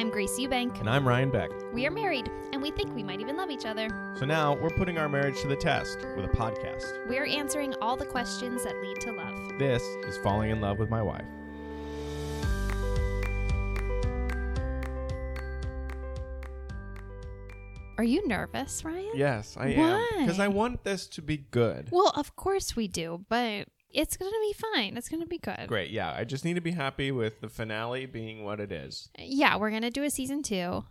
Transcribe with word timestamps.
I'm 0.00 0.08
Grace 0.08 0.40
Eubank. 0.40 0.80
And 0.80 0.88
I'm 0.88 1.06
Ryan 1.06 1.28
Beck. 1.28 1.50
We 1.74 1.84
are 1.84 1.90
married, 1.90 2.30
and 2.54 2.62
we 2.62 2.70
think 2.70 2.94
we 2.94 3.02
might 3.02 3.20
even 3.20 3.36
love 3.36 3.50
each 3.50 3.66
other. 3.66 3.86
So 4.18 4.24
now 4.24 4.54
we're 4.54 4.70
putting 4.70 4.96
our 4.96 5.10
marriage 5.10 5.42
to 5.42 5.46
the 5.46 5.54
test 5.54 5.98
with 6.16 6.24
a 6.24 6.28
podcast. 6.28 7.06
We 7.06 7.18
are 7.18 7.26
answering 7.26 7.74
all 7.82 7.98
the 7.98 8.06
questions 8.06 8.64
that 8.64 8.80
lead 8.80 8.98
to 9.02 9.12
love. 9.12 9.58
This 9.58 9.82
is 10.06 10.16
Falling 10.16 10.52
in 10.52 10.62
Love 10.62 10.78
with 10.78 10.88
My 10.88 11.02
Wife. 11.02 11.26
Are 17.98 18.04
you 18.04 18.26
nervous, 18.26 18.82
Ryan? 18.82 19.10
Yes, 19.14 19.54
I 19.60 19.68
am. 19.72 20.06
Because 20.20 20.40
I 20.40 20.48
want 20.48 20.82
this 20.82 21.08
to 21.08 21.20
be 21.20 21.36
good. 21.36 21.88
Well, 21.90 22.10
of 22.16 22.36
course 22.36 22.74
we 22.74 22.88
do, 22.88 23.26
but 23.28 23.68
it's 23.92 24.16
going 24.16 24.30
to 24.30 24.38
be 24.40 24.52
fine. 24.52 24.96
It's 24.96 25.08
going 25.08 25.22
to 25.22 25.26
be 25.28 25.38
good. 25.38 25.66
Great, 25.66 25.90
yeah. 25.90 26.12
I 26.16 26.24
just 26.24 26.44
need 26.44 26.54
to 26.54 26.60
be 26.60 26.72
happy 26.72 27.10
with 27.10 27.40
the 27.40 27.48
finale 27.48 28.06
being 28.06 28.44
what 28.44 28.60
it 28.60 28.72
is. 28.72 29.08
Yeah, 29.18 29.56
we're 29.56 29.70
going 29.70 29.82
to 29.82 29.90
do 29.90 30.04
a 30.04 30.10
season 30.10 30.42
two. 30.42 30.84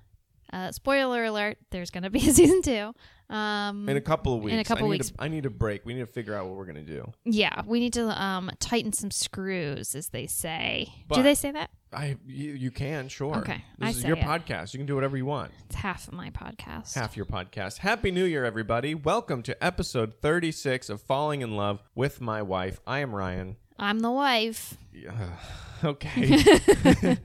Uh, 0.52 0.72
spoiler 0.72 1.24
alert, 1.26 1.58
there's 1.70 1.92
going 1.92 2.04
to 2.04 2.10
be 2.10 2.20
a 2.20 2.34
season 2.34 2.62
two. 2.62 2.94
Um, 3.34 3.88
In 3.88 3.96
a 3.96 4.02
couple 4.02 4.34
of 4.34 4.42
weeks. 4.42 4.54
in 4.54 4.60
a 4.60 4.64
couple 4.64 4.86
I 4.86 4.88
need 4.88 4.92
weeks. 4.92 5.12
A, 5.20 5.24
I 5.24 5.28
need 5.28 5.46
a 5.46 5.52
break. 5.52 5.86
We 5.86 5.94
need 5.94 6.00
to 6.00 6.08
figure 6.08 6.34
out 6.34 6.48
what 6.48 6.56
we're 6.58 6.66
going 6.66 6.84
to 6.84 6.94
do. 6.94 7.12
yeah, 7.26 7.62
we 7.68 7.80
need 7.80 7.94
to 7.94 8.08
um, 8.20 8.50
tighten 8.60 8.92
some 8.92 9.12
screws, 9.12 9.94
as 9.94 10.10
they 10.10 10.26
say. 10.26 10.92
do 11.12 11.22
they 11.22 11.36
say 11.36 11.52
that? 11.52 11.70
I 11.94 12.18
you, 12.26 12.54
you 12.54 12.72
can, 12.72 13.08
sure. 13.08 13.36
Okay, 13.38 13.64
This 13.78 13.88
I 13.88 13.90
is 13.92 14.04
your 14.04 14.18
it. 14.18 14.24
podcast. 14.24 14.74
You 14.74 14.80
can 14.80 14.88
do 14.88 14.96
whatever 14.96 15.16
you 15.18 15.26
want. 15.26 15.52
It's 15.68 15.76
half 15.76 16.08
of 16.08 16.14
my 16.16 16.30
podcast. 16.32 16.96
Half 16.96 17.16
your 17.18 17.26
podcast. 17.28 17.78
Happy 17.80 18.10
New 18.12 18.26
Year, 18.26 18.46
everybody. 18.46 18.94
Welcome 18.96 19.42
to 19.44 19.64
episode 19.64 20.14
36 20.22 20.90
of 20.90 21.00
Falling 21.02 21.42
in 21.42 21.56
Love 21.56 21.82
with 21.96 22.22
My 22.22 22.42
Wife. 22.42 22.80
I 22.88 23.00
am 23.00 23.14
Ryan. 23.16 23.58
I'm 23.78 24.00
the 24.00 24.12
wife. 24.12 24.76
Yeah, 24.94 25.12
okay. 25.84 26.40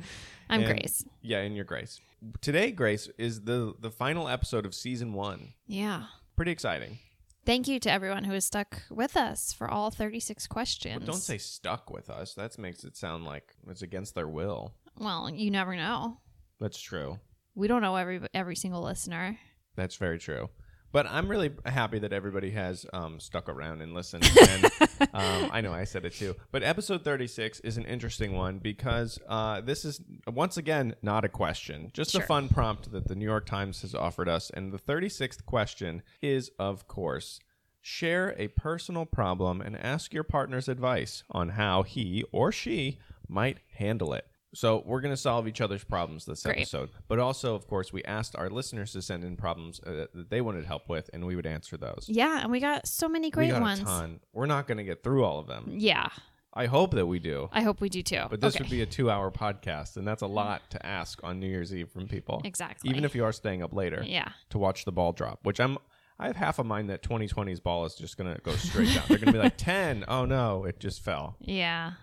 I'm 0.49 0.61
And- 0.61 0.67
Grace. 0.67 1.05
Yeah, 1.23 1.39
and 1.39 1.57
your 1.57 1.65
Grace. 1.65 2.01
Today, 2.41 2.71
Grace, 2.71 3.09
is 3.19 3.43
the 3.43 3.75
the 3.79 3.91
final 3.91 4.29
episode 4.29 4.67
of 4.67 4.75
season 4.75 5.13
one. 5.13 5.55
Yeah. 5.67 6.05
Pretty 6.37 6.53
exciting. 6.53 6.99
Thank 7.47 7.69
you 7.69 7.79
to 7.81 7.91
everyone 7.91 8.25
who 8.25 8.33
has 8.33 8.47
stuck 8.47 8.83
with 8.91 9.17
us 9.17 9.53
for 9.53 9.71
all 9.71 9.91
36 9.91 10.47
questions. 10.47 11.01
But 11.01 11.07
don't 11.07 11.21
say 11.21 11.37
stuck 11.37 11.91
with 11.91 12.09
us. 12.09 12.33
That 12.35 12.57
makes 12.59 12.85
it 12.85 12.97
sound 12.97 13.25
like 13.25 13.53
it's 13.69 13.83
against 13.83 14.15
their 14.15 14.29
will. 14.29 14.73
Well, 14.99 15.29
you 15.29 15.51
never 15.51 15.77
know. 15.77 16.19
That's 16.59 16.81
true. 16.81 17.19
We 17.55 17.69
don't 17.69 17.83
know 17.83 17.97
every 17.97 18.21
every 18.33 18.57
single 18.57 18.83
listener. 18.83 19.39
That's 19.77 19.97
very 19.97 20.19
true. 20.19 20.49
But 20.95 21.07
I'm 21.11 21.27
really 21.27 21.51
happy 21.67 21.99
that 21.99 22.13
everybody 22.13 22.53
has 22.53 22.87
um, 22.93 23.19
stuck 23.19 23.49
around 23.49 23.83
and 23.83 23.93
listened. 23.95 24.31
And, 24.55 24.65
um, 25.13 25.51
I 25.53 25.61
know 25.61 25.73
I 25.73 25.85
said 25.85 26.05
it 26.05 26.15
too. 26.15 26.37
But 26.53 26.63
episode 26.63 27.03
36 27.03 27.59
is 27.61 27.77
an 27.77 27.85
interesting 27.85 28.33
one 28.35 28.59
because 28.59 29.19
uh, 29.29 29.61
this 29.61 29.85
is, 29.85 30.01
once 30.29 30.57
again, 30.57 30.95
not 31.03 31.25
a 31.25 31.29
question, 31.29 31.91
just 31.93 32.13
Sure. 32.13 32.23
a 32.23 32.27
fun 32.27 32.49
prompt 32.49 32.93
that 32.93 33.09
the 33.09 33.17
New 33.17 33.25
York 33.25 33.45
Times 33.45 33.83
has 33.83 33.93
offered 33.95 34.29
us. 34.29 34.51
And 34.51 34.73
the 34.73 34.79
36th 34.79 35.45
question 35.45 36.03
is, 36.23 36.53
of 36.61 36.87
course, 36.87 37.41
share 37.81 38.37
a 38.39 38.49
personal 38.49 39.05
problem 39.05 39.61
and 39.61 39.77
ask 39.77 40.15
your 40.15 40.23
partner's 40.25 40.69
advice 40.69 41.25
on 41.31 41.51
how 41.51 41.83
he 41.83 42.25
or 42.31 42.53
she 42.53 42.99
might 43.29 43.59
handle 43.79 44.13
it. 44.15 44.27
So 44.55 44.83
we're 44.87 45.01
going 45.01 45.13
to 45.13 45.17
solve 45.21 45.47
each 45.49 45.61
other's 45.61 45.85
problems 45.85 46.25
this 46.25 46.43
Great. 46.45 46.59
episode. 46.59 46.91
But 47.09 47.19
also, 47.19 47.55
of 47.55 47.67
course, 47.67 47.93
we 47.93 48.03
asked 48.05 48.37
our 48.37 48.49
listeners 48.49 48.93
to 48.93 49.03
send 49.03 49.25
in 49.25 49.37
problems 49.37 49.81
uh, 49.87 50.07
that 50.15 50.31
they 50.31 50.41
wanted 50.41 50.65
help 50.65 50.89
with, 50.89 51.11
and 51.13 51.27
we 51.27 51.37
would 51.37 51.47
answer 51.47 51.77
those. 51.77 52.07
Yeah, 52.09 52.41
and 52.43 52.51
we 52.51 52.61
got 52.61 52.87
so 52.87 53.09
many 53.09 53.27
we 53.27 53.31
great 53.33 53.51
got 53.51 53.61
ones. 53.63 53.81
a 53.81 53.85
ton. 53.85 54.21
We're 54.33 54.47
not 54.47 54.67
going 54.67 54.79
to 54.79 54.85
get 54.85 55.03
through 55.03 55.25
all 55.25 55.39
of 55.41 55.47
them. 55.47 55.67
Yeah, 55.71 56.09
I 56.53 56.67
hope 56.67 56.93
that 56.93 57.07
we 57.07 57.19
do. 57.19 57.49
I 57.53 57.63
hope 57.63 57.81
we 57.81 57.89
do 57.89 58.03
too. 58.03 58.23
But 58.31 58.41
this 58.41 58.55
okay. 58.55 58.63
would 58.63 58.71
be 58.71 58.83
a 58.83 58.87
two-hour 58.87 59.33
podcast, 59.33 59.97
and 59.97 60.07
that's 60.07 60.23
a 60.23 60.27
lot 60.29 60.63
to 60.71 60.87
ask 60.87 61.19
on 61.25 61.41
New 61.41 61.49
Year's 61.49 61.75
Eve 61.75 61.91
from 61.91 62.07
people. 62.07 62.41
Exactly. 62.45 62.91
Even 62.91 63.05
if 63.05 63.15
you 63.17 63.25
are 63.25 63.33
staying 63.33 63.63
up 63.63 63.73
later 63.75 64.05
Yeah. 64.07 64.29
to 64.51 64.59
watch 64.59 64.85
the 64.85 64.93
ball 64.93 65.13
drop, 65.13 65.41
which 65.43 65.59
I'm. 65.61 65.79
I 66.17 66.29
have 66.29 66.37
half 66.37 66.61
a 66.61 66.65
mind 66.65 66.91
that 66.91 67.03
2020's 67.03 67.59
ball 67.59 67.87
is 67.87 67.97
just 67.97 68.17
going 68.17 68.33
to 68.33 68.41
go 68.43 68.53
straight 68.53 68.95
down. 68.95 69.03
They're 69.09 69.19
going 69.19 69.27
to 69.27 69.33
be 69.33 69.39
like 69.39 69.57
10. 69.59 70.05
Oh 70.07 70.25
no, 70.25 70.63
it 70.65 70.79
just 70.79 71.03
fell. 71.03 71.35
Yeah. 71.41 71.95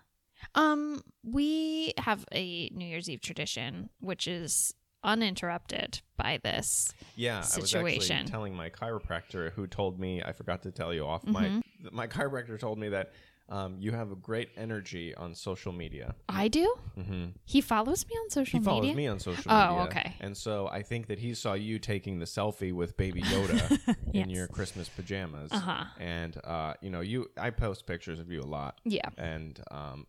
Um, 0.55 1.01
we 1.23 1.93
have 1.97 2.25
a 2.31 2.69
New 2.73 2.85
Year's 2.85 3.09
Eve 3.09 3.21
tradition, 3.21 3.89
which 3.99 4.27
is 4.27 4.73
uninterrupted 5.03 6.01
by 6.17 6.39
this. 6.43 6.93
Yeah, 7.15 7.37
I 7.37 7.39
was 7.39 7.47
situation. 7.69 8.17
actually 8.17 8.31
telling 8.31 8.55
my 8.55 8.69
chiropractor 8.69 9.51
who 9.51 9.65
told 9.67 9.99
me 9.99 10.21
I 10.23 10.31
forgot 10.31 10.61
to 10.63 10.71
tell 10.71 10.93
you 10.93 11.05
off 11.05 11.25
my 11.25 11.45
Mm-hmm. 11.45 11.95
my 11.95 12.07
chiropractor 12.07 12.59
told 12.59 12.77
me 12.77 12.89
that 12.89 13.11
um, 13.51 13.75
you 13.79 13.91
have 13.91 14.11
a 14.11 14.15
great 14.15 14.49
energy 14.57 15.13
on 15.13 15.35
social 15.35 15.71
media. 15.73 16.15
I 16.29 16.47
do. 16.47 16.73
hmm 16.95 17.25
He 17.45 17.59
follows 17.61 18.05
me 18.09 18.15
on 18.23 18.29
social 18.29 18.59
media. 18.59 18.61
He 18.61 18.65
follows 18.65 18.81
media. 18.83 18.95
me 18.95 19.07
on 19.07 19.19
social 19.19 19.51
media. 19.51 19.67
Oh, 19.69 19.83
media. 19.83 19.89
okay. 19.99 20.15
And 20.21 20.35
so 20.37 20.67
I 20.67 20.81
think 20.83 21.07
that 21.07 21.19
he 21.19 21.33
saw 21.33 21.53
you 21.53 21.77
taking 21.77 22.19
the 22.19 22.25
selfie 22.25 22.73
with 22.73 22.95
Baby 22.97 23.21
Yoda 23.33 23.79
in 24.13 24.29
Yes. 24.29 24.29
your 24.29 24.47
Christmas 24.47 24.87
pajamas. 24.89 25.51
Uh-huh. 25.51 25.83
And 25.99 26.39
uh, 26.43 26.73
you 26.81 26.89
know, 26.89 27.01
you 27.01 27.29
I 27.37 27.49
post 27.49 27.85
pictures 27.85 28.19
of 28.19 28.31
you 28.31 28.41
a 28.41 28.49
lot, 28.57 28.79
Yeah. 28.85 29.09
and 29.17 29.59
um, 29.69 30.07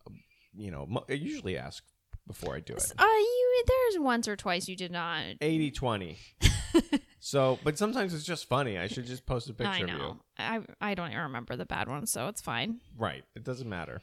you 0.55 0.71
know, 0.71 0.85
mo- 0.87 1.05
I 1.09 1.13
usually 1.13 1.57
ask 1.57 1.83
before 2.25 2.55
I 2.55 2.61
do 2.61 2.73
it. 2.75 2.93
Uh, 2.97 3.03
you 3.03 3.63
there's 3.67 3.99
once 4.03 4.27
or 4.27 4.35
twice 4.35 4.67
you 4.69 4.75
did 4.75 4.91
not. 4.91 5.23
80 5.41 5.71
20. 5.71 6.17
so, 7.19 7.59
but 7.63 7.77
sometimes 7.77 8.13
it's 8.13 8.23
just 8.25 8.47
funny. 8.47 8.77
I 8.77 8.87
should 8.87 9.05
just 9.05 9.25
post 9.25 9.49
a 9.49 9.53
picture 9.53 9.69
I 9.71 9.79
of 9.79 9.89
you. 9.89 9.97
know. 9.97 10.17
I 10.37 10.59
I 10.81 10.95
don't 10.95 11.09
even 11.11 11.21
remember 11.23 11.55
the 11.55 11.65
bad 11.65 11.87
ones, 11.87 12.11
so 12.11 12.27
it's 12.27 12.41
fine. 12.41 12.79
Right. 12.97 13.23
It 13.35 13.43
doesn't 13.43 13.69
matter. 13.69 13.99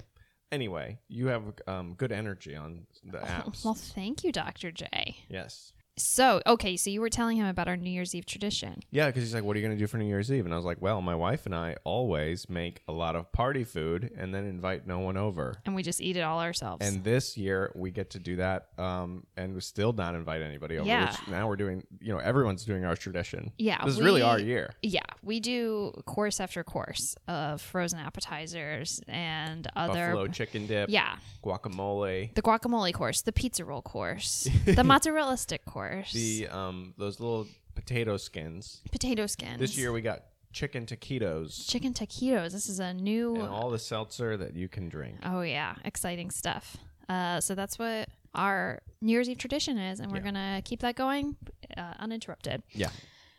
Anyway, 0.52 0.98
you 1.08 1.28
have 1.28 1.42
um, 1.68 1.94
good 1.94 2.10
energy 2.12 2.56
on 2.56 2.86
the 3.04 3.18
apps. 3.18 3.64
Well, 3.64 3.74
thank 3.74 4.24
you, 4.24 4.32
Dr. 4.32 4.72
J. 4.72 5.16
yes. 5.28 5.72
So, 5.96 6.40
okay, 6.46 6.76
so 6.78 6.88
you 6.88 7.00
were 7.00 7.10
telling 7.10 7.36
him 7.36 7.46
about 7.46 7.68
our 7.68 7.76
New 7.76 7.90
Year's 7.90 8.14
Eve 8.14 8.24
tradition. 8.24 8.80
Yeah, 8.90 9.06
because 9.06 9.22
he's 9.22 9.34
like, 9.34 9.44
"What 9.44 9.54
are 9.54 9.60
you 9.60 9.66
going 9.66 9.76
to 9.76 9.82
do 9.82 9.86
for 9.86 9.98
New 9.98 10.06
Year's 10.06 10.32
Eve?" 10.32 10.46
And 10.46 10.54
I 10.54 10.56
was 10.56 10.64
like, 10.64 10.80
"Well, 10.80 11.02
my 11.02 11.14
wife 11.14 11.44
and 11.44 11.54
I 11.54 11.76
always 11.84 12.48
make 12.48 12.80
a 12.88 12.92
lot 12.92 13.16
of 13.16 13.30
party 13.32 13.64
food 13.64 14.10
and 14.16 14.34
then 14.34 14.46
invite 14.46 14.86
no 14.86 15.00
one 15.00 15.18
over." 15.18 15.56
And 15.66 15.74
we 15.74 15.82
just 15.82 16.00
eat 16.00 16.16
it 16.16 16.20
all 16.22 16.40
ourselves. 16.40 16.86
And 16.86 17.04
this 17.04 17.36
year 17.36 17.70
we 17.74 17.90
get 17.90 18.10
to 18.10 18.18
do 18.18 18.36
that, 18.36 18.68
um, 18.78 19.26
and 19.36 19.54
we 19.54 19.60
still 19.60 19.92
not 19.92 20.14
invite 20.14 20.40
anybody 20.40 20.78
over. 20.78 20.86
Yeah. 20.88 21.10
Which 21.10 21.28
now 21.28 21.48
we're 21.48 21.56
doing. 21.56 21.82
You 22.00 22.14
know, 22.14 22.18
everyone's 22.18 22.64
doing 22.64 22.84
our 22.86 22.96
tradition. 22.96 23.52
yeah, 23.58 23.84
This 23.84 23.94
is 23.96 24.00
really 24.00 24.22
our 24.22 24.38
year. 24.38 24.74
Yeah, 24.82 25.00
we 25.22 25.38
do 25.40 25.92
course 26.06 26.40
after 26.40 26.64
course 26.64 27.14
of 27.28 27.60
frozen 27.60 27.98
appetizers 27.98 29.02
and 29.06 29.66
other. 29.76 30.06
Buffalo 30.12 30.28
chicken 30.28 30.66
dip, 30.66 30.88
Yeah, 30.88 31.16
guacamole, 31.44 32.34
the 32.34 32.42
guacamole 32.42 32.94
course, 32.94 33.20
the 33.22 33.32
pizza 33.32 33.64
roll 33.66 33.82
course, 33.82 34.48
the 34.64 34.84
mozzarella 34.84 35.36
stick 35.36 35.64
course, 35.66 35.79
the 36.12 36.48
um, 36.48 36.94
those 36.98 37.20
little 37.20 37.46
potato 37.74 38.16
skins. 38.16 38.80
potato 38.92 39.26
skins. 39.26 39.58
This 39.58 39.76
year 39.78 39.92
we 39.92 40.00
got 40.00 40.24
chicken 40.52 40.84
taquitos 40.86 41.68
chicken 41.68 41.94
taquitos. 41.94 42.52
This 42.52 42.68
is 42.68 42.80
a 42.80 42.92
new. 42.94 43.36
and 43.36 43.48
all 43.48 43.70
the 43.70 43.78
seltzer 43.78 44.36
that 44.36 44.54
you 44.54 44.68
can 44.68 44.88
drink. 44.88 45.16
Oh 45.24 45.42
yeah, 45.42 45.74
exciting 45.84 46.30
stuff. 46.30 46.76
Uh, 47.08 47.40
so 47.40 47.54
that's 47.54 47.78
what 47.78 48.08
our 48.34 48.80
New 49.00 49.12
Year's 49.12 49.28
Eve 49.28 49.38
tradition 49.38 49.78
is, 49.78 50.00
and 50.00 50.10
we're 50.12 50.18
Yeah. 50.18 50.24
gonna 50.24 50.62
keep 50.64 50.80
that 50.80 50.94
going 50.96 51.36
uh, 51.76 51.94
uninterrupted. 51.98 52.62
Yeah. 52.72 52.90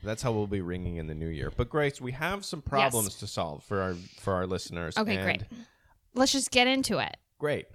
That's 0.04 0.24
how 0.24 0.32
we'll 0.32 0.48
be 0.48 0.62
ringing 0.62 0.96
in 0.96 1.06
the 1.08 1.14
new 1.14 1.28
year. 1.28 1.52
But 1.56 1.70
Grace, 1.70 2.02
we 2.02 2.12
have 2.14 2.44
some 2.44 2.62
problems 2.64 3.16
to 3.20 3.28
solve 3.28 3.64
for 3.64 3.82
our 3.82 3.94
for 4.20 4.34
our 4.34 4.48
listeners. 4.48 4.98
Okay, 4.98 5.22
great. 5.22 5.44
Let's 6.16 6.32
just 6.32 6.50
get 6.52 6.68
into 6.68 6.98
it. 6.98 7.18
Great. 7.38 7.68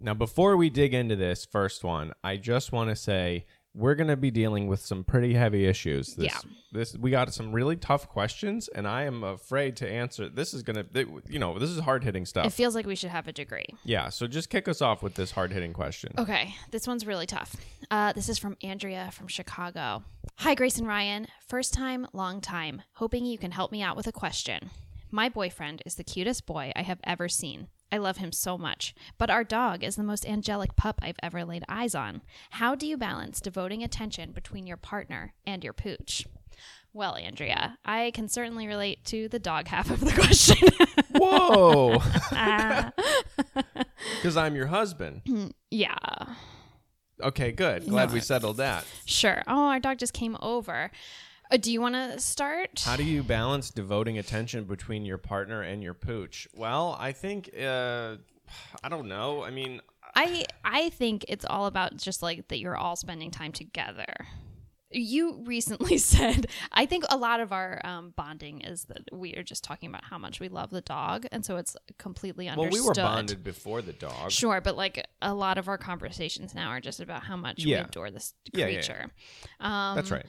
Now, 0.00 0.14
before 0.14 0.56
we 0.56 0.70
dig 0.70 0.94
into 0.94 1.14
this 1.16 1.44
first 1.44 1.84
one, 1.84 2.12
I 2.24 2.36
just 2.36 2.72
want 2.72 2.88
to 2.90 2.96
say 2.96 3.44
we're 3.78 3.94
going 3.94 4.08
to 4.08 4.16
be 4.16 4.30
dealing 4.30 4.66
with 4.66 4.80
some 4.80 5.04
pretty 5.04 5.34
heavy 5.34 5.64
issues. 5.66 6.14
This, 6.14 6.26
Yeah. 6.26 6.38
This 6.72 6.96
we 6.98 7.10
got 7.10 7.32
some 7.32 7.52
really 7.52 7.76
tough 7.76 8.08
questions, 8.08 8.68
and 8.68 8.86
I 8.86 9.04
am 9.04 9.24
afraid 9.24 9.76
to 9.76 9.88
answer. 9.88 10.28
This 10.28 10.52
is 10.52 10.62
going 10.62 10.84
to, 10.84 11.22
you 11.28 11.38
know, 11.38 11.58
this 11.58 11.70
is 11.70 11.78
hard 11.78 12.04
hitting 12.04 12.26
stuff. 12.26 12.44
It 12.44 12.52
feels 12.52 12.74
like 12.74 12.84
we 12.86 12.96
should 12.96 13.10
have 13.10 13.26
a 13.28 13.32
degree. 13.32 13.64
yeah. 13.84 14.10
So 14.10 14.26
just 14.26 14.50
kick 14.50 14.68
us 14.68 14.82
off 14.82 15.02
with 15.02 15.14
this 15.14 15.30
hard 15.30 15.52
hitting 15.52 15.72
question. 15.72 16.12
Okay, 16.18 16.54
this 16.70 16.86
one's 16.86 17.06
really 17.06 17.26
tough. 17.26 17.56
Uh, 17.90 18.12
this 18.12 18.28
is 18.28 18.36
from 18.36 18.56
Andrea 18.62 19.10
from 19.12 19.28
Chicago. 19.28 20.02
Hi, 20.38 20.54
Grace 20.54 20.76
and 20.78 20.86
Ryan. 20.86 21.26
First 21.46 21.72
time, 21.72 22.06
long 22.12 22.40
time. 22.40 22.82
Hoping 22.94 23.24
you 23.24 23.38
can 23.38 23.52
help 23.52 23.72
me 23.72 23.80
out 23.80 23.96
with 23.96 24.06
a 24.06 24.12
question. 24.12 24.70
My 25.10 25.28
boyfriend 25.30 25.82
is 25.86 25.94
the 25.94 26.04
cutest 26.04 26.44
boy 26.44 26.72
I 26.76 26.82
have 26.82 27.00
ever 27.04 27.28
seen. 27.30 27.68
I 27.90 27.96
love 27.98 28.18
him 28.18 28.32
so 28.32 28.58
much, 28.58 28.94
but 29.16 29.30
our 29.30 29.44
dog 29.44 29.82
is 29.82 29.96
the 29.96 30.02
most 30.02 30.26
angelic 30.26 30.76
pup 30.76 31.00
I've 31.02 31.16
ever 31.22 31.44
laid 31.44 31.64
eyes 31.68 31.94
on. 31.94 32.22
How 32.50 32.74
do 32.74 32.86
you 32.86 32.96
balance 32.96 33.40
devoting 33.40 33.82
attention 33.82 34.32
between 34.32 34.66
your 34.66 34.76
partner 34.76 35.32
and 35.46 35.64
your 35.64 35.72
pooch? 35.72 36.26
Well, 36.92 37.16
Andrea, 37.16 37.78
I 37.84 38.10
can 38.14 38.28
certainly 38.28 38.66
relate 38.66 39.04
to 39.06 39.28
the 39.28 39.38
dog 39.38 39.68
half 39.68 39.90
of 39.90 40.00
the 40.00 40.12
question. 40.12 40.68
Whoa. 41.12 41.98
Because 44.16 44.36
I'm 44.36 44.54
your 44.54 44.66
husband. 44.68 45.22
yeah. 45.70 45.96
Okay, 47.22 47.50
good. 47.52 47.86
Glad 47.88 48.08
No. 48.08 48.14
we 48.14 48.20
settled 48.20 48.56
that. 48.58 48.84
Sure. 49.06 49.42
Oh, 49.46 49.66
our 49.66 49.80
dog 49.80 49.98
just 49.98 50.12
came 50.12 50.36
over. 50.40 50.90
Uh, 51.50 51.56
do 51.56 51.72
you 51.72 51.80
want 51.80 51.94
to 51.94 52.18
start? 52.20 52.82
How 52.84 52.96
do 52.96 53.04
you 53.04 53.22
balance 53.22 53.70
devoting 53.70 54.18
attention 54.18 54.64
between 54.64 55.04
your 55.06 55.18
partner 55.18 55.62
and 55.62 55.82
your 55.82 55.94
pooch? 55.94 56.46
Well, 56.54 56.96
I 56.98 57.12
think 57.12 57.50
uh, 57.58 58.16
I 58.82 58.88
don't 58.88 59.08
know. 59.08 59.42
I 59.44 59.50
mean, 59.50 59.80
I 60.14 60.44
I 60.64 60.90
think 60.90 61.24
it's 61.28 61.44
all 61.48 61.66
about 61.66 61.96
just 61.96 62.22
like 62.22 62.48
that 62.48 62.58
you're 62.58 62.76
all 62.76 62.96
spending 62.96 63.30
time 63.30 63.52
together. 63.52 64.06
You 64.90 65.42
recently 65.44 65.98
said 66.14 66.46
I 66.72 66.86
think 66.86 67.04
a 67.10 67.16
lot 67.16 67.40
of 67.40 67.52
our 67.52 67.80
um, 67.84 68.14
bonding 68.16 68.62
is 68.62 68.84
that 68.84 69.02
we 69.12 69.34
are 69.36 69.42
just 69.42 69.62
talking 69.62 69.88
about 69.90 70.04
how 70.04 70.16
much 70.18 70.40
we 70.40 70.48
love 70.48 70.70
the 70.70 70.80
dog, 70.80 71.26
and 71.32 71.44
so 71.44 71.56
it's 71.56 71.76
completely 71.98 72.48
understood. 72.48 72.72
well, 72.72 72.82
we 72.82 72.86
were 72.88 72.94
bonded 72.94 73.42
before 73.44 73.80
the 73.82 73.92
dog. 73.92 74.30
Sure, 74.30 74.60
but 74.62 74.76
like 74.76 75.06
a 75.22 75.32
lot 75.34 75.56
of 75.58 75.68
our 75.68 75.78
conversations 75.78 76.54
now 76.54 76.68
are 76.68 76.80
just 76.80 77.00
about 77.00 77.22
how 77.22 77.36
much 77.36 77.64
we 77.64 77.72
Yeah. 77.72 77.84
adore 77.84 78.10
this 78.10 78.34
Yeah, 78.52 78.60
yeah, 78.60 78.66
yeah. 78.66 78.74
creature. 78.78 79.10
Um, 79.60 79.96
That's 79.96 80.10
right. 80.10 80.26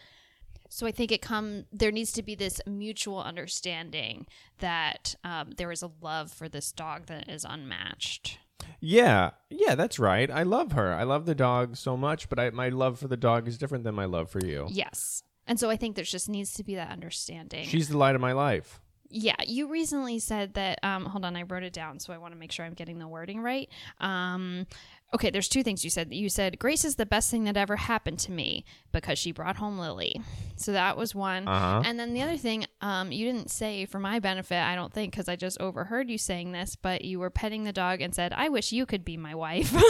So 0.69 0.85
I 0.85 0.91
think 0.91 1.11
it 1.11 1.21
come 1.21 1.65
there 1.73 1.91
needs 1.91 2.11
to 2.13 2.23
be 2.23 2.35
this 2.35 2.61
mutual 2.65 3.21
understanding 3.21 4.27
that 4.59 5.15
um, 5.23 5.51
there 5.57 5.71
is 5.71 5.81
a 5.81 5.91
love 6.01 6.31
for 6.31 6.47
this 6.47 6.71
dog 6.71 7.07
that 7.07 7.27
is 7.27 7.45
unmatched. 7.47 8.37
Yeah, 8.79 9.31
yeah, 9.49 9.75
that's 9.75 9.99
right. 9.99 10.29
I 10.29 10.43
love 10.43 10.73
her. 10.73 10.93
I 10.93 11.03
love 11.03 11.25
the 11.25 11.35
dog 11.35 11.75
so 11.75 11.97
much, 11.97 12.29
but 12.29 12.39
I, 12.39 12.49
my 12.51 12.69
love 12.69 12.99
for 12.99 13.07
the 13.07 13.17
dog 13.17 13.47
is 13.47 13.57
different 13.57 13.83
than 13.83 13.95
my 13.95 14.05
love 14.05 14.29
for 14.29 14.45
you. 14.45 14.67
Yes. 14.69 15.23
And 15.47 15.59
so 15.59 15.69
I 15.69 15.75
think 15.75 15.95
there 15.95 16.05
just 16.05 16.29
needs 16.29 16.53
to 16.53 16.63
be 16.63 16.75
that 16.75 16.91
understanding. 16.91 17.65
She's 17.65 17.89
the 17.89 17.97
light 17.97 18.15
of 18.15 18.21
my 18.21 18.33
life. 18.33 18.79
Yeah, 19.09 19.35
you 19.45 19.67
recently 19.67 20.19
said 20.19 20.53
that. 20.53 20.79
Um, 20.83 21.05
hold 21.05 21.25
on, 21.25 21.35
I 21.35 21.43
wrote 21.43 21.63
it 21.63 21.73
down, 21.73 21.99
so 21.99 22.13
I 22.13 22.17
want 22.17 22.33
to 22.33 22.39
make 22.39 22.51
sure 22.51 22.65
I'm 22.65 22.73
getting 22.73 22.99
the 22.99 23.07
wording 23.07 23.41
right. 23.41 23.69
Um, 23.99 24.67
okay, 25.13 25.29
there's 25.29 25.47
two 25.47 25.63
things 25.63 25.83
you 25.83 25.89
said. 25.89 26.13
You 26.13 26.29
said 26.29 26.59
Grace 26.59 26.85
is 26.85 26.95
the 26.95 27.05
best 27.05 27.31
thing 27.31 27.45
that 27.45 27.57
ever 27.57 27.75
happened 27.75 28.19
to 28.19 28.31
me 28.31 28.65
because 28.91 29.17
she 29.17 29.31
brought 29.31 29.57
home 29.57 29.79
Lily. 29.79 30.21
So 30.55 30.73
that 30.73 30.97
was 30.97 31.15
one. 31.15 31.47
Uh-huh. 31.47 31.81
And 31.85 31.99
then 31.99 32.13
the 32.13 32.21
other 32.21 32.37
thing, 32.37 32.65
um, 32.81 33.11
you 33.11 33.25
didn't 33.25 33.49
say 33.49 33.85
for 33.85 33.99
my 33.99 34.19
benefit, 34.19 34.61
I 34.61 34.75
don't 34.75 34.93
think, 34.93 35.11
because 35.11 35.27
I 35.27 35.35
just 35.35 35.59
overheard 35.59 36.09
you 36.09 36.17
saying 36.17 36.51
this, 36.51 36.75
but 36.75 37.03
you 37.03 37.19
were 37.19 37.29
petting 37.29 37.63
the 37.63 37.73
dog 37.73 38.01
and 38.01 38.13
said, 38.13 38.33
"I 38.33 38.49
wish 38.49 38.71
you 38.71 38.85
could 38.85 39.03
be 39.03 39.17
my 39.17 39.35
wife." 39.35 39.73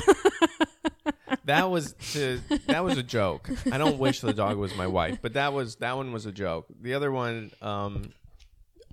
That 1.49 1.71
was 1.71 1.95
to 2.13 2.41
that 2.67 2.83
was 2.83 2.97
a 2.99 3.03
joke. 3.03 3.49
I 3.71 3.79
don't 3.79 3.97
wish 3.97 4.21
the 4.21 4.33
dog 4.33 4.57
was 4.57 4.75
my 4.75 4.85
wife, 4.85 5.17
but 5.19 5.33
that 5.33 5.51
was 5.51 5.77
that 5.77 5.97
one 5.97 6.11
was 6.11 6.27
a 6.27 6.31
joke. 6.31 6.67
The 6.79 6.93
other 6.93 7.11
one, 7.11 7.49
um, 7.61 8.11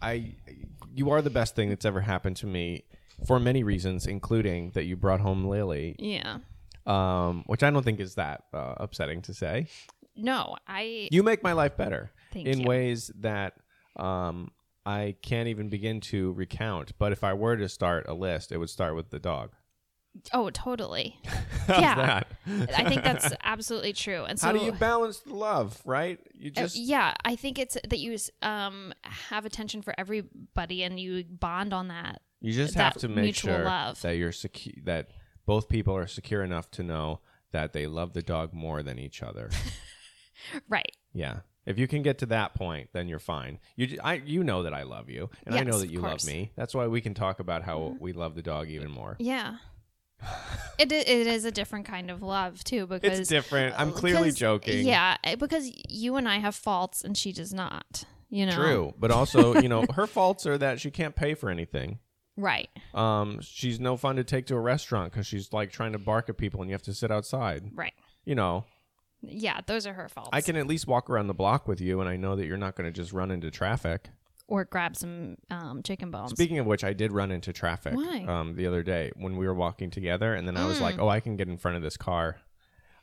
I 0.03 0.35
you 0.95 1.11
are 1.11 1.23
the 1.23 1.31
best 1.31 1.55
thing 1.55 1.69
that's 1.69 1.85
ever 1.85 2.01
happened 2.01 2.37
to 2.37 2.47
me 2.47 2.85
for 3.27 3.39
many 3.41 3.63
reasons, 3.63 4.07
including 4.07 4.71
that 4.71 4.85
you 4.85 4.97
brought 4.97 5.21
home 5.21 5.47
Lily, 5.47 5.97
yeah. 5.99 6.39
um, 6.87 7.45
which 7.47 7.63
I 7.63 7.71
don't 7.71 7.83
think 7.83 8.01
is 8.01 8.17
that 8.17 8.45
uh, 8.53 8.75
upsetting 8.79 9.23
to 9.23 9.35
say. 9.35 9.69
No, 10.17 10.57
I. 10.67 11.09
You 11.11 11.23
make 11.23 11.43
my 11.43 11.53
life 11.53 11.77
better 11.77 12.11
in 12.35 12.61
you. 12.61 12.67
ways 12.67 13.11
that 13.21 13.55
um, 13.97 14.51
I 14.85 15.17
can't 15.23 15.49
even 15.49 15.69
begin 15.69 16.01
to 16.03 16.33
recount. 16.33 16.93
But 16.99 17.13
if 17.13 17.25
I 17.25 17.35
were 17.35 17.57
to 17.57 17.69
start 17.69 18.07
a 18.09 18.15
list, 18.15 18.53
it 18.53 18.59
would 18.59 18.71
start 18.71 18.95
with 18.95 19.11
the 19.11 19.19
dog. 19.19 19.53
Oh, 20.33 20.51
totally. 20.51 21.19
Yeah. 21.69 22.23
I 22.47 22.89
think 22.89 23.03
that's 23.03 23.33
absolutely 23.43 23.93
true. 23.93 24.23
And 24.23 24.39
so 24.39 24.47
How 24.47 24.53
do 24.53 24.61
you 24.65 24.71
balance 24.71 25.19
the 25.19 25.35
love, 25.35 25.83
right? 25.85 26.21
You 26.33 26.53
Uh, 26.57 26.61
just 26.61 26.77
yeah, 26.77 27.15
I 27.25 27.35
think 27.35 27.59
it's 27.59 27.77
that 27.89 27.99
you 27.99 28.17
um 28.43 28.95
have 29.03 29.45
attention 29.45 29.83
for 29.83 29.93
everybody 29.99 30.85
and 30.85 31.01
you 31.01 31.25
bond 31.25 31.73
on 31.73 31.89
that. 31.89 32.23
You 32.41 32.53
just 32.53 32.75
that 32.75 32.83
have 32.83 32.95
to 32.99 33.09
make 33.09 33.35
sure 33.35 33.65
love. 33.65 34.01
that 34.03 34.13
you're 34.17 34.31
secu- 34.31 34.85
that 34.85 35.11
both 35.45 35.69
people 35.69 35.97
are 35.97 36.07
secure 36.07 36.45
enough 36.45 36.71
to 36.73 36.85
know 36.85 37.21
that 37.51 37.73
they 37.73 37.89
love 37.89 38.13
the 38.13 38.23
dog 38.23 38.53
more 38.53 38.85
than 38.85 38.99
each 38.99 39.23
other. 39.23 39.51
Right. 40.69 40.93
yeah. 41.13 41.41
If 41.65 41.79
you 41.81 41.89
can 41.89 42.03
get 42.03 42.19
to 42.19 42.27
that 42.27 42.55
point, 42.55 42.91
then 42.93 43.09
you're 43.09 43.19
fine. 43.19 43.59
You 43.75 43.99
I 44.05 44.15
you 44.25 44.45
know 44.45 44.63
that 44.63 44.73
I 44.75 44.85
love 44.85 45.11
you 45.11 45.31
and 45.45 45.55
I 45.57 45.65
know 45.65 45.81
that 45.81 45.91
you 45.91 45.99
love 46.01 46.25
me. 46.25 46.53
That's 46.55 46.75
why 46.75 46.87
we 46.87 47.01
can 47.01 47.13
talk 47.15 47.41
about 47.41 47.65
how 47.65 47.97
we 47.99 48.13
love 48.13 48.37
the 48.37 48.43
dog 48.43 48.69
even 48.69 48.91
more. 48.91 49.17
Yeah. 49.19 49.57
It 50.79 50.93
it 50.93 51.09
is 51.27 51.45
a 51.45 51.51
different 51.51 51.87
kind 51.87 52.11
of 52.11 52.23
love 52.23 52.63
too 52.65 52.87
because 52.87 53.19
It's 53.19 53.29
different. 53.29 53.79
I'm 53.79 53.93
clearly 53.93 54.33
joking. 54.33 54.87
Yeah, 54.87 55.17
eh, 55.25 55.37
because 55.37 55.71
you 55.89 56.17
and 56.17 56.29
I 56.29 56.39
have 56.39 56.55
faults 56.55 57.03
and 57.05 57.17
she 57.17 57.33
does 57.33 57.53
not. 57.53 58.05
You 58.29 58.47
know. 58.47 58.53
True, 58.57 58.95
but 58.99 59.11
also, 59.11 59.55
you 59.61 59.69
know, 59.69 59.85
her 59.95 60.07
faults 60.07 60.47
are 60.47 60.59
that 60.59 60.81
she 60.81 60.91
can't 60.91 61.15
pay 61.15 61.35
for 61.35 61.49
anything. 61.49 62.01
Right. 62.37 62.69
Um, 62.93 63.41
she's 63.41 63.79
no 63.81 63.97
fun 63.97 64.17
to 64.17 64.25
take 64.25 64.47
to 64.47 64.57
a 64.57 64.61
restaurant 64.61 65.13
because 65.13 65.27
she's 65.27 65.53
like 65.53 65.71
trying 65.71 65.93
to 65.93 65.99
bark 65.99 66.29
at 66.29 66.37
people 66.37 66.61
and 66.61 66.69
you 66.69 66.75
have 66.75 66.83
to 66.83 66.93
sit 66.93 67.11
outside. 67.11 67.71
Right. 67.75 67.95
You 68.25 68.35
know, 68.35 68.65
Yeah, 69.23 69.61
those 69.67 69.87
are 69.87 69.95
her 69.95 70.09
faults. 70.09 70.31
I 70.33 70.41
can 70.41 70.57
at 70.57 70.67
least 70.67 70.87
walk 70.87 71.09
around 71.09 71.29
the 71.29 71.35
block 71.35 71.67
with 71.69 71.81
you, 71.81 72.01
and 72.01 72.09
I 72.11 72.17
know 72.17 72.37
that 72.37 72.47
you're 72.47 72.57
not 72.59 72.75
going 72.75 72.93
to 72.93 72.93
just 72.93 73.13
run 73.13 73.31
into 73.31 73.51
traffic. 73.51 74.11
Or 74.49 74.65
grab 74.65 74.97
some 74.97 75.37
um, 75.51 75.83
chicken 75.83 76.11
bones. 76.11 76.31
Speaking 76.31 76.59
of 76.59 76.67
which, 76.67 76.85
I 76.85 76.93
did 76.93 77.13
run 77.13 77.31
into 77.31 77.53
traffic 77.53 77.95
Why? 77.95 78.25
um, 78.29 78.55
the 78.57 78.67
other 78.67 78.83
day 78.83 79.11
when 79.17 79.37
we 79.37 79.47
were 79.47 79.55
walking 79.55 79.91
together, 79.91 80.35
and 80.35 80.47
then 80.47 80.57
I 80.57 80.67
was 80.67 80.79
Mm. 80.79 80.83
like, 80.83 80.99
"Oh, 80.99 81.09
I 81.09 81.21
can 81.21 81.37
get 81.37 81.49
in 81.49 81.57
front 81.59 81.77
of 81.77 81.83
this 81.83 81.97
car," 81.97 82.37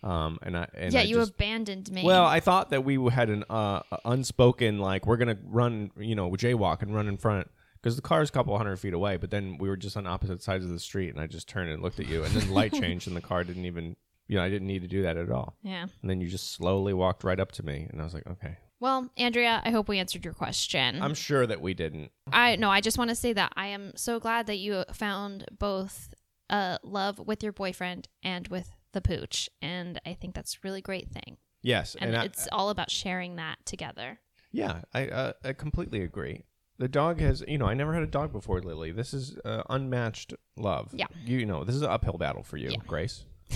um, 0.04 0.38
and 0.42 0.57
I 0.57 0.68
and 0.74 0.94
yeah, 0.94 1.01
I 1.01 1.04
you 1.04 1.16
just, 1.16 1.31
abandoned 1.31 1.92
me. 1.92 2.04
Well, 2.04 2.25
I 2.25 2.40
thought 2.40 2.69
that 2.72 2.84
we 2.84 2.95
had 3.10 3.30
an 3.30 3.44
uh, 3.50 3.81
unspoken 4.06 4.80
like 4.80 5.06
we're 5.06 5.18
gonna 5.18 5.38
run, 5.45 5.92
you 5.98 6.16
know, 6.16 6.30
jaywalk 6.31 6.81
and 6.81 6.94
run 6.95 7.07
in 7.07 7.18
front 7.18 7.50
because 7.81 7.96
the 7.96 8.01
car's 8.01 8.30
a 8.30 8.31
couple 8.31 8.56
hundred 8.57 8.78
feet 8.78 8.94
away. 8.94 9.18
But 9.18 9.30
then 9.31 9.57
we 9.57 9.68
were 9.69 9.78
just 9.78 9.98
on 9.98 10.07
opposite 10.07 10.42
sides 10.42 10.63
of 10.66 10.72
the 10.72 10.80
street, 10.80 11.10
and 11.10 11.19
I 11.19 11.28
just 11.28 11.48
turned 11.48 11.69
and 11.69 11.81
looked 11.81 12.00
at 12.00 12.07
you, 12.07 12.24
and 12.24 12.34
then 12.34 12.48
the 12.48 12.54
light 12.54 12.74
changed, 12.81 13.07
and 13.07 13.16
the 13.16 13.22
car 13.22 13.44
didn't 13.44 13.66
even, 13.66 13.96
you 14.28 14.38
know, 14.38 14.44
I 14.44 14.50
didn't 14.50 14.68
need 14.68 14.81
to 14.84 14.88
do 14.88 15.01
that 15.04 15.18
at 15.18 15.30
all. 15.31 15.56
yeah. 15.63 15.84
And 16.01 16.10
then 16.10 16.22
you 16.22 16.28
just 16.28 16.51
slowly 16.54 16.94
walked 16.94 17.24
right 17.24 17.39
up 17.39 17.51
to 17.54 17.63
me, 17.63 17.88
and 17.89 18.00
I 18.00 18.04
was 18.06 18.13
like, 18.13 18.28
okay, 18.28 18.57
Well, 18.83 19.09
Andrea, 19.15 19.62
I 19.63 19.69
hope 19.71 19.88
we 19.88 19.97
answered 19.97 20.25
your 20.25 20.33
question. 20.33 21.01
I'm 21.01 21.13
sure 21.13 21.47
that 21.47 21.62
we 21.62 21.74
didn't. 21.74 22.12
I 22.33 22.57
no, 22.57 22.69
I 22.69 22.81
just 22.81 22.97
want 22.97 23.12
to 23.12 23.15
say 23.15 23.31
that 23.31 23.53
I 23.56 23.68
am 23.68 23.94
so 23.95 24.19
glad 24.19 24.45
that 24.47 24.57
you 24.57 24.83
found 24.91 25.45
both 25.57 26.13
uh, 26.50 26.80
love 26.83 27.18
with 27.18 27.44
your 27.44 27.53
boyfriend 27.53 28.09
and 28.24 28.45
with 28.50 28.71
the 28.91 29.00
pooch, 29.00 29.50
and 29.62 30.01
I 30.06 30.15
think 30.15 30.35
that's 30.35 30.56
a 30.56 30.57
really 30.65 30.81
great 30.81 31.09
thing. 31.09 31.38
Yes, 31.62 31.95
And, 31.97 32.13
I- 32.13 32.25
it's 32.25 32.50
all 32.51 32.69
about 32.69 32.91
sharing 32.91 33.38
that 33.38 33.65
together. 33.65 34.19
Yeah, 34.51 34.81
I 34.94 35.07
uh, 35.07 35.33
I 35.45 35.53
completely 35.53 36.01
agree. 36.01 36.44
The 36.77 36.89
dog 36.89 37.21
has, 37.21 37.41
you 37.47 37.57
know, 37.57 37.68
I 37.68 37.75
never 37.75 37.94
had 37.94 38.03
a 38.03 38.07
dog 38.07 38.33
before, 38.33 38.62
Lily. 38.62 38.91
This 38.91 39.13
is 39.13 39.38
uh, 39.45 39.63
unmatched 39.69 40.33
love. 40.57 40.89
Yeah. 40.94 41.06
you 41.25 41.45
know, 41.45 41.63
this 41.63 41.75
is 41.75 41.83
an 41.83 41.89
uphill 41.89 42.18
battle 42.18 42.44
for 42.44 42.57
you, 42.57 42.71
Yeah. 42.71 42.77
Grace. 42.86 43.24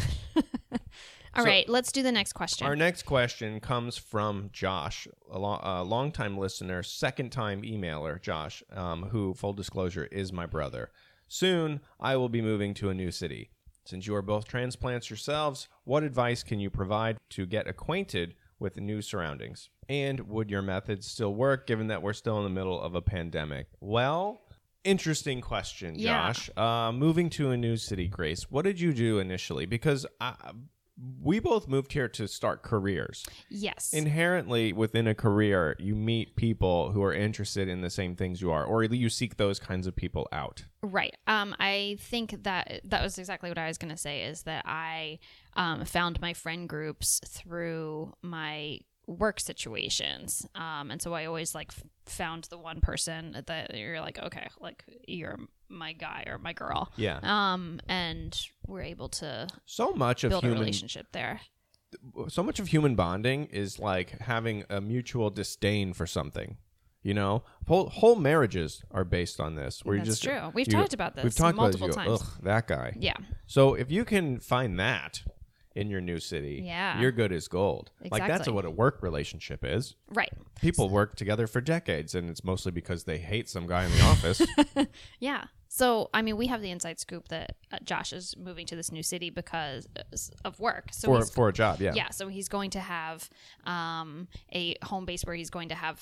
All 1.38 1.44
So- 1.44 1.50
right, 1.50 1.69
let's 1.69 1.92
do 1.92 2.01
the 2.01 2.12
next 2.12 2.34
question. 2.34 2.66
Our 2.66 2.75
next 2.75 3.04
question 3.04 3.60
comes 3.60 3.98
from 3.98 4.50
Josh, 4.51 5.07
a, 5.31 5.38
lo- 5.38 5.60
a 5.62 5.84
longtime 5.84 6.38
listener, 6.38 6.81
second 6.81 7.31
time 7.31 7.62
emailer, 7.62 8.19
Josh, 8.22 8.63
um, 8.72 9.04
who, 9.10 9.34
full 9.36 9.54
disclosure, 9.54 10.06
is 10.12 10.34
my 10.34 10.45
brother. 10.48 10.89
Soon, 11.28 11.81
I 12.00 12.16
will 12.18 12.30
be 12.30 12.42
moving 12.42 12.74
to 12.75 12.89
a 12.89 12.94
new 12.95 13.12
city. 13.12 13.51
Since 13.86 14.07
you 14.07 14.16
are 14.16 14.22
both 14.22 14.48
transplants 14.48 15.09
yourselves, 15.09 15.68
what 15.83 16.04
advice 16.04 16.42
can 16.44 16.59
you 16.59 16.69
provide 16.69 17.18
to 17.31 17.45
get 17.45 17.68
acquainted 17.68 18.33
with 18.59 18.78
new 18.78 19.02
surroundings? 19.02 19.69
And 19.88 20.21
would 20.28 20.50
your 20.50 20.61
methods 20.61 21.06
still 21.07 21.33
work 21.35 21.68
given 21.68 21.88
that 21.88 22.02
we're 22.02 22.14
still 22.14 22.38
in 22.40 22.44
the 22.44 22.50
middle 22.50 22.81
of 22.81 22.95
a 22.95 23.02
pandemic? 23.02 23.68
Well, 23.80 24.42
interesting 24.83 25.40
question, 25.42 25.95
Yeah. 25.97 26.33
Josh. 26.33 26.50
Uh, 26.57 26.92
moving 26.92 27.30
to 27.31 27.52
a 27.52 27.57
new 27.57 27.78
city, 27.78 28.07
Grace, 28.07 28.50
what 28.50 28.64
did 28.64 28.80
you 28.80 28.92
do 28.92 29.19
initially? 29.19 29.66
Because 29.66 30.06
I, 30.19 30.33
we 31.21 31.39
both 31.39 31.68
moved 31.68 31.94
here 31.94 32.07
to 32.07 32.27
start 32.27 32.63
careers. 32.63 33.25
yes. 33.49 33.94
Inherently, 33.94 34.73
within 34.73 35.07
a 35.07 35.13
career, 35.13 35.75
you 35.80 35.95
meet 35.95 36.35
people 36.35 36.92
who 36.92 37.04
are 37.04 37.13
interested 37.13 37.68
in 37.68 37.81
the 37.81 37.89
same 37.89 38.16
things 38.16 38.42
you 38.42 38.51
are, 38.51 38.66
or 38.66 38.83
you 38.83 39.09
seek 39.09 39.37
those 39.37 39.59
kinds 39.59 39.85
of 39.85 39.95
people 39.95 40.27
out. 40.31 40.66
Right. 40.81 41.16
Um, 41.27 41.56
I 41.59 41.97
think 41.99 42.44
that 42.44 42.81
that 42.85 43.04
was 43.04 43.18
exactly 43.18 43.49
what 43.49 43.57
I 43.57 43.68
was 43.68 43.77
going 43.77 43.92
to 43.92 43.97
say 43.97 44.23
is 44.23 44.44
that 44.44 44.63
I 44.66 45.19
um, 45.56 45.85
found 45.85 46.19
my 46.21 46.33
friend 46.33 46.68
groups 46.68 47.21
through 47.25 48.13
my 48.21 48.80
work 49.07 49.40
situations. 49.40 50.45
Um, 50.54 50.92
and 50.92 51.02
so 51.02 51.14
I 51.14 51.26
always 51.26 51.56
like 51.56 51.69
f- 51.71 51.83
found 52.06 52.44
the 52.45 52.57
one 52.57 52.81
person 52.81 53.42
that 53.47 53.76
you're 53.76 54.02
like, 54.02 54.19
okay, 54.21 54.47
like 54.59 54.83
you're 55.07 55.40
my 55.69 55.94
guy 55.94 56.26
or 56.28 56.37
my 56.37 56.54
girl. 56.54 56.92
Yeah. 56.97 57.19
Um, 57.23 57.80
and 57.87 58.37
we're 58.68 58.81
able 58.83 59.09
to 59.09 59.47
So 59.66 59.94
much 59.94 60.23
of 60.26 60.30
build 60.31 60.44
a 60.44 60.47
human, 60.47 60.59
relationship 60.59 61.07
there. 61.14 61.40
so 62.28 62.44
much 62.44 62.59
of 62.59 62.68
human 62.68 62.95
bonding 62.95 63.45
is 63.45 63.80
like 63.80 64.19
having 64.19 64.66
a 64.69 64.81
mutual 64.81 65.30
disdain 65.30 65.94
for 65.94 66.06
something. 66.06 66.57
You 67.04 67.14
know, 67.14 67.44
whole 67.68 67.87
whole 67.87 68.18
marriages 68.18 68.83
are 68.92 69.06
based 69.06 69.40
on 69.40 69.56
this. 69.56 69.85
Where 69.85 69.95
you 69.95 70.02
That's 70.04 70.19
just 70.19 70.23
true. 70.23 70.52
We've 70.54 70.68
you- 70.68 70.73
talked 70.73 70.94
about 70.94 71.16
this 71.16 71.23
We've 71.23 71.35
talked 71.35 71.56
multiple 71.56 71.90
about 71.90 71.95
this. 71.95 72.04
You 72.06 72.09
go, 72.11 72.18
times. 72.18 72.21
Ugh, 72.37 72.44
that 72.44 72.68
guy. 72.68 72.97
Yeah. 72.99 73.16
So 73.45 73.76
if 73.76 73.90
you 73.90 74.04
can 74.04 74.40
find 74.42 74.78
that 74.81 75.21
in 75.78 75.90
your 75.90 76.02
new 76.02 76.19
city, 76.19 76.64
Yeah. 76.66 77.00
you're 77.00 77.12
good 77.12 77.31
as 77.31 77.48
gold. 77.48 77.92
Like 78.10 78.28
that's 78.28 78.50
what 78.50 78.66
a 78.66 78.72
work 78.72 79.02
relationship 79.02 79.64
is. 79.64 79.96
Right. 80.10 80.34
People 80.60 80.90
work 80.90 81.16
together 81.16 81.46
for 81.46 81.62
decades, 81.62 82.16
and 82.16 82.30
it's 82.30 82.44
mostly 82.44 82.72
because 82.72 83.04
they 83.04 83.19
hate 83.19 83.48
some 83.48 83.68
guy 83.68 83.86
in 83.86 83.92
the 83.92 84.02
office. 84.02 84.42
Yeah. 85.19 85.46
So, 85.69 86.10
I 86.14 86.22
mean, 86.22 86.38
we 86.38 86.48
have 86.48 86.62
the 86.62 86.72
inside 86.72 87.00
scoop 87.00 87.28
that 87.28 87.57
uh, 87.72 87.78
Josh 87.84 88.14
is 88.14 88.36
moving 88.38 88.66
to 88.68 88.76
this 88.76 88.92
new 88.92 89.04
city 89.04 89.30
because 89.30 89.86
of 90.46 90.60
work. 90.60 90.86
So 90.92 91.07
for 91.07 91.26
for 91.26 91.50
a 91.50 91.54
job. 91.54 91.81
Yeah. 91.81 91.92
yeah, 91.94 92.10
so 92.10 92.30
he's 92.30 92.48
going 92.48 92.69
to 92.72 92.80
have 92.80 93.30
um, 93.66 94.28
a 94.54 94.76
home 94.84 95.06
base 95.06 95.24
where 95.24 95.36
he's 95.36 95.50
going 95.50 95.69
to 95.69 95.76
have 95.76 96.02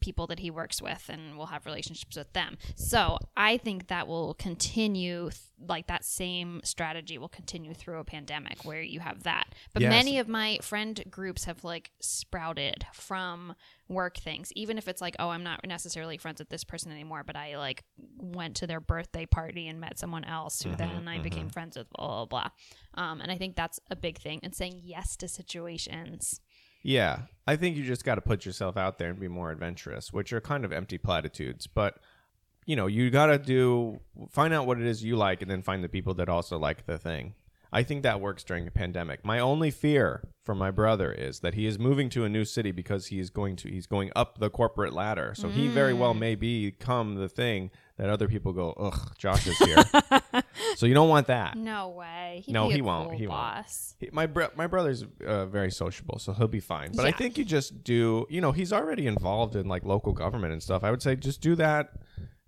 people 0.00 0.26
that 0.28 0.38
he 0.38 0.50
works 0.50 0.80
with 0.82 1.08
and 1.08 1.36
will 1.36 1.46
have 1.46 1.66
relationships 1.66 2.16
with 2.16 2.32
them. 2.32 2.56
So 2.74 3.18
I 3.36 3.58
think 3.58 3.88
that 3.88 4.08
will 4.08 4.34
continue, 4.34 5.30
like 5.68 5.86
that 5.88 6.04
same 6.04 6.60
strategy 6.64 7.18
will 7.18 7.28
continue 7.28 7.74
through 7.74 7.98
a 7.98 8.04
pandemic 8.04 8.64
where 8.64 8.80
you 8.82 9.00
have 9.00 9.24
that. 9.24 9.54
But 9.72 9.82
Yes. 9.82 9.90
many 9.90 10.18
of 10.18 10.28
my 10.28 10.58
friend 10.62 11.02
groups 11.10 11.44
have 11.44 11.64
like 11.64 11.90
sprouted 12.00 12.86
from 12.92 13.54
work 13.88 14.16
things, 14.16 14.52
even 14.54 14.78
if 14.78 14.86
it's 14.86 15.00
like, 15.00 15.16
oh, 15.18 15.30
I'm 15.30 15.42
not 15.42 15.66
necessarily 15.66 16.16
friends 16.16 16.38
with 16.38 16.48
this 16.48 16.64
person 16.64 16.92
anymore, 16.92 17.24
but 17.24 17.36
I 17.36 17.58
like 17.58 17.82
went 18.16 18.56
to 18.56 18.66
their 18.66 18.80
birthday 18.80 19.26
party 19.26 19.66
and 19.68 19.80
met 19.80 19.98
someone 19.98 20.24
else 20.24 20.62
who 20.62 20.74
then 20.76 21.08
I 21.08 21.18
became 21.18 21.50
friends 21.50 21.76
with, 21.76 21.90
blah, 21.90 22.24
blah, 22.24 22.26
blah. 22.26 22.50
Um, 23.02 23.20
and 23.20 23.32
I 23.32 23.36
think 23.36 23.56
that's 23.56 23.80
a 23.90 23.96
big 23.96 24.18
thing. 24.18 24.40
And 24.42 24.54
saying 24.54 24.80
yes 24.84 25.16
to 25.16 25.28
situations. 25.28 26.40
Yeah, 26.82 27.22
I 27.46 27.56
think 27.56 27.76
you 27.76 27.84
just 27.84 28.04
got 28.04 28.14
to 28.14 28.20
put 28.20 28.46
yourself 28.46 28.76
out 28.76 28.98
there 28.98 29.10
and 29.10 29.20
be 29.20 29.28
more 29.28 29.50
adventurous, 29.50 30.12
which 30.12 30.32
are 30.32 30.40
kind 30.40 30.64
of 30.64 30.72
empty 30.72 30.98
platitudes. 30.98 31.66
But 31.66 31.98
you 32.66 32.76
know, 32.76 32.86
you 32.86 33.10
got 33.10 33.26
to 33.26 33.38
do 33.38 34.00
find 34.30 34.54
out 34.54 34.66
what 34.66 34.80
it 34.80 34.86
is 34.86 35.02
you 35.02 35.16
like, 35.16 35.42
and 35.42 35.50
then 35.50 35.62
find 35.62 35.82
the 35.82 35.88
people 35.88 36.14
that 36.14 36.28
also 36.28 36.58
like 36.58 36.86
the 36.86 36.98
thing. 36.98 37.34
I 37.72 37.82
think 37.82 38.02
that 38.02 38.20
works 38.20 38.42
during 38.42 38.66
a 38.66 38.70
pandemic. 38.70 39.24
My 39.24 39.38
only 39.38 39.70
fear 39.70 40.28
for 40.44 40.54
my 40.54 40.70
brother 40.70 41.12
is 41.12 41.40
that 41.40 41.54
he 41.54 41.66
is 41.66 41.78
moving 41.78 42.08
to 42.10 42.24
a 42.24 42.28
new 42.28 42.44
city 42.44 42.72
because 42.72 43.06
he 43.06 43.20
is 43.20 43.30
going 43.30 43.56
to 43.56 43.68
he's 43.68 43.86
going 43.86 44.10
up 44.16 44.38
the 44.38 44.50
corporate 44.50 44.92
ladder. 44.92 45.34
So 45.36 45.48
he 45.48 45.68
very 45.68 45.94
well 45.94 46.14
mm. 46.14 46.18
may 46.18 46.34
become 46.34 47.14
the 47.14 47.28
thing 47.28 47.70
that 48.00 48.08
other 48.10 48.28
people 48.28 48.52
go, 48.52 48.72
"Ugh, 48.72 49.12
Josh 49.18 49.46
is 49.46 49.58
here." 49.58 49.84
so 50.76 50.86
you 50.86 50.94
don't 50.94 51.08
want 51.08 51.26
that. 51.26 51.56
No 51.56 51.90
way. 51.90 52.42
He'd 52.46 52.52
No, 52.52 52.68
he 52.70 52.80
won't. 52.80 53.10
cool 53.10 53.18
He 53.18 53.26
won't. 53.26 53.66
He- 53.98 54.08
my 54.12 54.26
bro- 54.26 54.48
my 54.56 54.66
brother's 54.66 55.04
uh, 55.26 55.46
very 55.46 55.70
sociable, 55.70 56.18
so 56.18 56.32
he'll 56.32 56.48
be 56.48 56.60
fine. 56.60 56.92
But 56.94 57.04
I 57.06 57.12
think 57.12 57.36
you 57.38 57.44
just 57.44 57.84
do, 57.84 58.26
you 58.30 58.40
know, 58.40 58.52
he's 58.52 58.72
already 58.72 59.06
involved 59.06 59.54
in 59.54 59.68
like 59.68 59.84
local 59.84 60.12
government 60.12 60.52
and 60.52 60.62
stuff. 60.62 60.82
I 60.82 60.90
would 60.90 61.02
say 61.02 61.14
just 61.16 61.40
do 61.40 61.54
that 61.56 61.92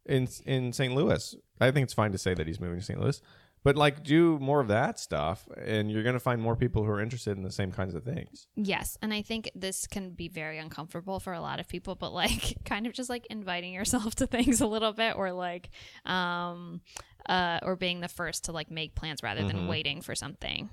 in 0.06 0.26
in 0.46 0.72
St. 0.72 0.94
Louis. 0.94 1.34
I 1.60 1.70
think 1.70 1.84
it's 1.84 1.94
fine 1.94 2.12
to 2.12 2.18
say 2.18 2.34
that 2.34 2.46
he's 2.46 2.58
moving 2.58 2.78
to 2.80 2.84
St. 2.84 2.98
Louis, 3.00 3.20
but 3.64 3.76
like 3.76 4.02
do 4.02 4.38
more 4.40 4.60
of 4.60 4.68
that 4.68 4.98
stuff, 4.98 5.48
and 5.64 5.90
you're 5.90 6.02
gonna 6.02 6.18
find 6.20 6.40
more 6.40 6.56
people 6.56 6.84
who 6.84 6.90
are 6.90 7.00
interested 7.00 7.36
in 7.36 7.42
the 7.42 7.50
same 7.52 7.72
kinds 7.72 7.94
of 7.94 8.04
things. 8.04 8.48
Yes, 8.56 8.98
and 9.02 9.12
I 9.14 9.22
think 9.22 9.50
this 9.54 9.86
can 9.86 10.10
be 10.10 10.28
very 10.28 10.58
uncomfortable 10.58 11.20
for 11.20 11.32
a 11.32 11.40
lot 11.40 11.60
of 11.60 11.68
people, 11.68 11.94
but 11.94 12.12
like 12.12 12.56
kind 12.64 12.86
of 12.86 12.92
just 12.92 13.08
like 13.08 13.26
inviting 13.26 13.72
yourself 13.72 14.14
to 14.16 14.26
things 14.36 14.60
a 14.60 14.66
little 14.66 14.92
bit 14.92 15.16
or 15.16 15.32
like 15.32 15.70
um 16.04 16.80
uh 17.28 17.60
or 17.62 17.76
being 17.76 18.00
the 18.00 18.08
first 18.08 18.44
to 18.44 18.52
like 18.52 18.70
make 18.70 18.94
plans 18.94 19.22
rather 19.22 19.46
than 19.46 19.68
waiting 19.68 20.00
for 20.00 20.14
something 20.14 20.68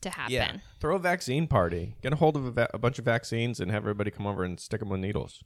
to 0.00 0.10
happen. 0.10 0.32
yeah. 0.32 0.56
throw 0.80 0.96
a 0.96 0.98
vaccine 0.98 1.46
party. 1.46 1.96
Get 2.02 2.12
a 2.12 2.16
hold 2.16 2.36
of 2.36 2.44
a, 2.44 2.50
va- 2.50 2.70
a 2.74 2.78
bunch 2.78 2.98
of 2.98 3.04
vaccines 3.04 3.58
and 3.60 3.70
have 3.70 3.84
everybody 3.84 4.10
come 4.10 4.26
over 4.26 4.44
and 4.44 4.58
stick 4.60 4.80
them 4.80 4.90
with 4.90 5.00
needles. 5.00 5.42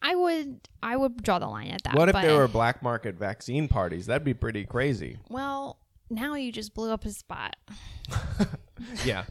I 0.00 0.14
would 0.14 0.68
I 0.82 0.96
would 0.96 1.22
draw 1.22 1.38
the 1.38 1.48
line 1.48 1.68
at 1.68 1.82
that. 1.82 1.94
what 1.94 2.08
if 2.08 2.14
there 2.14 2.36
were 2.36 2.48
black 2.48 2.82
market 2.82 3.16
vaccine 3.16 3.68
parties? 3.68 4.06
That'd 4.06 4.24
be 4.24 4.32
pretty 4.34 4.64
crazy. 4.64 5.18
Well, 5.28 5.78
now 6.10 6.34
you 6.34 6.50
just 6.52 6.74
blew 6.74 6.90
up 6.90 7.04
his 7.04 7.16
spot. 7.18 7.56
yeah 9.04 9.24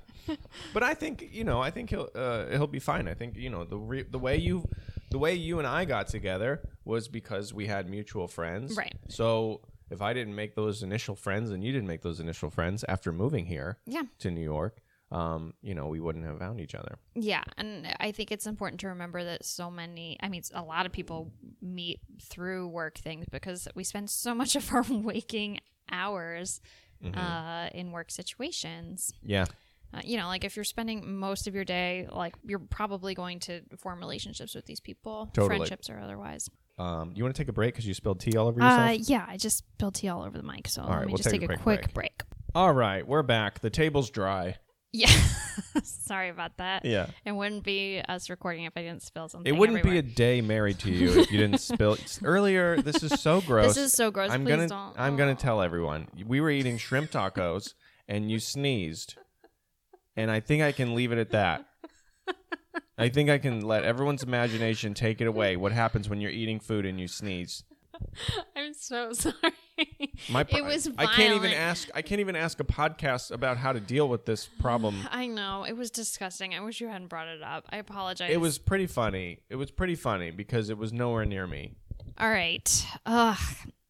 but 0.74 0.84
i 0.84 0.94
think 0.94 1.30
you 1.32 1.44
know 1.44 1.62
i 1.62 1.72
think 1.72 1.90
he'll 1.90 2.10
uh, 2.16 2.46
he'll 2.48 2.68
be 2.68 2.80
fine 2.80 3.08
i 3.08 3.14
think 3.14 3.38
you 3.38 3.50
know 3.50 3.64
the 3.64 3.78
re- 3.78 4.04
the 4.04 4.20
way 4.20 4.36
you 4.36 4.68
the 5.12 5.18
way 5.18 5.34
you 5.34 5.58
and 5.58 5.68
i 5.68 5.86
got 5.86 6.08
together 6.08 6.68
was 6.84 7.08
because 7.08 7.54
we 7.54 7.66
had 7.68 7.90
mutual 7.90 8.28
friends 8.28 8.76
Right. 8.76 8.94
so 9.08 9.62
if 9.90 10.02
i 10.02 10.12
didn't 10.14 10.36
make 10.36 10.56
those 10.56 10.84
initial 10.84 11.16
friends 11.16 11.50
and 11.52 11.64
you 11.64 11.72
didn't 11.72 11.88
make 11.88 12.02
those 12.02 12.20
initial 12.20 12.50
friends 12.50 12.84
after 12.90 13.12
moving 13.14 13.46
here 13.46 13.78
Yeah. 13.86 14.04
to 14.20 14.30
new 14.32 14.42
york 14.44 14.82
um, 15.10 15.54
you 15.62 15.74
know 15.74 15.88
we 15.88 16.02
wouldn't 16.02 16.26
have 16.26 16.38
found 16.40 16.60
each 16.60 16.76
other 16.76 16.98
Yeah, 17.16 17.44
and 17.58 17.88
I 17.98 18.12
think 18.12 18.30
it's 18.34 18.46
important 18.46 18.82
to 18.82 18.90
remember 18.90 19.24
that 19.24 19.46
so 19.46 19.72
many, 19.72 20.18
I 20.22 20.28
mean, 20.28 20.42
a 20.54 20.62
lot 20.62 20.86
of 20.86 20.92
people 20.92 21.32
meet 21.62 22.02
through 22.22 22.68
work 22.68 22.98
things 22.98 23.26
because 23.32 23.70
we 23.74 23.86
spend 23.86 24.10
so 24.10 24.36
much 24.36 24.58
of 24.58 24.70
our 24.74 24.84
waking 24.90 25.62
hours 25.92 26.62
Mm-hmm. 27.04 27.16
uh, 27.16 27.68
in 27.76 27.92
work 27.92 28.10
situations. 28.10 29.14
yeah 29.24 29.46
Uh, 29.94 30.02
you 30.04 30.18
know, 30.18 30.26
like 30.28 30.44
if 30.44 30.56
you're 30.56 30.66
spending 30.66 31.16
most 31.18 31.48
of 31.48 31.54
your 31.54 31.64
day, 31.64 32.08
like 32.12 32.34
you're 32.44 32.58
probably 32.58 33.14
going 33.14 33.40
to 33.42 33.62
form 33.78 34.00
relationships 34.00 34.56
with 34.56 34.66
these 34.66 34.80
people, 34.80 35.30
Totally. 35.34 35.58
friendships 35.58 35.90
or 35.92 36.00
otherwise. 36.00 36.50
um, 36.80 37.12
you 37.16 37.24
want 37.24 37.36
to 37.36 37.40
take 37.42 37.50
a 37.50 37.54
break 37.54 37.74
because 37.76 37.86
you 37.88 37.94
spilled 37.94 38.20
tea 38.20 38.36
all 38.36 38.48
over 38.48 38.60
yourself 38.60 38.90
Uh, 38.90 38.98
yeah, 39.14 39.26
I 39.30 39.38
just 39.38 39.58
spilled 39.60 39.94
tea 39.96 40.08
all 40.10 40.24
over 40.24 40.36
the 40.38 40.44
mic, 40.44 40.68
so 40.68 40.82
let 40.84 41.02
me 41.02 41.06
we'll 41.08 41.18
just 41.18 41.30
take 41.30 41.42
take, 41.42 41.52
a 41.52 41.58
quick 41.58 41.82
quick 41.84 41.94
break. 41.94 42.24
all 42.56 42.74
right 42.74 43.08
we're 43.08 43.22
back 43.24 43.60
the 43.60 43.70
table's 43.70 44.10
dry 44.10 44.56
Yeah, 44.98 45.12
sorry 45.84 46.30
about 46.30 46.58
that. 46.58 46.86
yeah 46.86 47.08
It 47.26 47.32
wouldn't 47.34 47.64
be 47.64 48.02
us 48.08 48.30
recording 48.30 48.64
if 48.66 48.74
I 48.76 48.82
didn't 48.82 49.04
spill 49.04 49.30
something. 49.30 49.54
it 49.54 49.58
wouldn't 49.58 49.78
everywhere. 49.78 50.02
be 50.02 50.10
a 50.10 50.12
day 50.16 50.42
married 50.42 50.80
to 50.80 50.92
you 50.92 51.20
if 51.22 51.32
you 51.32 51.38
didn't 51.38 51.60
spill 51.60 51.98
earlier 52.24 52.82
this 52.82 53.04
is 53.04 53.20
so 53.22 53.42
gross 53.42 53.76
This 53.76 53.78
is 53.78 53.94
so 53.94 54.10
gross. 54.12 54.32
I'm 54.32 54.44
Please 54.44 54.50
gonna 54.56 54.68
don't. 54.68 55.00
I'm 55.00 55.16
gonna 55.16 55.36
tell 55.36 55.62
everyone. 55.62 56.08
We 56.26 56.42
were 56.42 56.50
eating 56.50 56.78
shrimp 56.78 57.12
tacos 57.12 57.74
and 58.08 58.32
you 58.32 58.40
sneezed. 58.40 59.16
And 60.16 60.32
I 60.32 60.40
think 60.40 60.64
I 60.64 60.72
can 60.72 60.96
leave 60.96 61.12
it 61.12 61.20
at 61.20 61.30
that. 61.32 61.66
I 62.98 63.10
think 63.10 63.30
I 63.30 63.38
can 63.38 63.62
let 63.62 63.84
everyone's 63.84 64.24
imagination 64.24 64.96
take 64.96 65.22
it 65.22 65.28
away. 65.28 65.56
What 65.58 65.74
happens 65.74 66.10
when 66.10 66.20
you're 66.22 66.32
eating 66.32 66.60
food 66.60 66.86
and 66.88 67.00
you 67.00 67.08
sneeze? 67.08 67.64
I'm 68.56 68.74
so 68.74 69.14
sorry. 69.14 69.36
My 70.30 70.46
it 70.50 70.64
was 70.64 70.90
I 70.98 71.06
can't 71.08 71.36
even 71.36 71.52
ask 71.52 71.90
I 71.94 72.02
can't 72.02 72.20
even 72.22 72.36
ask 72.36 72.60
a 72.60 72.64
podcast 72.64 73.32
about 73.32 73.58
how 73.58 73.72
to 73.72 73.80
deal 73.80 74.08
with 74.10 74.26
this 74.26 74.48
problem. 74.60 75.08
I 75.12 75.28
know 75.28 75.64
it 75.64 75.74
was 75.74 75.92
disgusting. 75.92 76.54
I 76.54 76.60
wish 76.62 76.82
you 76.82 76.88
hadn't 76.88 77.08
brought 77.08 77.28
it 77.28 77.42
up. 77.44 77.66
I 77.70 77.78
apologize. 77.78 78.32
It 78.32 78.42
was 78.42 78.58
pretty 78.58 78.88
funny. 78.88 79.40
It 79.50 79.56
was 79.56 79.72
pretty 79.72 79.96
funny 79.96 80.32
because 80.32 80.70
it 80.70 80.78
was 80.78 80.92
nowhere 80.92 81.26
near 81.26 81.48
me. 81.48 81.74
all 82.18 82.30
right. 82.30 82.86
Ugh. 83.06 83.38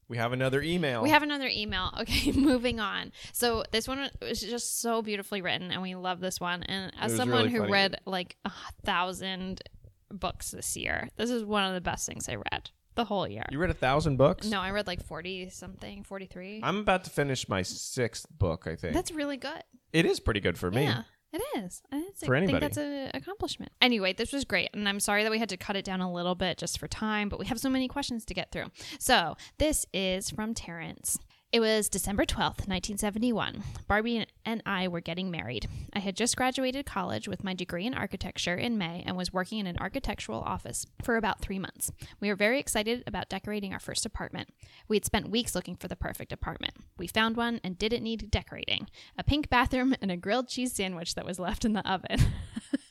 We 0.10 0.18
have 0.18 0.32
another 0.32 0.62
email. 0.62 1.04
We 1.04 1.10
have 1.10 1.24
another 1.24 1.50
email. 1.52 1.94
Okay, 2.02 2.32
moving 2.32 2.80
on. 2.80 3.12
So 3.34 3.64
this 3.72 3.88
one 3.88 4.10
was 4.22 4.40
just 4.40 4.80
so 4.80 5.02
beautifully 5.02 5.42
written, 5.42 5.72
and 5.72 5.82
we 5.82 5.96
love 5.96 6.20
this 6.20 6.40
one. 6.40 6.64
And 6.64 6.94
as 7.00 7.16
someone 7.16 7.40
really 7.40 7.52
who 7.52 7.60
funny. 7.60 7.72
read 7.72 7.96
like 8.06 8.38
a 8.46 8.52
thousand 8.86 9.62
books 10.10 10.52
this 10.52 10.78
year, 10.78 11.10
this 11.18 11.30
is 11.30 11.44
one 11.44 11.64
of 11.64 11.74
the 11.74 11.82
best 11.82 12.06
things 12.08 12.30
I 12.30 12.36
read 12.36 12.70
the 12.98 13.06
whole 13.06 13.26
year. 13.28 13.46
you 13.50 13.58
read 13.60 13.70
a 13.70 13.74
thousand 13.74 14.18
books? 14.18 14.46
No, 14.48 14.60
I 14.60 14.72
read 14.72 14.86
like 14.88 15.02
forty 15.06 15.50
something, 15.50 16.04
forty 16.04 16.26
three. 16.26 16.60
I'm 16.62 16.80
about 16.80 17.06
to 17.06 17.10
finish 17.10 17.48
my 17.48 17.62
sixth 17.62 18.26
book, 18.30 18.68
I 18.68 18.76
think. 18.76 18.94
That's 18.94 19.12
really 19.12 19.38
good. 19.38 19.64
it 19.94 20.06
is 20.06 20.20
pretty 20.20 20.42
good 20.42 20.58
for 20.58 20.70
me. 20.70 20.84
Yeah, 20.84 21.04
it 21.32 21.42
is. 21.58 21.82
I 21.92 22.00
think- 22.02 22.26
For 22.26 22.36
I 22.36 22.40
anybody. 22.40 22.60
think 22.60 22.74
that's 22.74 22.78
an 22.78 23.12
accomplishment. 23.14 23.72
Anyway, 23.82 24.12
this 24.14 24.34
was 24.34 24.44
great. 24.44 24.70
And 24.74 24.88
I'm 24.90 25.00
sorry 25.00 25.24
that 25.24 25.32
we 25.32 25.40
had 25.40 25.50
to 25.50 25.58
cut 25.58 25.76
it 25.78 25.86
down 25.86 26.02
a 26.02 26.12
little 26.12 26.36
bit 26.36 26.58
just 26.58 26.80
for 26.80 26.88
time, 26.88 27.30
but 27.30 27.40
we 27.40 27.46
have 27.46 27.60
so 27.60 27.70
many 27.70 27.88
questions 27.88 28.26
to 28.26 28.34
get 28.34 28.52
through. 28.52 28.66
So 29.00 29.36
this 29.58 29.86
is 29.94 30.30
from 30.30 30.54
Terrence. 30.54 31.18
It 31.54 31.62
was 31.62 31.88
December 31.88 32.26
12th, 32.26 32.68
1971. 32.68 33.64
Barbie 33.88 34.26
and 34.44 34.62
I 34.66 34.90
were 34.90 35.00
getting 35.00 35.32
married. 35.32 35.66
I 35.94 36.00
had 36.00 36.18
just 36.18 36.36
graduated 36.36 36.86
college 36.86 37.30
with 37.30 37.42
my 37.42 37.54
degree 37.54 37.86
in 37.86 37.94
architecture 37.94 38.56
in 38.56 38.78
May 38.78 39.02
and 39.06 39.16
was 39.16 39.32
working 39.32 39.60
in 39.60 39.68
an 39.68 39.78
architectural 39.80 40.42
office 40.42 40.86
for 41.02 41.16
about 41.16 41.40
three 41.40 41.58
months. 41.58 41.90
We 42.20 42.28
were 42.28 42.36
very 42.36 42.60
excited 42.60 43.02
about 43.08 43.30
decorating 43.30 43.72
our 43.72 43.80
first 43.80 44.06
apartment. 44.06 44.50
We 44.90 44.98
had 44.98 45.06
spent 45.06 45.30
weeks 45.30 45.56
looking 45.56 45.78
for 45.78 45.88
the 45.88 45.96
perfect 45.96 46.34
apartment. 46.34 46.74
We 46.98 47.08
found 47.08 47.38
one 47.38 47.62
and 47.64 47.78
didn't 47.78 48.04
need 48.04 48.30
decorating 48.30 48.90
a 49.18 49.24
pink 49.24 49.50
bathroom 49.50 49.96
and 50.02 50.12
a 50.12 50.18
grilled 50.18 50.50
cheese 50.50 50.74
sandwich 50.74 51.16
that 51.16 51.26
was 51.26 51.40
left 51.40 51.64
in 51.64 51.72
the 51.72 51.90
oven. 51.90 52.20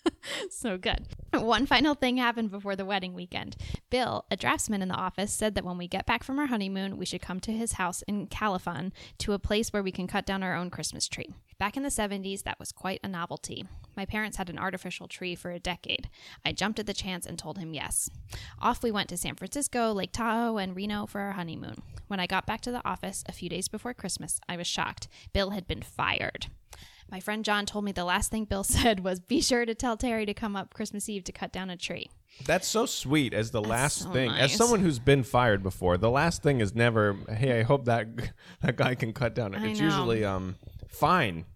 so 0.50 0.78
good. 0.78 1.06
One 1.33 1.66
final 1.66 1.95
thing 1.95 2.16
happened 2.16 2.50
before 2.50 2.76
the 2.76 2.85
wedding 2.85 3.14
weekend. 3.14 3.56
Bill, 3.90 4.25
a 4.30 4.37
draftsman 4.37 4.83
in 4.83 4.88
the 4.88 4.95
office, 4.95 5.33
said 5.33 5.54
that 5.54 5.64
when 5.64 5.78
we 5.78 5.88
get 5.88 6.06
back 6.06 6.25
from 6.25 6.38
our 6.38 6.47
honeymoon, 6.47 6.97
we 6.97 7.06
should 7.06 7.23
come 7.23 7.40
to 7.40 7.52
his 7.52 7.73
house 7.73 8.02
in 8.02 8.26
Califon 8.26 8.92
to 9.18 9.33
a 9.33 9.38
place 9.38 9.73
where 9.73 9.83
we 9.83 9.92
can 9.92 10.06
cut 10.06 10.26
down 10.26 10.42
our 10.42 10.54
own 10.54 10.71
Christmas 10.71 11.09
tree. 11.09 11.35
Back 11.59 11.76
in 11.76 11.83
the 11.83 11.88
70s, 11.88 12.42
that 12.42 12.59
was 12.59 12.73
quite 12.73 13.00
a 13.02 13.09
novelty. 13.09 13.64
My 13.97 14.04
parents 14.04 14.37
had 14.37 14.50
an 14.50 14.59
artificial 14.59 15.09
tree 15.09 15.35
for 15.35 15.50
a 15.50 15.59
decade. 15.59 16.11
I 16.45 16.52
jumped 16.52 16.78
at 16.78 16.87
the 16.87 16.92
chance 16.92 17.25
and 17.26 17.38
told 17.38 17.59
him 17.59 17.73
yes. 17.73 18.11
Off 18.61 18.83
we 18.83 18.90
went 18.90 19.09
to 19.09 19.16
San 19.16 19.37
Francisco, 19.37 19.92
Lake 19.92 20.12
Tahoe, 20.12 20.59
and 20.59 20.76
Reno 20.76 21.06
for 21.06 21.21
our 21.21 21.33
honeymoon. 21.33 21.83
When 22.09 22.21
I 22.21 22.26
got 22.26 22.47
back 22.47 22.61
to 22.62 22.71
the 22.71 22.87
office 22.87 23.25
a 23.26 23.33
few 23.33 23.49
days 23.49 23.68
before 23.68 23.95
Christmas, 23.95 24.40
I 24.49 24.56
was 24.56 24.66
shocked. 24.66 25.09
Bill 25.33 25.50
had 25.50 25.66
been 25.66 25.83
fired. 25.83 26.49
My 27.10 27.20
friend 27.20 27.44
John 27.44 27.66
told 27.66 27.84
me 27.84 27.92
the 27.92 28.04
last 28.04 28.30
thing 28.30 28.44
Bill 28.44 28.64
said 28.64 29.00
was, 29.00 29.20
Be 29.20 29.40
sure 29.40 29.64
to 29.64 29.75
tell 29.75 29.96
Terry 29.96 30.26
to 30.26 30.34
come 30.34 30.56
up 30.56 30.75
Christmas 30.75 31.08
Eve 31.08 31.25
to 31.25 31.32
cut 31.32 31.52
down 31.52 31.70
a 31.70 31.76
tree. 31.76 32.10
That's 32.44 32.68
so 32.68 32.84
sweet 32.84 33.32
as 33.32 33.50
the 33.50 33.62
last 33.62 34.02
so 34.02 34.10
thing. 34.10 34.30
As 34.30 34.54
someone 34.54 34.80
who's 34.80 34.98
been 34.98 35.22
fired 35.22 35.62
before, 35.62 35.96
the 35.96 36.10
last 36.10 36.42
thing 36.42 36.60
is 36.60 36.75
never, 36.75 37.16
hey, 37.30 37.60
I 37.60 37.62
hope 37.62 37.86
that 37.86 38.08
that 38.60 38.76
guy 38.76 38.94
can 38.94 39.12
cut 39.12 39.34
down. 39.34 39.54
It's 39.54 39.80
usually 39.80 40.25
um 40.25 40.56
fine. 40.88 41.46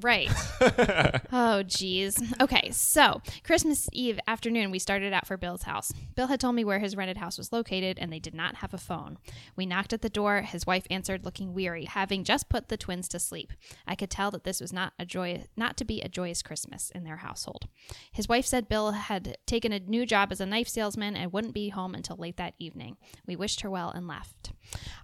Right. 0.00 0.30
oh, 1.32 1.62
geez. 1.62 2.20
Okay, 2.40 2.70
so 2.72 3.22
Christmas 3.44 3.88
Eve 3.92 4.18
afternoon, 4.26 4.70
we 4.70 4.78
started 4.78 5.12
out 5.12 5.26
for 5.26 5.36
Bill's 5.36 5.62
house. 5.62 5.92
Bill 6.16 6.26
had 6.26 6.40
told 6.40 6.56
me 6.56 6.64
where 6.64 6.80
his 6.80 6.96
rented 6.96 7.18
house 7.18 7.38
was 7.38 7.52
located, 7.52 7.98
and 7.98 8.12
they 8.12 8.18
did 8.18 8.34
not 8.34 8.56
have 8.56 8.74
a 8.74 8.78
phone. 8.78 9.18
We 9.56 9.66
knocked 9.66 9.92
at 9.92 10.02
the 10.02 10.08
door. 10.08 10.42
His 10.42 10.66
wife 10.66 10.86
answered, 10.90 11.24
looking 11.24 11.54
weary, 11.54 11.84
having 11.84 12.24
just 12.24 12.48
put 12.48 12.68
the 12.68 12.76
twins 12.76 13.08
to 13.08 13.18
sleep. 13.18 13.52
I 13.86 13.94
could 13.94 14.10
tell 14.10 14.30
that 14.32 14.44
this 14.44 14.60
was 14.60 14.72
not 14.72 14.92
a 14.98 15.06
joy, 15.06 15.44
not 15.56 15.76
to 15.76 15.84
be 15.84 16.00
a 16.00 16.08
joyous 16.08 16.42
Christmas 16.42 16.90
in 16.90 17.04
their 17.04 17.18
household. 17.18 17.68
His 18.12 18.28
wife 18.28 18.46
said 18.46 18.68
Bill 18.68 18.92
had 18.92 19.38
taken 19.46 19.72
a 19.72 19.80
new 19.80 20.06
job 20.06 20.32
as 20.32 20.40
a 20.40 20.46
knife 20.46 20.68
salesman 20.68 21.16
and 21.16 21.32
wouldn't 21.32 21.54
be 21.54 21.68
home 21.68 21.94
until 21.94 22.16
late 22.16 22.36
that 22.36 22.54
evening. 22.58 22.96
We 23.26 23.36
wished 23.36 23.60
her 23.60 23.70
well 23.70 23.90
and 23.90 24.08
left. 24.08 24.52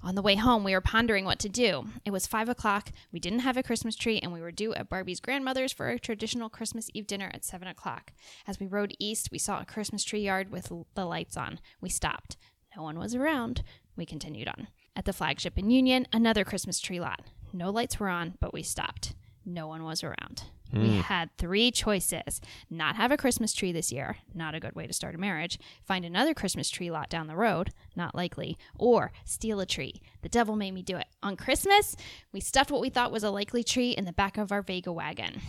On 0.02 0.14
the 0.14 0.23
way 0.23 0.37
home, 0.37 0.64
we 0.64 0.73
were 0.73 0.80
pondering 0.80 1.25
what 1.25 1.38
to 1.40 1.49
do. 1.49 1.87
It 2.04 2.11
was 2.11 2.26
five 2.26 2.49
o'clock. 2.49 2.90
We 3.12 3.20
didn't 3.20 3.40
have 3.40 3.56
a 3.56 3.62
Christmas 3.62 3.97
tree, 3.97 4.18
and 4.18 4.32
we 4.32 4.40
were 4.40 4.50
due 4.50 4.73
at 4.81 4.89
Barbie's 4.89 5.21
grandmother's 5.21 5.73
for 5.73 5.89
a 5.89 5.99
traditional 5.99 6.49
Christmas 6.49 6.91
Eve 6.93 7.07
dinner 7.07 7.31
at 7.33 7.45
seven 7.45 7.69
o'clock. 7.69 8.13
As 8.47 8.59
we 8.59 8.67
rode 8.67 8.95
east, 8.99 9.29
we 9.31 9.39
saw 9.39 9.61
a 9.61 9.67
Christmas 9.67 10.03
tree 10.03 10.23
yard 10.23 10.51
with 10.51 10.73
the 10.95 11.05
lights 11.05 11.37
on. 11.37 11.61
We 11.81 11.89
stopped. 11.89 12.37
No 12.77 12.83
one 12.83 12.99
was 12.99 13.15
around. 13.15 13.63
We 13.97 14.07
continued 14.07 14.49
on. 14.49 14.69
At 14.97 15.05
the 15.05 15.13
flagship 15.13 15.59
in 15.59 15.71
Union, 15.71 16.07
another 16.13 16.45
Christmas 16.45 16.81
tree 16.81 17.01
lot. 17.01 17.21
No 17.53 17.71
lights 17.71 18.01
were 18.01 18.09
on, 18.09 18.35
but 18.41 18.53
we 18.53 18.63
stopped. 18.63 19.15
No 19.45 19.67
one 19.69 19.85
was 19.85 20.03
around. 20.03 20.45
We 20.73 20.79
mm. 20.79 21.03
had 21.03 21.37
three 21.37 21.71
choices 21.71 22.41
not 22.69 22.97
have 22.97 23.11
a 23.11 23.17
Christmas 23.17 23.53
tree 23.53 23.73
this 23.73 23.91
year, 23.91 24.19
not 24.35 24.55
a 24.55 24.61
good 24.61 24.75
way 24.75 24.87
to 24.87 24.93
start 24.93 25.15
a 25.15 25.19
marriage, 25.19 25.59
find 25.85 26.05
another 26.05 26.35
Christmas 26.35 26.71
tree 26.71 26.91
lot 26.91 27.11
down 27.11 27.27
the 27.27 27.37
road, 27.37 27.71
not 27.97 28.15
likely, 28.15 28.57
or 28.79 29.12
steal 29.25 29.61
a 29.61 29.67
tree. 29.67 30.00
The 30.23 30.29
devil 30.29 30.57
made 30.57 30.73
me 30.73 30.83
do 30.83 30.97
it. 30.97 31.07
On 31.23 31.37
Christmas, 31.37 31.97
we 32.33 32.41
stuffed 32.41 32.71
what 32.71 32.81
we 32.81 32.91
thought 32.91 33.12
was 33.12 33.25
a 33.25 33.31
likely 33.31 33.65
tree 33.65 33.91
in 33.91 34.05
the 34.05 34.12
back 34.12 34.39
of 34.39 34.53
our 34.53 34.62
Vega 34.62 34.93
wagon. 34.93 35.41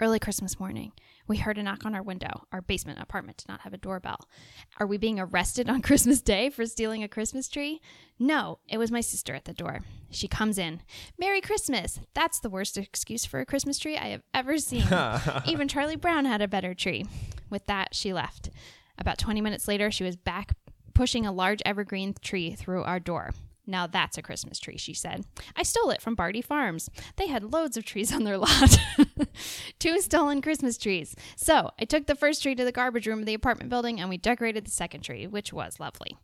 Early 0.00 0.18
Christmas 0.18 0.58
morning, 0.58 0.92
we 1.26 1.38
heard 1.38 1.58
a 1.58 1.62
knock 1.62 1.84
on 1.84 1.94
our 1.94 2.02
window. 2.02 2.44
Our 2.52 2.60
basement 2.60 2.98
apartment 3.00 3.38
did 3.38 3.48
not 3.48 3.62
have 3.62 3.72
a 3.72 3.78
doorbell. 3.78 4.28
Are 4.78 4.86
we 4.86 4.98
being 4.98 5.18
arrested 5.18 5.68
on 5.70 5.82
Christmas 5.82 6.20
Day 6.20 6.50
for 6.50 6.66
stealing 6.66 7.02
a 7.02 7.08
Christmas 7.08 7.48
tree? 7.48 7.80
No, 8.18 8.58
it 8.68 8.78
was 8.78 8.90
my 8.90 9.00
sister 9.00 9.34
at 9.34 9.44
the 9.44 9.52
door. 9.52 9.80
She 10.10 10.28
comes 10.28 10.58
in. 10.58 10.82
Merry 11.18 11.40
Christmas! 11.40 12.00
That's 12.14 12.40
the 12.40 12.50
worst 12.50 12.76
excuse 12.76 13.24
for 13.24 13.40
a 13.40 13.46
Christmas 13.46 13.78
tree 13.78 13.96
I 13.96 14.08
have 14.08 14.22
ever 14.32 14.58
seen. 14.58 14.84
Even 15.46 15.68
Charlie 15.68 15.96
Brown 15.96 16.24
had 16.24 16.42
a 16.42 16.48
better 16.48 16.74
tree. 16.74 17.06
With 17.50 17.66
that, 17.66 17.94
she 17.94 18.12
left. 18.12 18.50
About 18.98 19.18
20 19.18 19.40
minutes 19.40 19.66
later, 19.66 19.90
she 19.90 20.04
was 20.04 20.16
back 20.16 20.52
pushing 20.94 21.26
a 21.26 21.32
large 21.32 21.60
evergreen 21.66 22.14
tree 22.22 22.54
through 22.54 22.84
our 22.84 23.00
door. 23.00 23.30
Now 23.66 23.86
that's 23.86 24.18
a 24.18 24.22
Christmas 24.22 24.58
tree, 24.58 24.76
she 24.76 24.94
said. 24.94 25.24
I 25.56 25.62
stole 25.62 25.90
it 25.90 26.02
from 26.02 26.14
Barty 26.14 26.42
Farms. 26.42 26.90
They 27.16 27.28
had 27.28 27.52
loads 27.52 27.76
of 27.76 27.84
trees 27.84 28.12
on 28.12 28.24
their 28.24 28.38
lot. 28.38 28.78
Two 29.78 30.00
stolen 30.00 30.42
Christmas 30.42 30.76
trees. 30.76 31.14
So 31.36 31.70
I 31.78 31.84
took 31.84 32.06
the 32.06 32.14
first 32.14 32.42
tree 32.42 32.54
to 32.54 32.64
the 32.64 32.72
garbage 32.72 33.06
room 33.06 33.20
of 33.20 33.26
the 33.26 33.34
apartment 33.34 33.70
building 33.70 34.00
and 34.00 34.08
we 34.10 34.18
decorated 34.18 34.66
the 34.66 34.70
second 34.70 35.02
tree, 35.02 35.26
which 35.26 35.52
was 35.52 35.80
lovely. 35.80 36.16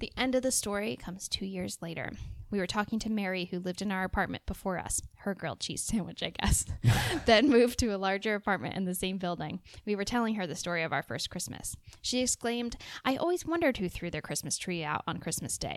The 0.00 0.12
end 0.16 0.34
of 0.34 0.42
the 0.42 0.52
story 0.52 0.96
comes 0.96 1.28
two 1.28 1.46
years 1.46 1.78
later. 1.82 2.12
We 2.50 2.58
were 2.58 2.66
talking 2.66 2.98
to 3.00 3.10
Mary, 3.10 3.44
who 3.46 3.58
lived 3.58 3.82
in 3.82 3.92
our 3.92 4.04
apartment 4.04 4.46
before 4.46 4.78
us, 4.78 5.02
her 5.18 5.34
grilled 5.34 5.60
cheese 5.60 5.82
sandwich, 5.82 6.22
I 6.22 6.30
guess, 6.30 6.64
then 7.26 7.50
moved 7.50 7.78
to 7.80 7.94
a 7.94 7.98
larger 7.98 8.34
apartment 8.34 8.74
in 8.74 8.84
the 8.84 8.94
same 8.94 9.18
building. 9.18 9.60
We 9.84 9.96
were 9.96 10.04
telling 10.04 10.36
her 10.36 10.46
the 10.46 10.54
story 10.54 10.82
of 10.82 10.92
our 10.92 11.02
first 11.02 11.28
Christmas. 11.30 11.76
She 12.00 12.20
exclaimed, 12.20 12.76
I 13.04 13.16
always 13.16 13.44
wondered 13.44 13.76
who 13.76 13.88
threw 13.88 14.10
their 14.10 14.22
Christmas 14.22 14.56
tree 14.56 14.82
out 14.82 15.02
on 15.06 15.18
Christmas 15.18 15.58
Day. 15.58 15.76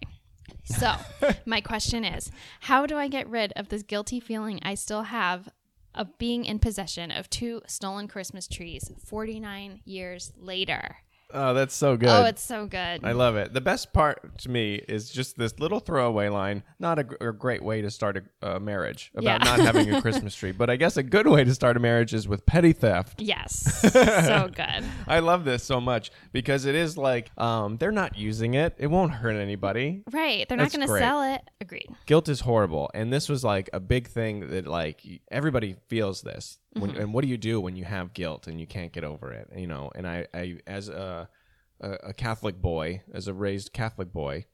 So, 0.63 0.93
my 1.46 1.62
question 1.62 2.03
is 2.03 2.31
how 2.62 2.86
do 2.86 2.98
I 2.98 3.08
get 3.08 3.29
rid 3.29 3.53
of 3.53 3.70
this 3.70 3.84
guilty 3.84 4.20
feeling 4.20 4.60
I 4.63 4.75
still 4.75 5.03
have 5.03 5.50
of 5.93 6.17
being 6.17 6.46
in 6.46 6.60
possession 6.60 7.12
of 7.12 7.29
two 7.29 7.62
stolen 7.67 8.08
Christmas 8.08 8.48
trees 8.48 8.91
49 9.05 9.81
years 9.86 10.31
later? 10.38 10.98
Oh, 11.34 11.54
that's 11.54 11.76
so 11.76 11.98
good. 11.98 12.10
Oh, 12.10 12.24
it's 12.26 12.42
so 12.44 12.66
good. 12.66 13.04
I 13.04 13.12
love 13.14 13.36
it. 13.36 13.54
The 13.54 13.62
best 13.62 13.94
part 13.94 14.38
to 14.40 14.50
me 14.50 14.76
is 14.76 15.10
just 15.10 15.38
this 15.38 15.60
little 15.60 15.80
throwaway 15.80 16.30
line. 16.30 16.64
Not 16.80 17.00
a, 17.00 17.04
gr- 17.04 17.30
a 17.30 17.34
great 17.34 17.64
way 17.64 17.82
to 17.82 17.90
start 17.92 18.18
a, 18.42 18.48
a 18.56 18.60
marriage 18.60 19.12
about 19.16 19.24
Yeah. 19.24 19.38
not 19.56 19.60
having 19.60 19.94
a 19.94 20.02
Christmas 20.04 20.36
tree, 20.36 20.52
but 20.52 20.70
I 20.70 20.76
guess 20.76 20.98
a 20.98 21.04
good 21.04 21.28
way 21.28 21.44
to 21.44 21.54
start 21.54 21.78
a 21.78 21.80
marriage 21.80 22.14
is 22.14 22.28
with 22.28 22.46
petty 22.46 22.74
theft. 22.74 23.22
yes. 23.22 23.80
so 23.92 24.50
good. 24.54 24.84
I 25.08 25.20
love 25.20 25.46
this 25.46 25.64
so 25.64 25.80
much 25.82 26.12
because 26.32 26.66
it 26.66 26.76
is 26.76 26.98
like 26.98 27.32
um, 27.40 27.78
they're 27.78 27.92
not 27.92 28.18
using 28.18 28.54
it. 28.54 28.76
It 28.78 28.88
won't 28.88 29.12
hurt 29.12 29.36
anybody. 29.36 30.04
Right. 30.12 30.48
They're 30.48 30.58
not 30.58 30.72
going 30.72 30.88
to 30.88 30.98
sell 30.98 31.24
it. 31.34 31.42
Agreed. 31.60 31.90
Guilt 32.06 32.30
is 32.30 32.42
horrible, 32.42 32.90
and 32.94 33.12
this 33.12 33.30
was 33.30 33.44
like 33.44 33.70
a 33.74 33.80
big 33.80 34.08
thing 34.08 34.50
that 34.50 34.68
like 34.68 35.02
everybody 35.32 35.76
feels 35.88 36.22
this. 36.22 36.58
When, 36.74 36.92
Mm-hmm. 36.92 37.01
And 37.01 37.13
what 37.13 37.24
do 37.24 37.28
you 37.28 37.38
do 37.38 37.60
when 37.60 37.75
you 37.75 37.84
have 37.86 38.13
guilt 38.13 38.48
and 38.48 38.60
you 38.60 38.68
can't 38.68 38.92
get 38.94 39.03
over 39.03 39.31
it? 39.34 39.50
You 39.55 39.68
know, 39.68 39.92
and 39.96 40.07
I, 40.07 40.27
I 40.34 40.57
as 40.68 40.88
a 40.90 41.27
a, 41.84 41.92
a 42.10 42.14
Catholic 42.14 42.62
boy, 42.62 43.01
as 43.12 43.27
a 43.27 43.34
raised 43.34 43.74
Catholic 43.74 44.14
boy, 44.14 44.46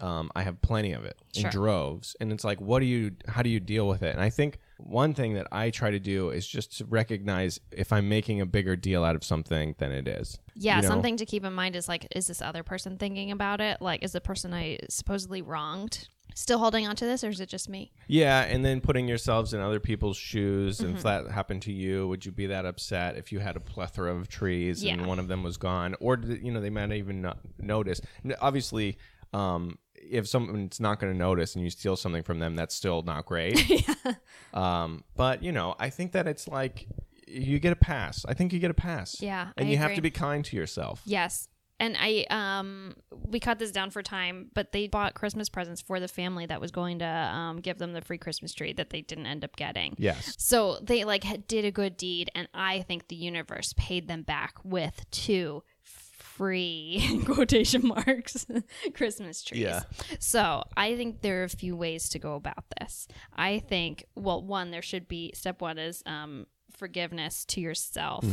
um, 0.00 0.30
I 0.36 0.42
have 0.42 0.60
plenty 0.60 0.92
of 0.92 1.04
it 1.04 1.16
Mm-hmm. 1.18 1.40
Sure. 1.40 1.48
in 1.48 1.52
droves, 1.52 2.16
and 2.20 2.30
it's 2.30 2.44
like, 2.44 2.60
what 2.60 2.78
do 2.80 2.86
you? 2.86 3.12
How 3.26 3.42
do 3.42 3.48
you 3.50 3.58
deal 3.58 3.88
with 3.88 4.02
it? 4.04 4.12
And 4.14 4.20
I 4.20 4.30
think 4.30 4.58
one 4.78 5.14
thing 5.14 5.34
that 5.34 5.48
I 5.50 5.70
try 5.70 5.90
to 5.90 5.98
do 5.98 6.28
is 6.30 6.46
just 6.46 6.76
to 6.78 6.84
recognize 6.84 7.58
if 7.72 7.92
I'm 7.92 8.08
making 8.08 8.40
a 8.40 8.46
bigger 8.46 8.76
deal 8.76 9.02
out 9.02 9.16
of 9.16 9.24
something 9.24 9.74
than 9.78 9.90
it 9.92 10.06
is. 10.06 10.38
Yeah, 10.54 10.76
You 10.76 10.82
know? 10.82 10.88
something 10.88 11.16
to 11.16 11.26
keep 11.26 11.44
in 11.44 11.52
mind 11.54 11.74
is 11.74 11.88
like, 11.88 12.06
is 12.14 12.26
this 12.28 12.40
other 12.42 12.62
person 12.62 12.98
thinking 12.98 13.30
about 13.32 13.60
it? 13.60 13.80
Like, 13.80 14.04
is 14.04 14.12
the 14.12 14.20
person 14.20 14.52
I 14.54 14.78
supposedly 14.90 15.42
wronged 15.42 16.08
still 16.34 16.58
holding 16.58 16.86
on 16.86 16.96
to 16.96 17.04
this, 17.06 17.22
or 17.24 17.28
is 17.30 17.40
it 17.40 17.48
just 17.48 17.68
me? 17.68 17.92
Yeah, 18.08 18.42
and 18.42 18.64
then 18.64 18.80
putting 18.80 19.08
yourselves 19.08 19.54
in 19.54 19.60
other 19.60 19.80
people's 19.80 20.16
shoes, 20.16 20.80
and 20.80 20.90
if 20.96 21.04
Mm-hmm. 21.04 21.24
that 21.26 21.32
happened 21.32 21.62
to 21.62 21.72
you, 21.72 22.06
would 22.08 22.26
you 22.26 22.32
be 22.32 22.46
that 22.46 22.66
upset 22.66 23.16
if 23.16 23.32
you 23.32 23.38
had 23.38 23.56
a 23.56 23.60
plethora 23.60 24.14
of 24.14 24.28
trees 24.28 24.84
and 24.84 25.06
one 25.06 25.18
of 25.18 25.28
them 25.28 25.42
was 25.42 25.56
gone, 25.56 25.94
or 26.00 26.16
did, 26.16 26.42
you 26.42 26.50
know 26.52 26.60
they 26.60 26.70
might 26.70 26.86
not 26.86 26.96
even 26.96 27.22
not 27.22 27.38
notice? 27.58 28.00
Obviously, 28.40 28.98
um, 29.32 29.78
if 29.94 30.28
someone's 30.28 30.80
not 30.80 31.00
going 31.00 31.12
to 31.12 31.18
notice 31.18 31.54
and 31.54 31.64
you 31.64 31.70
steal 31.70 31.96
something 31.96 32.22
from 32.22 32.38
them, 32.38 32.54
that's 32.56 32.74
still 32.74 33.02
not 33.02 33.24
great. 33.26 33.88
um, 34.54 35.04
but 35.16 35.42
you 35.42 35.52
know, 35.52 35.74
I 35.78 35.90
think 35.90 36.12
that 36.12 36.26
it's 36.26 36.46
like 36.48 36.86
you 37.26 37.58
get 37.58 37.72
a 37.72 37.76
pass. 37.76 38.24
I 38.28 38.34
think 38.34 38.52
you 38.52 38.58
get 38.58 38.70
a 38.70 38.74
pass. 38.74 39.20
Yeah, 39.20 39.48
and 39.56 39.66
I 39.68 39.70
you 39.70 39.78
have 39.78 39.94
to 39.94 40.02
be 40.02 40.10
kind 40.10 40.44
to 40.44 40.56
yourself. 40.56 41.00
Yes. 41.06 41.48
And 41.80 41.96
I 41.98 42.24
um 42.30 42.94
we 43.10 43.40
cut 43.40 43.58
this 43.58 43.72
down 43.72 43.90
for 43.90 44.02
time, 44.02 44.50
but 44.54 44.72
they 44.72 44.86
bought 44.86 45.14
Christmas 45.14 45.48
presents 45.48 45.80
for 45.80 45.98
the 46.00 46.08
family 46.08 46.46
that 46.46 46.60
was 46.60 46.70
going 46.70 47.00
to 47.00 47.06
um 47.06 47.60
give 47.60 47.78
them 47.78 47.92
the 47.92 48.00
free 48.00 48.18
Christmas 48.18 48.54
tree 48.54 48.72
that 48.74 48.90
they 48.90 49.00
didn't 49.00 49.26
end 49.26 49.44
up 49.44 49.56
getting. 49.56 49.94
Yes. 49.98 50.34
So 50.38 50.78
they 50.82 51.04
like 51.04 51.24
had- 51.24 51.46
did 51.48 51.64
a 51.64 51.70
good 51.70 51.96
deed 51.96 52.30
and 52.34 52.48
I 52.54 52.82
think 52.82 53.08
the 53.08 53.16
universe 53.16 53.74
paid 53.76 54.06
them 54.08 54.22
back 54.22 54.54
with 54.64 55.04
two 55.10 55.64
free 55.82 57.20
quotation 57.26 57.86
marks 57.86 58.46
Christmas 58.94 59.42
trees. 59.42 59.62
Yeah. 59.62 59.82
So 60.18 60.64
I 60.76 60.96
think 60.96 61.22
there 61.22 61.40
are 61.42 61.44
a 61.44 61.48
few 61.48 61.76
ways 61.76 62.08
to 62.10 62.18
go 62.18 62.34
about 62.34 62.64
this. 62.80 63.06
I 63.34 63.58
think 63.60 64.04
well 64.14 64.42
one 64.42 64.70
there 64.70 64.82
should 64.82 65.08
be 65.08 65.32
step 65.34 65.60
one 65.60 65.78
is 65.78 66.02
um 66.06 66.46
forgiveness 66.76 67.44
to 67.46 67.60
yourself 67.60 68.24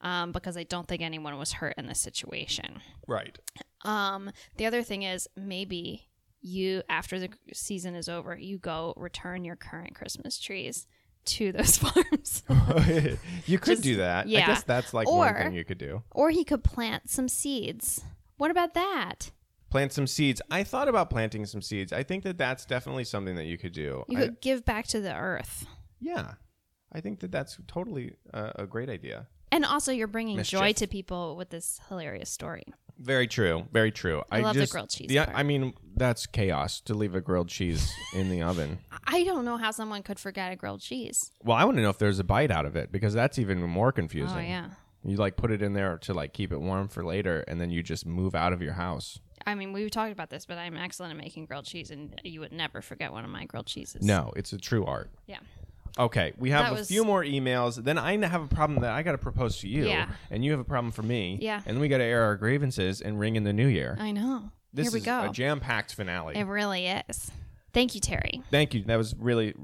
um, 0.00 0.32
because 0.32 0.56
I 0.56 0.64
don't 0.64 0.86
think 0.86 1.02
anyone 1.02 1.36
was 1.38 1.52
hurt 1.52 1.74
in 1.78 1.86
this 1.86 2.00
situation. 2.00 2.80
Right. 3.06 3.38
Um, 3.84 4.30
the 4.56 4.66
other 4.66 4.82
thing 4.82 5.02
is 5.02 5.28
maybe 5.36 6.08
you 6.40 6.82
after 6.88 7.18
the 7.18 7.30
season 7.52 7.94
is 7.94 8.08
over, 8.08 8.36
you 8.36 8.58
go 8.58 8.92
return 8.96 9.44
your 9.44 9.56
current 9.56 9.94
Christmas 9.94 10.38
trees 10.38 10.86
to 11.26 11.52
those 11.56 11.78
farms. 11.78 12.42
you 13.46 13.58
could 13.58 13.72
Just- 13.76 13.82
do 13.82 13.96
that. 13.96 14.26
I 14.26 14.30
guess 14.30 14.62
that's 14.62 14.92
like 14.92 15.08
one 15.10 15.34
thing 15.34 15.54
you 15.54 15.64
could 15.64 15.78
do. 15.78 16.02
or 16.10 16.30
he 16.30 16.44
could 16.44 16.62
plant 16.64 17.08
some 17.10 17.28
seeds. 17.28 18.02
What 18.36 18.50
about 18.50 18.74
that? 18.74 19.30
plant 19.70 19.92
some 19.92 20.06
seeds. 20.06 20.40
I 20.52 20.62
thought 20.62 20.86
about 20.88 21.10
planting 21.10 21.44
some 21.46 21.60
seeds. 21.60 21.92
I 21.92 22.04
think 22.04 22.22
that 22.22 22.38
that's 22.38 22.64
definitely 22.64 23.02
something 23.02 23.34
that 23.34 23.46
you 23.46 23.58
could 23.58 23.72
do. 23.72 24.04
You 24.08 24.18
I- 24.18 24.20
could 24.20 24.40
give 24.40 24.64
back 24.64 24.86
to 24.88 25.00
the 25.00 25.12
earth. 25.12 25.66
yeah, 26.00 26.34
I 26.94 27.00
think 27.00 27.20
that 27.20 27.32
that's 27.32 27.58
totally 27.66 28.14
uh, 28.32 28.52
a 28.56 28.66
great 28.66 28.88
idea. 28.88 29.26
And 29.50 29.64
also, 29.64 29.92
you're 29.92 30.06
bringing 30.06 30.42
joy 30.42 30.72
to 30.74 30.86
people 30.86 31.36
with 31.36 31.50
this 31.50 31.80
hilarious 31.88 32.30
story. 32.30 32.64
Very 32.98 33.26
true. 33.26 33.66
Very 33.72 33.90
true. 33.90 34.22
I 34.30 34.40
love 34.40 34.56
the 34.56 34.66
grilled 34.66 34.90
cheese 34.90 35.10
Yeah, 35.10 35.26
part. 35.26 35.36
I 35.36 35.42
mean 35.42 35.74
that's 35.96 36.26
chaos 36.26 36.80
to 36.82 36.94
leave 36.94 37.14
a 37.14 37.20
grilled 37.20 37.48
cheese 37.48 37.92
in 38.14 38.30
the 38.30 38.42
oven. 38.42 38.78
I 39.06 39.24
don't 39.24 39.44
know 39.44 39.56
how 39.56 39.70
someone 39.72 40.02
could 40.02 40.18
forget 40.18 40.52
a 40.52 40.56
grilled 40.56 40.80
cheese. 40.80 41.32
Well, 41.42 41.56
I 41.56 41.64
want 41.64 41.76
to 41.78 41.82
know 41.82 41.90
if 41.90 41.98
there's 41.98 42.18
a 42.18 42.24
bite 42.24 42.50
out 42.50 42.66
of 42.66 42.76
it 42.76 42.92
because 42.92 43.14
that's 43.14 43.38
even 43.38 43.60
more 43.62 43.92
confusing. 43.92 44.36
Oh, 44.36 44.40
yeah. 44.40 44.70
You 45.04 45.16
like 45.16 45.36
put 45.36 45.50
it 45.50 45.60
in 45.60 45.74
there 45.74 45.98
to 45.98 46.14
like 46.14 46.32
keep 46.32 46.52
it 46.52 46.60
warm 46.60 46.88
for 46.88 47.04
later, 47.04 47.44
and 47.46 47.60
then 47.60 47.70
you 47.70 47.82
just 47.82 48.06
move 48.06 48.34
out 48.34 48.52
of 48.52 48.62
your 48.62 48.72
house. 48.72 49.18
I 49.46 49.54
mean, 49.54 49.72
we've 49.72 49.90
talked 49.90 50.12
about 50.12 50.30
this, 50.30 50.46
but 50.46 50.56
I'm 50.56 50.76
excellent 50.76 51.12
at 51.12 51.18
making 51.18 51.44
grilled 51.44 51.66
cheese, 51.66 51.90
and 51.90 52.18
you 52.24 52.40
would 52.40 52.52
never 52.52 52.80
forget 52.80 53.12
one 53.12 53.24
of 53.24 53.30
my 53.30 53.44
grilled 53.44 53.66
cheeses. 53.66 54.02
No, 54.02 54.32
it's 54.34 54.54
a 54.54 54.58
true 54.58 54.86
art. 54.86 55.10
Yeah. 55.26 55.40
Okay, 55.98 56.32
we 56.38 56.50
have 56.50 56.64
That 56.66 56.72
a 56.72 56.74
was- 56.76 56.88
few 56.88 57.04
more 57.04 57.22
emails. 57.22 57.82
Then 57.82 57.98
I 57.98 58.16
have 58.26 58.42
a 58.42 58.48
problem 58.48 58.80
that 58.80 58.90
I 58.92 59.02
got 59.02 59.12
to 59.12 59.18
propose 59.18 59.58
to 59.58 59.68
you, 59.68 59.86
Yeah. 59.86 60.08
and 60.30 60.44
you 60.44 60.50
have 60.50 60.60
a 60.60 60.64
problem 60.64 60.90
for 60.90 61.02
me. 61.02 61.38
Yeah. 61.40 61.58
and 61.66 61.76
then 61.76 61.80
we 61.80 61.88
got 61.88 61.98
to 61.98 62.04
air 62.04 62.22
our 62.24 62.36
grievances 62.36 63.00
and 63.00 63.18
ring 63.20 63.36
in 63.36 63.44
the 63.44 63.52
new 63.52 63.68
year. 63.68 63.96
I 64.00 64.10
know. 64.10 64.50
This 64.72 64.86
Here 64.86 64.92
we 64.94 64.98
is 64.98 65.04
go. 65.04 65.28
a 65.28 65.32
jam-packed 65.32 65.94
finale. 65.94 66.34
it 66.36 66.44
really 66.44 66.86
is. 66.88 67.30
Thank 67.72 67.94
you, 67.94 68.00
Terry. 68.00 68.42
Thank 68.50 68.74
you. 68.74 68.82
That 68.84 68.96
was 68.96 69.14
really, 69.16 69.54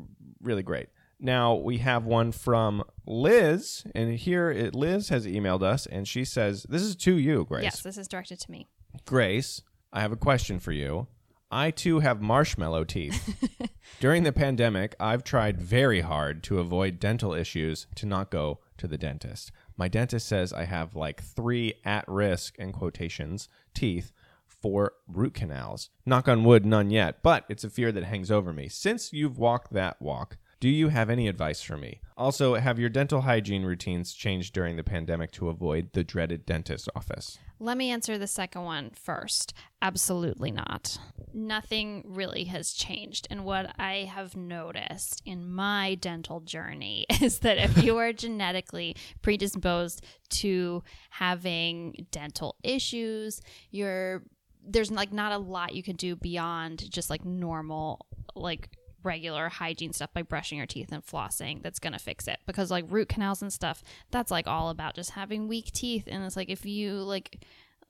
really 0.40 0.62
great. 0.62 0.88
Now 1.19 1.55
we 1.57 1.79
have 1.79 2.05
one 2.05 2.31
from 2.33 2.85
Liz, 3.07 3.85
and 3.95 4.14
here 4.14 4.51
it, 4.51 4.75
Liz 4.75 5.09
has 5.11 5.27
emailed 5.27 5.62
us, 5.62 5.87
and 5.87 6.07
she 6.09 6.25
says, 6.25 6.64
"This 6.69 6.83
is 6.83 6.97
to 6.97 7.16
you, 7.16 7.45
Grace. 7.45 7.64
Yes, 7.64 7.83
this 7.83 7.99
is 7.99 8.09
directed 8.09 8.40
to 8.40 8.51
me. 8.51 8.69
Grace, 9.05 9.62
I 9.93 10.01
have 10.01 10.12
a 10.12 10.16
question 10.16 10.59
for 10.61 10.73
you. 10.73 11.09
I 11.51 11.71
too 11.71 12.01
have 12.01 12.23
marshmallow 12.23 12.85
teeth. 12.85 13.51
During 14.01 14.23
the 14.23 14.33
pandemic, 14.33 14.95
I've 15.01 15.25
tried 15.25 15.61
very 15.61 16.01
hard 16.01 16.43
to 16.45 16.61
avoid 16.61 17.01
dental 17.01 17.35
issues 17.35 17.87
to 17.97 18.07
not 18.07 18.31
go 18.31 18.61
to 18.79 18.87
the 18.87 18.97
dentist. 18.97 19.51
My 19.77 19.89
dentist 19.89 20.29
says 20.29 20.53
I 20.53 20.65
have 20.65 20.95
like 20.95 21.23
three 21.23 21.75
at 21.85 22.07
risk, 22.07 22.57
in 22.59 22.73
quotations, 22.73 23.49
teeth 23.75 24.13
for 24.47 24.93
root 25.09 25.35
canals. 25.35 25.91
Knock 26.07 26.29
on 26.29 26.45
wood, 26.45 26.65
none 26.65 26.91
yet, 26.91 27.23
but 27.23 27.45
it's 27.49 27.65
a 27.65 27.71
fear 27.71 27.91
that 27.93 28.05
hangs 28.05 28.31
over 28.31 28.53
me. 28.53 28.69
Since 28.69 29.13
you've 29.13 29.39
walked 29.39 29.73
that 29.73 30.01
walk, 30.01 30.37
do 30.61 30.68
you 30.68 30.88
have 30.90 31.09
any 31.09 31.27
advice 31.27 31.62
for 31.62 31.79
me? 31.79 32.03
Also, 32.18 32.55
have 32.55 32.79
your 32.79 32.90
dental 32.90 33.23
hygiene 33.23 33.64
routines 33.64 34.12
changed 34.12 34.53
during 34.53 34.77
the 34.77 34.85
pandemic 34.85 35.33
to 35.33 35.49
avoid 35.49 35.94
the 35.94 36.05
dreaded 36.05 36.44
dentist 36.44 36.87
office? 36.94 37.38
Let 37.59 37.79
me 37.79 37.90
answer 37.90 38.18
the 38.18 38.27
second 38.27 38.64
one 38.64 38.90
first. 38.90 39.55
Absolutely 39.81 40.51
not. 40.51 40.99
Nothing 41.33 42.05
really 42.07 42.44
has 42.44 42.73
changed. 42.73 43.27
And 43.31 43.46
what 43.46 43.75
I 43.79 44.11
have 44.12 44.37
noticed 44.37 45.23
in 45.25 45.51
my 45.51 45.94
dental 45.94 46.40
journey 46.40 47.07
is 47.23 47.38
that 47.38 47.57
if 47.57 47.83
you 47.83 47.96
are 47.96 48.12
genetically 48.12 48.96
predisposed 49.23 50.05
to 50.29 50.83
having 51.09 52.07
dental 52.11 52.57
issues, 52.62 53.40
you're 53.70 54.23
there's 54.62 54.90
like 54.90 55.11
not 55.11 55.33
a 55.33 55.38
lot 55.38 55.75
you 55.75 55.83
can 55.83 55.96
do 55.96 56.14
beyond 56.14 56.90
just 56.90 57.09
like 57.09 57.25
normal 57.25 58.07
like 58.35 58.68
regular 59.03 59.49
hygiene 59.49 59.93
stuff 59.93 60.13
by 60.13 60.23
brushing 60.23 60.59
your 60.59 60.67
teeth 60.67 60.93
and 60.93 61.05
flossing 61.05 61.63
that's 61.63 61.79
going 61.79 61.93
to 61.93 61.99
fix 61.99 62.29
it 62.29 62.39
because 62.47 62.71
like 62.71 62.85
root 62.89 63.09
canals 63.09 63.43
and 63.43 63.53
stuff 63.53 63.83
that's 64.11 64.31
like 64.31 64.47
all 64.47 64.71
about 64.71 64.95
just 64.95 65.11
having 65.11 65.49
weak 65.49 65.73
teeth 65.73 66.05
and 66.07 66.25
it's 66.25 66.37
like 66.37 66.51
if 66.51 66.65
you 66.67 66.95
like 66.95 67.45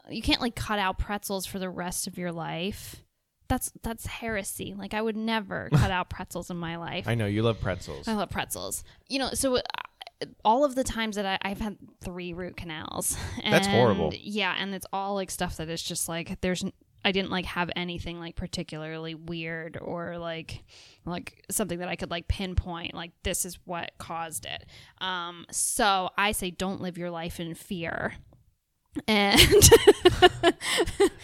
you 0.09 0.23
can't 0.23 0.41
like 0.41 0.55
cut 0.55 0.79
out 0.79 0.99
pretzels 0.99 1.47
for 1.47 1.59
the 1.59 1.69
rest 1.69 2.07
of 2.07 2.17
your 2.19 2.33
life 2.33 3.03
that's 3.49 3.73
that's 3.83 4.07
heresy 4.07 4.75
like 4.77 4.95
i 4.95 5.03
would 5.03 5.17
never 5.17 5.69
cut 5.75 5.91
out 5.91 6.09
pretzels 6.09 6.51
in 6.51 6.57
my 6.57 6.77
life 6.77 7.07
I 7.07 7.15
know 7.15 7.27
you 7.27 7.43
love 7.43 7.61
pretzels. 7.61 8.07
I 8.07 8.15
love 8.15 8.31
pretzels. 8.31 8.85
You 9.09 9.19
know, 9.19 9.31
so 9.33 9.57
uh, 9.57 9.61
all 10.45 10.65
of 10.65 10.75
the 10.75 10.85
times 10.85 11.17
that 11.17 11.27
I, 11.27 11.39
I've 11.43 11.61
had 11.61 11.77
three 12.03 12.33
root 12.33 12.57
canals. 12.57 13.17
And, 13.43 13.53
That's 13.53 13.67
horrible. 13.67 14.13
Yeah, 14.15 14.55
and 14.59 14.75
it's 14.75 14.87
all 14.93 15.15
like 15.15 15.31
stuff 15.31 15.57
that 15.57 15.69
is 15.69 15.83
just 15.83 16.09
like 16.09 16.41
there's. 16.41 16.65
I 17.05 17.13
didn't 17.13 17.31
like 17.31 17.47
have 17.47 17.71
anything 17.77 18.19
like 18.19 18.37
particularly 18.37 19.15
weird 19.15 19.79
or 19.81 20.19
like 20.19 20.65
like 21.05 21.45
something 21.51 21.79
that 21.79 21.89
I 21.89 21.97
could 21.97 22.11
like 22.11 22.29
pinpoint 22.29 22.95
like 22.95 23.13
this 23.23 23.45
is 23.45 23.59
what 23.65 23.93
caused 23.99 24.47
it. 24.47 24.67
Um 24.99 25.47
so 25.51 26.11
I 26.19 26.33
say 26.33 26.51
don't 26.51 26.81
live 26.81 26.99
your 26.99 27.11
life 27.11 27.41
in 27.41 27.55
fear. 27.55 28.15
And 29.07 29.39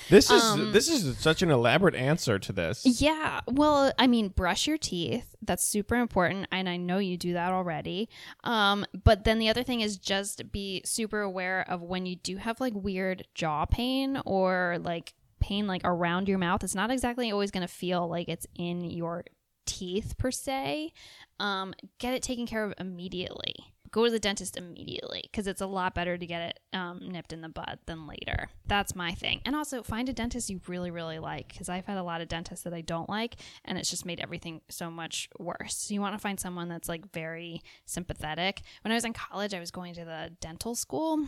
This 0.09 0.31
is 0.31 0.43
Um, 0.43 0.73
this 0.73 0.89
is 0.89 1.19
such 1.19 1.43
an 1.43 1.51
elaborate 1.51 1.97
answer 1.97 2.39
to 2.39 2.53
this. 2.53 3.01
Yeah. 3.01 3.41
Well, 3.49 3.93
I 3.99 4.07
mean, 4.07 4.29
brush 4.29 4.69
your 4.69 4.79
teeth. 4.79 5.35
That's 5.43 5.65
super 5.65 5.97
important. 5.97 6.47
And 6.53 6.69
I 6.69 6.77
know 6.77 6.99
you 6.99 7.17
do 7.17 7.33
that 7.33 7.53
already. 7.53 8.09
Um, 8.45 8.87
but 9.05 9.25
then 9.25 9.41
the 9.41 9.49
other 9.49 9.65
thing 9.65 9.81
is 9.81 9.99
just 9.99 10.53
be 10.53 10.83
super 10.85 11.21
aware 11.23 11.65
of 11.69 11.83
when 11.83 12.07
you 12.07 12.15
do 12.17 12.37
have 12.37 12.61
like 12.61 12.73
weird 12.75 13.27
jaw 13.35 13.65
pain 13.65 14.21
or 14.25 14.79
like 14.81 15.15
pain 15.41 15.67
like 15.67 15.83
around 15.85 16.29
your 16.29 16.39
mouth. 16.39 16.65
It's 16.65 16.75
not 16.75 16.91
exactly 16.91 17.31
always 17.31 17.51
going 17.51 17.67
to 17.67 17.73
feel 17.73 18.09
like 18.09 18.29
it's 18.29 18.47
in 18.57 18.85
your 18.85 19.25
teeth 19.67 20.17
per 20.17 20.31
se. 20.31 20.93
Um, 21.39 21.75
get 21.99 22.15
it 22.15 22.23
taken 22.23 22.47
care 22.47 22.65
of 22.65 22.73
immediately. 22.79 23.55
Go 23.93 24.05
to 24.05 24.11
the 24.11 24.19
dentist 24.19 24.57
immediately 24.57 25.23
because 25.31 25.47
it's 25.47 25.61
a 25.61 25.67
lot 25.67 25.95
better 25.95 26.19
to 26.19 26.27
get 26.27 26.43
it 26.43 26.61
um, 26.73 27.01
nipped 27.03 27.33
in 27.33 27.41
the 27.41 27.49
bud 27.49 27.79
than 27.87 28.07
later. 28.07 28.49
That's 28.67 28.95
my 28.95 29.13
thing. 29.13 29.41
And 29.47 29.55
also 29.55 29.83
find 29.83 30.09
a 30.09 30.13
dentist 30.13 30.51
you 30.51 30.61
really, 30.67 30.91
really 30.91 31.19
like 31.19 31.49
because 31.49 31.69
I've 31.69 31.87
had 31.87 31.97
a 31.97 32.03
lot 32.03 32.21
of 32.21 32.29
dentists 32.29 32.65
that 32.65 32.75
I 32.75 32.81
don't 32.81 33.09
like 33.09 33.37
and 33.65 33.79
it's 33.79 33.89
just 33.89 34.05
made 34.05 34.21
everything 34.21 34.61
so 34.69 34.91
much 34.91 35.29
worse. 35.39 35.77
So 35.77 35.95
you 35.95 36.01
want 36.01 36.15
to 36.15 36.19
find 36.19 36.39
someone 36.39 36.69
that's 36.69 36.89
like 36.89 37.11
very 37.13 37.63
sympathetic. 37.87 38.63
When 38.83 38.93
I 38.93 38.97
was 38.97 39.05
in 39.05 39.13
college, 39.13 39.55
I 39.55 39.61
was 39.61 39.71
going 39.71 39.95
to 39.95 40.05
the 40.05 40.33
dental 40.41 40.75
school 40.75 41.25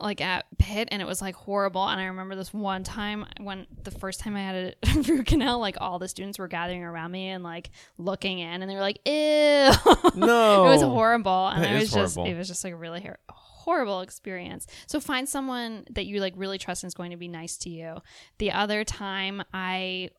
Like 0.00 0.20
at 0.20 0.46
Pitt 0.58 0.88
and 0.92 1.02
it 1.02 1.04
was 1.06 1.20
like 1.20 1.34
horrible. 1.34 1.86
And 1.86 2.00
I 2.00 2.04
remember 2.04 2.36
this 2.36 2.54
one 2.54 2.84
time 2.84 3.26
when 3.40 3.66
the 3.82 3.90
first 3.90 4.20
time 4.20 4.36
I 4.36 4.40
had 4.42 4.76
a 4.84 5.00
root 5.08 5.26
canal, 5.26 5.58
like 5.58 5.76
all 5.80 5.98
the 5.98 6.08
students 6.08 6.38
were 6.38 6.46
gathering 6.48 6.84
around 6.84 7.10
me 7.10 7.28
and 7.28 7.42
like 7.42 7.70
looking 7.98 8.38
in 8.38 8.62
and 8.62 8.70
they 8.70 8.74
were 8.74 8.80
like, 8.80 9.00
ew. 9.06 9.12
No. 10.14 10.64
it 10.66 10.68
was 10.68 10.82
horrible. 10.82 11.48
And 11.48 11.64
That 11.64 11.74
was 11.80 11.90
just, 11.90 12.14
horrible. 12.14 12.32
it 12.32 12.38
was 12.38 12.48
just 12.48 12.62
like 12.64 12.72
a 12.72 12.76
really 12.76 13.00
hor- 13.00 13.18
horrible 13.28 14.00
experience. 14.02 14.66
So 14.86 15.00
find 15.00 15.28
someone 15.28 15.84
that 15.90 16.06
you 16.06 16.20
like 16.20 16.34
really 16.36 16.58
trust 16.58 16.82
and 16.84 16.88
is 16.88 16.94
going 16.94 17.10
to 17.10 17.16
be 17.16 17.28
nice 17.28 17.56
to 17.58 17.70
you. 17.70 17.96
The 18.38 18.52
other 18.52 18.84
time 18.84 19.42
I 19.52 20.10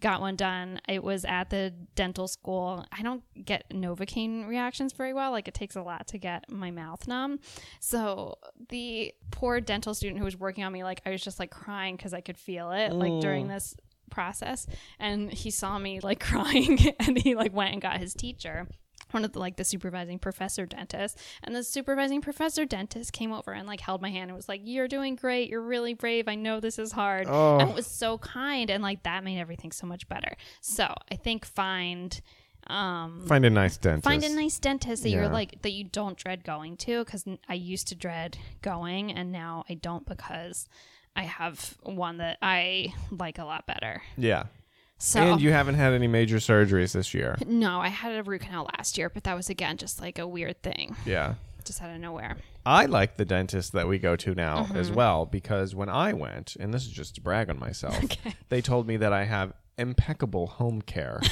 got 0.00 0.20
one 0.20 0.36
done. 0.36 0.80
It 0.88 1.02
was 1.02 1.24
at 1.24 1.50
the 1.50 1.74
dental 1.94 2.28
school. 2.28 2.84
I 2.92 3.02
don't 3.02 3.22
get 3.44 3.68
Novocaine 3.70 4.46
reactions 4.48 4.92
very 4.92 5.12
well. 5.12 5.30
Like 5.30 5.48
it 5.48 5.54
takes 5.54 5.76
a 5.76 5.82
lot 5.82 6.06
to 6.08 6.18
get 6.18 6.50
my 6.50 6.70
mouth 6.70 7.06
numb. 7.06 7.40
So 7.80 8.38
the 8.68 9.12
poor 9.30 9.60
dental 9.60 9.94
student 9.94 10.18
who 10.18 10.24
was 10.24 10.36
working 10.36 10.64
on 10.64 10.72
me, 10.72 10.84
like 10.84 11.02
I 11.04 11.10
was 11.10 11.22
just 11.22 11.38
like 11.38 11.50
crying 11.50 11.96
because 11.96 12.14
I 12.14 12.20
could 12.20 12.38
feel 12.38 12.70
it 12.70 12.92
like 12.92 13.20
during 13.20 13.48
this 13.48 13.76
process. 14.10 14.66
And 14.98 15.32
he 15.32 15.50
saw 15.50 15.78
me 15.78 16.00
like 16.00 16.20
crying 16.24 16.78
and 17.00 17.18
he 17.18 17.34
like 17.34 17.52
went 17.52 17.72
and 17.72 17.82
got 17.82 17.98
his 17.98 18.14
teacher 18.14 18.68
one 19.10 19.24
of 19.24 19.32
the 19.32 19.38
like 19.38 19.56
the 19.56 19.64
supervising 19.64 20.18
professor 20.18 20.66
dentist 20.66 21.18
and 21.42 21.54
the 21.54 21.62
supervising 21.64 22.20
professor 22.20 22.64
dentist 22.64 23.12
came 23.12 23.32
over 23.32 23.52
and 23.52 23.66
like 23.66 23.80
held 23.80 24.02
my 24.02 24.10
hand 24.10 24.30
and 24.30 24.36
was 24.36 24.48
like 24.48 24.60
you're 24.64 24.88
doing 24.88 25.14
great 25.16 25.48
you're 25.48 25.62
really 25.62 25.94
brave 25.94 26.28
i 26.28 26.34
know 26.34 26.60
this 26.60 26.78
is 26.78 26.92
hard 26.92 27.26
Oh. 27.28 27.58
and 27.58 27.70
it 27.70 27.74
was 27.74 27.86
so 27.86 28.18
kind 28.18 28.70
and 28.70 28.82
like 28.82 29.02
that 29.04 29.24
made 29.24 29.38
everything 29.38 29.72
so 29.72 29.86
much 29.86 30.08
better 30.08 30.36
so 30.60 30.92
i 31.10 31.14
think 31.16 31.44
find 31.44 32.20
um 32.66 33.24
Find 33.26 33.44
a 33.46 33.50
nice 33.50 33.76
dentist. 33.78 34.04
find 34.04 34.22
a 34.24 34.28
nice 34.28 34.58
dentist 34.58 35.02
that 35.02 35.08
Yeah. 35.10 35.16
you're 35.22 35.28
like 35.28 35.62
that 35.62 35.70
you 35.72 35.84
don't 35.84 36.16
dread 36.18 36.44
going 36.44 36.76
to 36.78 37.04
because 37.04 37.24
i 37.48 37.54
used 37.54 37.88
to 37.88 37.94
dread 37.94 38.36
going 38.62 39.12
and 39.12 39.32
now 39.32 39.64
i 39.70 39.74
don't 39.74 40.04
because 40.06 40.68
i 41.16 41.22
have 41.22 41.76
one 41.82 42.18
that 42.18 42.36
i 42.42 42.92
like 43.10 43.38
a 43.38 43.44
lot 43.44 43.66
better 43.66 44.02
Yeah. 44.16 44.44
So 44.98 45.20
And 45.20 45.40
you 45.40 45.52
haven't 45.52 45.76
had 45.76 45.92
any 45.92 46.08
major 46.08 46.36
surgeries 46.36 46.92
this 46.92 47.14
year. 47.14 47.36
no 47.46 47.80
i 47.80 47.88
had 47.88 48.14
a 48.16 48.22
root 48.22 48.40
canal 48.42 48.68
last 48.76 48.98
year 48.98 49.08
but 49.08 49.24
that 49.24 49.36
was 49.36 49.48
again 49.48 49.76
just 49.76 50.00
like 50.00 50.18
a 50.18 50.26
weird 50.26 50.60
thing 50.62 50.96
Yeah. 51.06 51.34
just 51.64 51.80
out 51.82 51.90
of 51.90 52.00
nowhere 52.00 52.36
I 52.66 52.84
like 52.84 53.16
the 53.16 53.24
dentist 53.24 53.72
that 53.72 53.88
we 53.88 53.98
go 53.98 54.14
to 54.16 54.34
now 54.34 54.64
Mm-hmm. 54.64 54.76
as 54.76 54.90
well 54.90 55.24
because 55.24 55.74
when 55.74 55.88
I 55.88 56.12
went, 56.12 56.54
and 56.60 56.74
this 56.74 56.82
is 56.84 56.90
just 56.92 57.14
to 57.14 57.22
brag 57.22 57.48
on 57.48 57.58
myself, 57.58 57.96
Okay. 58.04 58.34
they 58.50 58.60
told 58.60 58.86
me 58.86 58.98
that 58.98 59.10
I 59.14 59.24
have 59.24 59.54
impeccable 59.78 60.46
home 60.48 60.82
care. 60.82 61.18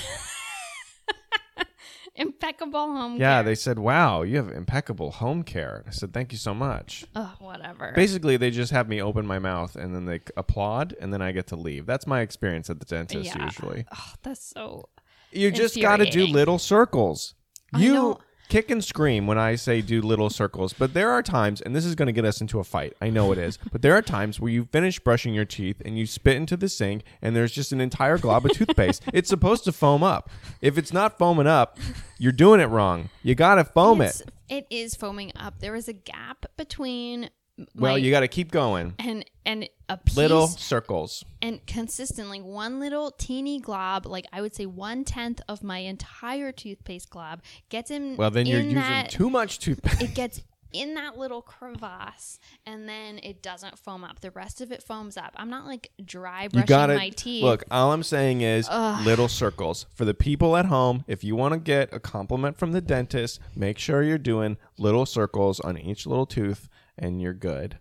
impeccable 2.26 2.86
home 2.86 3.16
yeah, 3.16 3.36
care. 3.36 3.42
they 3.44 3.54
said, 3.54 3.78
"Wow, 3.78 4.22
you 4.22 4.36
have 4.36 4.48
impeccable 4.50 5.10
home 5.12 5.42
care." 5.42 5.84
I 5.86 5.90
said, 5.90 6.12
"Thank 6.12 6.32
you 6.32 6.38
so 6.38 6.54
much." 6.54 7.04
Ugh, 7.14 7.28
whatever. 7.38 7.92
Basically, 7.94 8.36
they 8.36 8.50
just 8.50 8.72
have 8.72 8.88
me 8.88 9.00
open 9.02 9.26
my 9.26 9.38
mouth 9.38 9.76
and 9.76 9.94
then 9.94 10.04
they 10.06 10.20
applaud 10.36 10.94
and 11.00 11.12
then 11.12 11.22
I 11.22 11.32
get 11.32 11.46
to 11.48 11.56
leave. 11.56 11.86
That's 11.86 12.06
my 12.06 12.20
experience 12.20 12.68
at 12.70 12.80
the 12.80 12.86
dentist 12.86 13.34
Yeah. 13.36 13.44
usually. 13.44 13.86
Oh, 13.94 14.12
that's 14.22 14.44
so. 14.44 14.88
You 15.32 15.50
just 15.50 15.80
got 15.80 15.96
to 15.96 16.04
do 16.04 16.08
Infuriating. 16.08 16.34
little 16.34 16.58
circles. 16.58 17.34
I 17.74 17.80
You 17.80 17.92
know. 17.94 18.18
Kick 18.48 18.70
and 18.70 18.82
scream 18.84 19.26
when 19.26 19.38
I 19.38 19.54
say 19.56 19.80
do 19.80 20.00
little 20.00 20.30
circles, 20.30 20.72
but 20.72 20.94
there 20.94 21.10
are 21.10 21.22
times, 21.22 21.60
and 21.60 21.74
this 21.74 21.84
is 21.84 21.94
going 21.94 22.06
to 22.06 22.12
get 22.12 22.24
us 22.24 22.40
into 22.40 22.58
a 22.58 22.64
fight. 22.64 22.94
I 23.00 23.10
know 23.10 23.32
it 23.32 23.38
is, 23.38 23.58
but 23.72 23.82
there 23.82 23.94
are 23.94 24.02
times 24.02 24.38
where 24.40 24.50
you 24.50 24.66
finish 24.72 24.98
brushing 24.98 25.34
your 25.34 25.44
teeth 25.44 25.80
and 25.84 25.98
you 25.98 26.06
spit 26.06 26.36
into 26.36 26.56
the 26.56 26.68
sink, 26.68 27.02
and 27.22 27.34
there's 27.34 27.52
just 27.52 27.72
an 27.72 27.80
entire 27.80 28.18
glob 28.18 28.46
of 28.46 28.52
toothpaste. 28.52 29.02
It's 29.12 29.28
supposed 29.28 29.64
to 29.64 29.72
foam 29.72 30.02
up. 30.02 30.28
If 30.60 30.76
it's 30.78 30.92
not 30.92 31.18
foaming 31.18 31.46
up, 31.46 31.78
you're 32.18 32.32
doing 32.32 32.60
it 32.60 32.66
wrong. 32.66 33.08
You 33.22 33.34
got 33.34 33.54
to 33.56 33.64
foam 33.64 34.00
It's- 34.00 34.20
it. 34.20 34.30
It 34.48 34.66
is 34.70 34.94
foaming 34.94 35.32
up. 35.34 35.58
There 35.58 35.74
is 35.74 35.88
a 35.88 35.92
gap 35.92 36.46
between. 36.56 37.30
Well, 37.74 37.96
you 37.98 38.10
got 38.10 38.20
to 38.20 38.28
keep 38.28 38.50
going. 38.50 38.94
and 38.98 39.24
and 39.44 39.68
a 39.88 39.96
piece 39.96 40.16
Little 40.16 40.48
circles. 40.48 41.24
and 41.40 41.64
consistently 41.66 42.40
one 42.42 42.80
little 42.80 43.12
teeny 43.12 43.60
glob, 43.60 44.06
like 44.06 44.26
I 44.32 44.40
would 44.40 44.54
say 44.54 44.66
one 44.66 45.04
tenth 45.04 45.40
of 45.48 45.62
my 45.62 45.78
entire 45.78 46.52
toothpaste 46.52 47.10
glob, 47.10 47.42
gets 47.68 47.90
in. 47.90 48.16
Well, 48.16 48.30
then 48.30 48.46
you're 48.46 48.58
in 48.60 48.66
using 48.66 48.80
that, 48.80 49.10
too 49.10 49.30
much 49.30 49.58
toothpaste. 49.60 50.02
It 50.02 50.14
gets 50.14 50.42
in 50.72 50.94
that 50.94 51.16
little 51.16 51.40
crevasse, 51.40 52.38
and 52.66 52.88
then 52.88 53.18
it 53.22 53.42
doesn't 53.42 53.78
foam 53.78 54.04
up. 54.04 54.20
The 54.20 54.32
rest 54.32 54.60
of 54.60 54.72
it 54.72 54.82
foams 54.82 55.16
up. 55.16 55.32
I'm 55.36 55.48
not 55.48 55.64
like 55.64 55.92
dry 56.04 56.48
brushing 56.48 56.66
got 56.66 56.90
my 56.90 57.10
teeth. 57.10 57.44
Look, 57.44 57.64
all 57.70 57.92
I'm 57.92 58.02
saying 58.02 58.40
is 58.42 58.68
little 59.04 59.28
circles. 59.28 59.86
For 59.94 60.04
the 60.04 60.12
people 60.12 60.56
at 60.56 60.66
home, 60.66 61.04
if 61.06 61.24
you 61.24 61.36
want 61.36 61.54
to 61.54 61.60
get 61.60 61.94
a 61.94 62.00
compliment 62.00 62.58
from 62.58 62.72
the 62.72 62.80
dentist, 62.80 63.38
make 63.54 63.78
sure 63.78 64.02
you're 64.02 64.18
doing 64.18 64.58
little 64.76 65.06
circles 65.06 65.60
on 65.60 65.78
each 65.78 66.06
little 66.06 66.26
tooth 66.26 66.68
and 66.98 67.20
you're 67.20 67.34
good. 67.34 67.78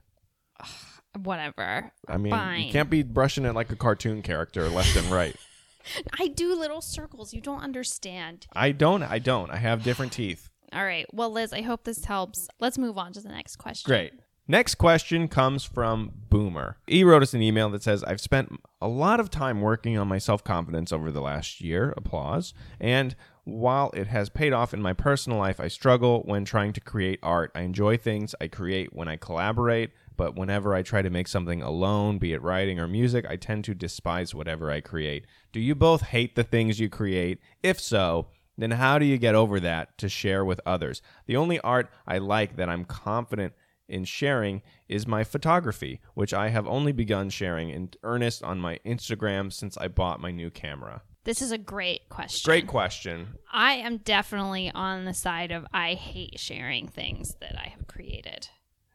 whatever. 1.23 1.91
I 2.07 2.17
mean, 2.17 2.31
Fine. 2.31 2.63
you 2.63 2.71
can't 2.71 2.89
be 2.89 3.03
brushing 3.03 3.45
it 3.45 3.53
like 3.55 3.71
a 3.71 3.75
cartoon 3.75 4.21
character 4.21 4.67
left 4.69 4.95
and 4.95 5.07
right. 5.07 5.35
I 6.19 6.27
do 6.29 6.55
little 6.57 6.81
circles. 6.81 7.33
You 7.33 7.41
don't 7.41 7.61
understand. 7.61 8.47
I 8.53 8.71
don't. 8.71 9.03
I 9.03 9.19
don't. 9.19 9.51
I 9.51 9.57
have 9.57 9.83
different 9.83 10.11
teeth. 10.13 10.49
All 10.73 10.83
right. 10.83 11.05
Well, 11.13 11.31
Liz, 11.31 11.53
I 11.53 11.61
hope 11.61 11.83
this 11.83 12.05
helps. 12.05 12.47
Let's 12.59 12.77
move 12.77 12.97
on 12.97 13.13
to 13.13 13.21
the 13.21 13.29
next 13.29 13.57
question. 13.57 13.87
Great. 13.87 14.13
Next 14.47 14.75
question 14.75 15.27
comes 15.27 15.63
from 15.63 16.11
Boomer. 16.29 16.77
He 16.85 17.03
wrote 17.03 17.23
us 17.23 17.33
an 17.33 17.41
email 17.41 17.69
that 17.71 17.81
says, 17.81 18.03
I've 18.03 18.21
spent 18.21 18.59
a 18.79 18.87
lot 18.87 19.19
of 19.19 19.31
time 19.31 19.61
working 19.61 19.97
on 19.97 20.07
my 20.07 20.19
self 20.19 20.43
confidence 20.43 20.91
over 20.91 21.11
the 21.11 21.21
last 21.21 21.61
year. 21.61 21.93
Applause. 21.97 22.53
And 22.79 23.15
while 23.45 23.91
it 23.93 24.07
has 24.07 24.29
paid 24.29 24.53
off 24.53 24.73
in 24.73 24.81
my 24.81 24.91
personal 24.93 25.37
life, 25.37 25.59
I 25.59 25.67
struggle 25.67 26.23
when 26.25 26.45
trying 26.45 26.73
to 26.73 26.81
create 26.81 27.19
art. 27.21 27.51
I 27.53 27.61
enjoy 27.61 27.95
things 27.95 28.33
I 28.41 28.47
create 28.47 28.93
when 28.93 29.07
I 29.07 29.17
collaborate, 29.17 29.91
but 30.17 30.35
whenever 30.35 30.73
I 30.73 30.81
try 30.81 31.03
to 31.03 31.11
make 31.11 31.27
something 31.27 31.61
alone, 31.61 32.17
be 32.17 32.33
it 32.33 32.41
writing 32.41 32.79
or 32.79 32.87
music, 32.87 33.23
I 33.29 33.35
tend 33.35 33.63
to 33.65 33.75
despise 33.75 34.33
whatever 34.33 34.71
I 34.71 34.81
create. 34.81 35.25
Do 35.51 35.59
you 35.59 35.75
both 35.75 36.01
hate 36.01 36.35
the 36.35 36.43
things 36.43 36.79
you 36.79 36.89
create? 36.89 37.39
If 37.61 37.79
so, 37.79 38.29
then 38.57 38.71
how 38.71 38.97
do 38.97 39.05
you 39.05 39.19
get 39.19 39.35
over 39.35 39.59
that 39.59 39.95
to 39.99 40.09
share 40.09 40.43
with 40.43 40.59
others? 40.65 41.03
The 41.27 41.37
only 41.37 41.59
art 41.59 41.91
I 42.07 42.17
like 42.17 42.55
that 42.55 42.69
I'm 42.69 42.83
confident 42.83 43.53
in 43.87 44.05
sharing 44.05 44.63
is 44.89 45.05
my 45.05 45.23
photography, 45.23 46.01
which 46.15 46.33
I 46.33 46.49
have 46.49 46.65
only 46.65 46.91
begun 46.91 47.29
sharing 47.29 47.69
in 47.69 47.91
earnest 48.01 48.41
on 48.41 48.59
my 48.59 48.79
Instagram 48.83 49.53
since 49.53 49.77
I 49.77 49.87
bought 49.87 50.19
my 50.19 50.31
new 50.31 50.49
camera. 50.49 51.03
This 51.25 51.41
is 51.41 51.51
a 51.51 51.57
great 51.57 52.07
question. 52.07 52.47
Great 52.47 52.67
question. 52.67 53.29
I 53.51 53.73
am 53.73 53.97
definitely 53.97 54.71
on 54.73 55.05
the 55.05 55.13
side 55.13 55.51
of 55.51 55.65
I 55.73 55.95
hate 55.95 56.39
sharing 56.39 56.87
things 56.87 57.35
that 57.41 57.57
I 57.57 57.69
have 57.69 57.87
created. 57.87 58.47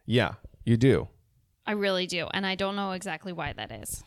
Yeah, 0.06 0.34
you 0.64 0.76
do. 0.76 1.08
I 1.66 1.72
really 1.72 2.06
do. 2.06 2.28
And 2.32 2.46
I 2.46 2.54
don't 2.54 2.76
know 2.76 2.92
exactly 2.92 3.32
why 3.32 3.52
that 3.54 3.72
is. 3.72 4.04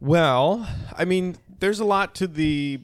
Well, 0.00 0.68
I 0.96 1.04
mean, 1.04 1.36
there's 1.58 1.80
a 1.80 1.84
lot 1.84 2.14
to 2.16 2.28
the 2.28 2.80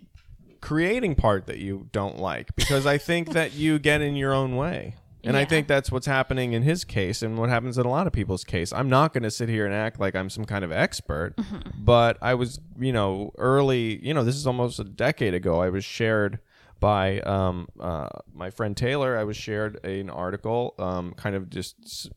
creating 0.61 1.15
part 1.15 1.47
that 1.47 1.59
you 1.59 1.89
don't 1.93 2.19
like 2.19 2.57
because 2.57 2.85
I 2.85 2.99
think 2.99 3.33
that 3.33 3.53
you 3.53 3.79
get 3.79 4.01
in 4.01 4.17
your 4.17 4.35
own 4.35 4.57
way. 4.57 4.97
And 5.25 5.37
I 5.37 5.45
think 5.45 5.69
that's 5.69 5.91
what's 5.91 6.07
happening 6.07 6.53
in 6.53 6.63
his 6.63 6.85
case 6.85 7.23
and 7.23 7.39
what 7.39 7.49
happens 7.49 7.79
in 7.79 7.87
a 7.87 7.91
lot 7.91 8.07
of 8.07 8.13
people's 8.13 8.45
case. 8.45 8.73
I'm 8.73 8.89
not 8.89 9.13
going 9.13 9.23
to 9.23 9.31
sit 9.31 9.49
here 9.49 9.65
and 9.67 9.75
act 9.75 9.99
like 9.99 10.15
I'm 10.15 10.29
some 10.31 10.45
kind 10.45 10.65
of 10.65 10.73
expert, 10.73 11.35
but 11.79 12.19
I 12.21 12.35
was, 12.35 12.61
you 12.79 12.93
know, 12.93 13.33
early, 13.39 14.05
you 14.05 14.13
know, 14.15 14.23
this 14.25 14.37
is 14.37 14.47
almost 14.47 14.79
a 14.79 14.85
decade 14.85 15.35
ago. 15.35 15.61
I 15.61 15.71
was 15.71 15.85
shared 15.85 16.41
by 16.81 17.21
um, 17.21 17.69
uh, 17.81 18.09
my 18.35 18.51
friend 18.51 18.77
Taylor. 18.77 19.17
I 19.17 19.25
was 19.25 19.37
shared 19.37 19.85
an 19.85 20.11
article, 20.11 20.75
um, 20.79 21.15
kind 21.15 21.35
of 21.35 21.49
just 21.49 21.77
s- 21.85 22.11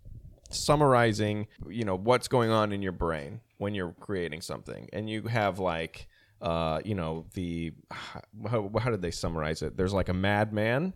summarizing, 0.49 1.47
you 1.69 1.85
know, 1.85 1.95
what's 1.95 2.27
going 2.27 2.49
on 2.51 2.71
in 2.71 2.81
your 2.81 2.91
brain 2.91 3.41
when 3.57 3.73
you're 3.73 3.93
creating 3.99 4.41
something. 4.41 4.89
And 4.91 5.09
you 5.09 5.23
have 5.23 5.59
like, 5.59 6.07
uh, 6.41 6.81
you 6.83 6.95
know, 6.95 7.25
the, 7.33 7.73
how, 7.91 8.69
how 8.79 8.89
did 8.91 9.01
they 9.01 9.11
summarize 9.11 9.61
it? 9.61 9.77
There's 9.77 9.93
like 9.93 10.09
a 10.09 10.13
madman 10.13 10.93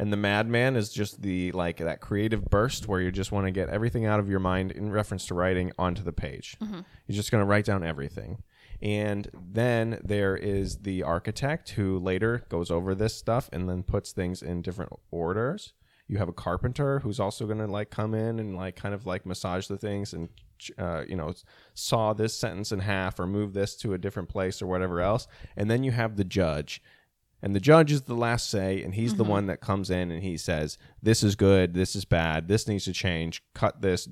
and 0.00 0.10
the 0.10 0.16
madman 0.16 0.76
is 0.76 0.88
just 0.88 1.20
the 1.20 1.52
like 1.52 1.76
that 1.76 2.00
creative 2.00 2.46
burst 2.46 2.88
where 2.88 3.02
you 3.02 3.12
just 3.12 3.32
want 3.32 3.46
to 3.46 3.50
get 3.50 3.68
everything 3.68 4.06
out 4.06 4.18
of 4.18 4.30
your 4.30 4.40
mind 4.40 4.72
in 4.72 4.90
reference 4.90 5.26
to 5.26 5.34
writing 5.34 5.72
onto 5.78 6.02
the 6.02 6.10
page. 6.12 6.56
You're 7.06 7.16
just 7.16 7.30
going 7.30 7.42
to 7.42 7.46
write 7.46 7.66
down 7.66 7.84
everything. 7.84 8.42
And 8.80 9.28
then 9.34 10.00
there 10.02 10.34
is 10.34 10.78
the 10.78 11.02
architect 11.02 11.68
who 11.70 11.98
later 11.98 12.46
goes 12.48 12.70
over 12.70 12.94
this 12.94 13.14
stuff 13.14 13.50
and 13.52 13.68
then 13.68 13.82
puts 13.82 14.12
things 14.12 14.40
in 14.42 14.62
different 14.62 14.90
orders. 15.10 15.74
You 16.08 16.16
have 16.16 16.30
a 16.30 16.32
carpenter 16.32 17.00
who's 17.00 17.20
also 17.20 17.44
going 17.44 17.58
to 17.58 17.66
like 17.66 17.90
come 17.90 18.14
in 18.14 18.38
and 18.38 18.56
like 18.56 18.76
kind 18.76 18.94
of 18.94 19.04
like 19.04 19.26
massage 19.26 19.66
the 19.66 19.76
things 19.76 20.14
and 20.14 20.30
uh, 20.78 21.04
you 21.08 21.16
know 21.16 21.32
saw 21.74 22.12
this 22.14 22.34
sentence 22.34 22.72
in 22.72 22.80
half 22.80 23.18
or 23.20 23.26
move 23.26 23.52
this 23.52 23.76
to 23.76 23.92
a 23.92 23.98
different 23.98 24.30
place 24.30 24.62
or 24.62 24.66
whatever 24.66 25.02
else. 25.02 25.28
And 25.58 25.70
then 25.70 25.84
you 25.84 25.92
have 25.92 26.16
the 26.16 26.24
judge 26.24 26.82
and 27.42 27.54
the 27.54 27.60
judge 27.60 27.92
is 27.92 28.02
the 28.02 28.14
last 28.14 28.50
say 28.50 28.82
and 28.82 28.94
he's 28.94 29.14
the 29.14 29.24
mm-hmm. 29.24 29.32
one 29.32 29.46
that 29.46 29.60
comes 29.60 29.90
in 29.90 30.10
and 30.10 30.22
he 30.22 30.36
says 30.36 30.78
this 31.02 31.22
is 31.22 31.36
good. 31.36 31.74
This 31.74 31.96
is 31.96 32.04
bad. 32.04 32.48
This 32.48 32.68
needs 32.68 32.84
to 32.84 32.92
change. 32.92 33.42
Cut 33.54 33.82
this 33.82 34.08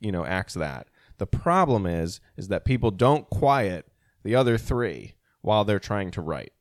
you 0.00 0.12
know 0.12 0.24
axe 0.24 0.54
that. 0.54 0.88
The 1.18 1.26
problem 1.26 1.86
is 1.86 2.20
is 2.36 2.48
that 2.48 2.64
people 2.64 2.90
don't 2.90 3.28
quiet 3.30 3.86
the 4.22 4.34
other 4.34 4.58
three 4.58 5.14
while 5.40 5.64
they're 5.64 5.78
trying 5.78 6.10
to 6.12 6.20
write 6.20 6.52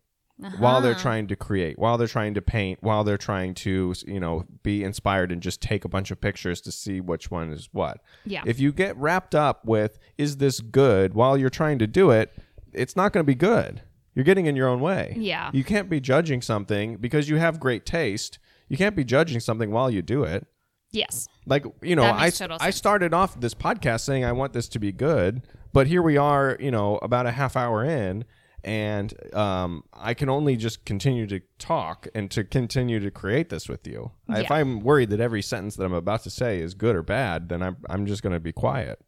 while 0.58 0.82
they're 0.82 0.94
uh-huh. 0.94 1.02
trying 1.02 1.28
to 1.28 1.36
create 1.36 1.78
while 1.78 1.98
they're 1.98 2.08
trying 2.08 2.34
to 2.34 2.42
paint 2.42 2.82
while 2.82 3.04
they're 3.04 3.18
trying 3.18 3.54
to 3.54 3.94
you 4.08 4.20
know 4.20 4.44
be 4.64 4.84
inspired 4.84 5.32
and 5.32 5.42
just 5.42 5.62
take 5.62 5.86
a 5.86 5.90
bunch 5.90 6.10
of 6.10 6.20
pictures 6.20 6.62
to 6.62 6.72
see 6.72 7.00
which 7.00 7.30
one 7.30 7.52
is 7.52 7.70
what. 7.72 8.00
Yeah. 8.26 8.44
if 8.46 8.60
you 8.60 8.72
get 8.72 8.98
wrapped 8.98 9.36
up 9.36 9.66
with 9.66 10.00
is 10.18 10.38
this 10.38 10.60
good? 10.60 11.14
while 11.14 11.38
you're 11.38 11.50
trying 11.50 11.80
to 11.80 11.88
do 11.88 12.10
it 12.12 12.34
it's 12.74 12.96
not 12.96 13.12
going 13.12 13.24
to 13.24 13.28
be 13.28 13.36
good 13.36 13.82
you're 14.14 14.26
getting 14.26 14.46
in 14.46 14.56
your 14.56 14.68
own 14.68 14.82
way. 14.82 15.16
Yeah. 15.18 15.50
you 15.54 15.64
can't 15.64 15.90
be 15.90 16.00
judging 16.00 16.42
something 16.42 16.98
because 16.98 17.30
you 17.30 17.38
have 17.38 17.60
great 17.60 17.86
taste. 17.86 18.40
You 18.68 18.78
can't 18.78 18.96
be 18.96 19.04
judging 19.04 19.40
something 19.40 19.72
while 19.72 19.90
you 19.90 20.02
do 20.02 20.24
it. 20.24 20.48
Yes. 20.94 21.30
like 21.46 21.66
you 21.82 21.96
know 21.96 22.04
I, 22.04 22.32
I 22.60 22.70
started 22.70 23.14
off 23.14 23.40
this 23.40 23.54
podcast 23.54 24.02
saying 24.02 24.26
i 24.26 24.34
want 24.34 24.52
this 24.52 24.68
to 24.68 24.80
be 24.80 24.92
good 24.92 25.42
but 25.72 25.88
here 25.88 26.02
we 26.02 26.18
are 26.18 26.58
you 26.60 26.70
know 26.70 26.98
about 26.98 27.26
a 27.26 27.32
half 27.32 27.56
hour 27.56 27.86
in 27.86 28.26
and 28.66 29.14
um, 29.34 29.86
i 29.94 30.14
can 30.14 30.28
only 30.28 30.58
just 30.58 30.84
continue 30.84 31.28
to 31.28 31.40
talk 31.60 32.10
and 32.14 32.30
to 32.32 32.44
continue 32.44 33.00
to 33.00 33.10
create 33.10 33.48
this 33.48 33.70
with 33.70 33.88
you. 33.88 34.12
If 34.28 34.52
i'm 34.52 34.82
worried 34.82 35.12
that 35.12 35.22
every 35.22 35.42
sentence 35.42 35.78
that 35.78 35.86
i'm 35.86 35.94
about 35.94 36.24
to 36.24 36.30
say 36.30 36.60
is 36.60 36.74
good 36.74 36.98
or 36.98 37.04
bad 37.04 37.48
then 37.48 37.64
i'm, 37.64 37.78
I'm 37.90 38.06
just 38.06 38.22
going 38.22 38.34
to 38.34 38.42
be 38.42 38.52
quiet. 38.52 39.00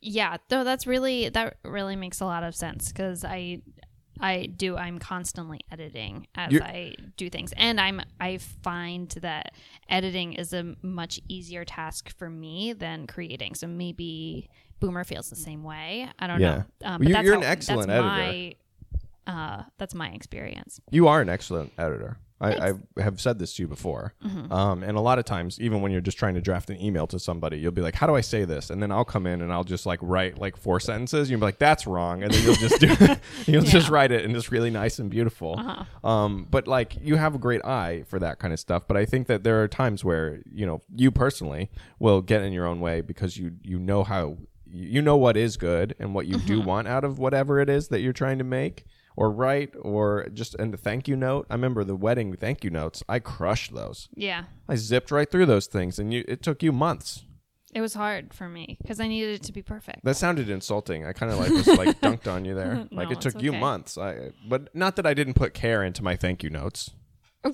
Yeah, 0.00 0.38
no, 0.50 0.64
that's 0.64 0.86
really 0.86 1.28
that 1.28 1.58
really 1.62 1.94
makes 1.94 2.20
a 2.20 2.24
lot 2.24 2.42
of 2.42 2.56
sense 2.56 2.88
because 2.88 3.22
I 3.24 3.62
I 4.20 4.46
do 4.46 4.76
I'm 4.76 4.98
constantly 4.98 5.60
editing 5.70 6.26
as 6.34 6.52
You're- 6.52 6.64
I 6.66 6.94
do 7.16 7.28
things, 7.30 7.52
and 7.56 7.80
I'm 7.80 8.00
I 8.20 8.38
find 8.38 9.08
that 9.22 9.52
editing 9.88 10.34
is 10.34 10.52
a 10.52 10.74
much 10.82 11.20
easier 11.28 11.64
task 11.64 12.10
for 12.18 12.28
me 12.30 12.72
than 12.72 13.06
creating. 13.06 13.54
So 13.54 13.66
maybe 13.66 14.48
Boomer 14.80 15.04
feels 15.04 15.30
the 15.30 15.36
same 15.36 15.62
way. 15.62 16.08
I 16.18 16.26
don't 16.26 16.40
Yeah. 16.40 16.48
know. 16.48 16.56
Um, 16.56 16.64
Well, 16.82 16.98
but 16.98 17.02
you're- 17.06 17.12
that's 17.12 17.24
you're 17.26 17.36
an 17.36 17.44
excellent 17.44 17.90
editor. 17.90 18.06
My, 18.08 18.54
uh, 19.26 19.62
that's 19.78 19.94
my 19.94 20.08
experience. 20.08 20.80
You 20.90 21.08
are 21.08 21.20
an 21.20 21.28
excellent 21.28 21.72
editor. 21.78 22.18
I, 22.42 22.72
I 22.96 23.00
have 23.00 23.20
said 23.20 23.38
this 23.38 23.54
to 23.54 23.62
you 23.62 23.68
before. 23.68 24.14
Mm-hmm. 24.24 24.52
Um, 24.52 24.82
and 24.82 24.98
a 24.98 25.00
lot 25.00 25.20
of 25.20 25.24
times, 25.24 25.60
even 25.60 25.80
when 25.80 25.92
you're 25.92 26.00
just 26.00 26.18
trying 26.18 26.34
to 26.34 26.40
draft 26.40 26.70
an 26.70 26.80
email 26.82 27.06
to 27.06 27.20
somebody, 27.20 27.58
you'll 27.58 27.70
be 27.70 27.82
like, 27.82 27.94
How 27.94 28.08
do 28.08 28.16
I 28.16 28.20
say 28.20 28.44
this? 28.44 28.68
And 28.68 28.82
then 28.82 28.90
I'll 28.90 29.04
come 29.04 29.28
in 29.28 29.42
and 29.42 29.52
I'll 29.52 29.62
just 29.62 29.86
like 29.86 30.00
write 30.02 30.38
like 30.38 30.56
four 30.56 30.80
sentences. 30.80 31.30
You'll 31.30 31.38
be 31.38 31.46
like, 31.46 31.60
That's 31.60 31.86
wrong. 31.86 32.24
And 32.24 32.34
then 32.34 32.42
you'll 32.42 32.56
just 32.56 32.80
do 32.80 32.96
you'll 33.46 33.62
just 33.62 33.88
write 33.90 34.10
it 34.10 34.24
and 34.24 34.34
it's 34.34 34.50
really 34.50 34.70
nice 34.70 34.98
and 34.98 35.08
beautiful. 35.08 35.54
Uh-huh. 35.56 36.08
Um, 36.08 36.48
but 36.50 36.66
like 36.66 36.96
you 37.00 37.14
have 37.14 37.36
a 37.36 37.38
great 37.38 37.64
eye 37.64 38.02
for 38.08 38.18
that 38.18 38.40
kind 38.40 38.52
of 38.52 38.58
stuff. 38.58 38.88
But 38.88 38.96
I 38.96 39.04
think 39.04 39.28
that 39.28 39.44
there 39.44 39.62
are 39.62 39.68
times 39.68 40.04
where, 40.04 40.40
you 40.50 40.66
know, 40.66 40.80
you 40.96 41.12
personally 41.12 41.70
will 42.00 42.22
get 42.22 42.42
in 42.42 42.52
your 42.52 42.66
own 42.66 42.80
way 42.80 43.02
because 43.02 43.36
you 43.36 43.52
you 43.62 43.78
know 43.78 44.02
how 44.02 44.38
you 44.68 45.00
know 45.00 45.16
what 45.16 45.36
is 45.36 45.56
good 45.56 45.94
and 46.00 46.12
what 46.12 46.26
you 46.26 46.38
do 46.38 46.58
Mm-hmm. 46.58 46.68
want 46.68 46.88
out 46.88 47.04
of 47.04 47.18
whatever 47.20 47.60
it 47.60 47.68
is 47.68 47.88
that 47.88 48.00
you're 48.00 48.12
trying 48.12 48.38
to 48.38 48.44
make 48.44 48.84
or 49.16 49.30
write 49.30 49.74
or 49.80 50.28
just 50.32 50.54
and 50.56 50.72
the 50.72 50.76
thank 50.78 51.08
you 51.08 51.16
note. 51.16 51.46
I 51.50 51.54
remember 51.54 51.84
the 51.84 51.96
wedding 51.96 52.34
thank 52.36 52.64
you 52.64 52.70
notes. 52.70 53.02
I 53.08 53.18
crushed 53.18 53.74
those. 53.74 54.08
Yeah, 54.14 54.44
I 54.68 54.76
zipped 54.76 55.10
right 55.10 55.30
through 55.30 55.46
those 55.46 55.66
things 55.66 55.98
and 55.98 56.12
you 56.12 56.24
it 56.28 56.42
took 56.42 56.62
you 56.62 56.72
months. 56.72 57.24
it 57.74 57.80
was 57.80 57.94
hard 57.94 58.34
for 58.34 58.48
me 58.48 58.76
because 58.82 59.00
I 59.00 59.08
needed 59.08 59.34
it 59.36 59.42
to 59.44 59.52
be 59.52 59.62
perfect. 59.62 60.04
That 60.04 60.16
sounded 60.16 60.48
insulting. 60.50 61.06
I 61.06 61.12
kind 61.12 61.32
of 61.32 61.38
like 61.38 61.50
was 61.50 61.66
like 61.66 62.00
dunked 62.02 62.30
on 62.30 62.44
you 62.44 62.54
there. 62.54 62.86
Like 62.90 63.08
No, 63.08 63.12
it 63.12 63.20
took 63.20 63.40
you 63.42 63.50
okay. 63.50 63.60
months. 63.60 63.96
I 63.96 64.32
but 64.48 64.74
not 64.74 64.96
that 64.96 65.06
I 65.06 65.14
didn't 65.14 65.34
put 65.34 65.54
care 65.54 65.82
into 65.82 66.02
my 66.02 66.16
thank 66.16 66.42
you 66.42 66.50
notes. 66.50 66.90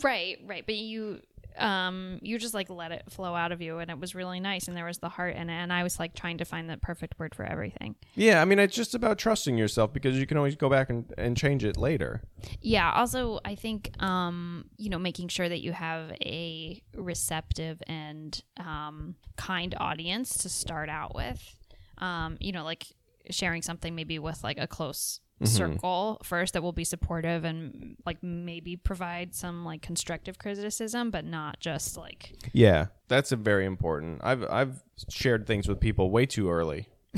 Right, 0.02 0.36
right. 0.46 0.66
But 0.66 0.74
you 0.74 1.20
um 1.58 2.18
you 2.22 2.38
just 2.38 2.54
like 2.54 2.70
let 2.70 2.92
it 2.92 3.02
flow 3.10 3.34
out 3.34 3.52
of 3.52 3.60
you 3.60 3.78
and 3.78 3.90
it 3.90 3.98
was 3.98 4.14
really 4.14 4.40
nice 4.40 4.68
and 4.68 4.76
there 4.76 4.84
was 4.84 4.98
the 4.98 5.08
heart 5.08 5.34
in 5.36 5.50
it 5.50 5.54
and 5.54 5.72
I 5.72 5.82
was 5.82 5.98
like 5.98 6.14
trying 6.14 6.38
to 6.38 6.44
find 6.44 6.68
the 6.68 6.76
perfect 6.76 7.18
word 7.18 7.34
for 7.34 7.44
everything. 7.44 7.96
Yeah, 8.14 8.40
I 8.40 8.44
mean 8.44 8.58
it's 8.58 8.74
just 8.74 8.94
about 8.94 9.18
trusting 9.18 9.56
yourself 9.56 9.92
because 9.92 10.18
you 10.18 10.26
can 10.26 10.36
always 10.36 10.56
go 10.56 10.68
back 10.68 10.90
and, 10.90 11.12
and 11.18 11.36
change 11.36 11.64
it 11.64 11.76
later. 11.76 12.22
Yeah, 12.60 12.92
also 12.92 13.40
I 13.44 13.54
think 13.54 13.90
um 14.02 14.66
you 14.76 14.90
know 14.90 14.98
making 14.98 15.28
sure 15.28 15.48
that 15.48 15.60
you 15.60 15.72
have 15.72 16.12
a 16.24 16.82
receptive 16.94 17.82
and 17.86 18.42
um 18.58 19.16
kind 19.36 19.74
audience 19.78 20.38
to 20.38 20.48
start 20.48 20.88
out 20.88 21.14
with. 21.14 21.56
Um 21.98 22.36
you 22.40 22.52
know 22.52 22.64
like 22.64 22.86
sharing 23.30 23.62
something 23.62 23.94
maybe 23.94 24.18
with 24.18 24.42
like 24.42 24.58
a 24.58 24.66
close 24.66 25.20
circle 25.46 26.20
first 26.24 26.54
that 26.54 26.62
will 26.62 26.72
be 26.72 26.84
supportive 26.84 27.44
and 27.44 27.96
like 28.04 28.22
maybe 28.22 28.76
provide 28.76 29.34
some 29.34 29.64
like 29.64 29.82
constructive 29.82 30.38
criticism 30.38 31.10
but 31.10 31.24
not 31.24 31.60
just 31.60 31.96
like 31.96 32.32
Yeah, 32.52 32.86
that's 33.08 33.30
a 33.32 33.36
very 33.36 33.64
important. 33.64 34.20
I've 34.24 34.44
I've 34.50 34.82
shared 35.08 35.46
things 35.46 35.68
with 35.68 35.80
people 35.80 36.10
way 36.10 36.26
too 36.26 36.50
early. 36.50 36.88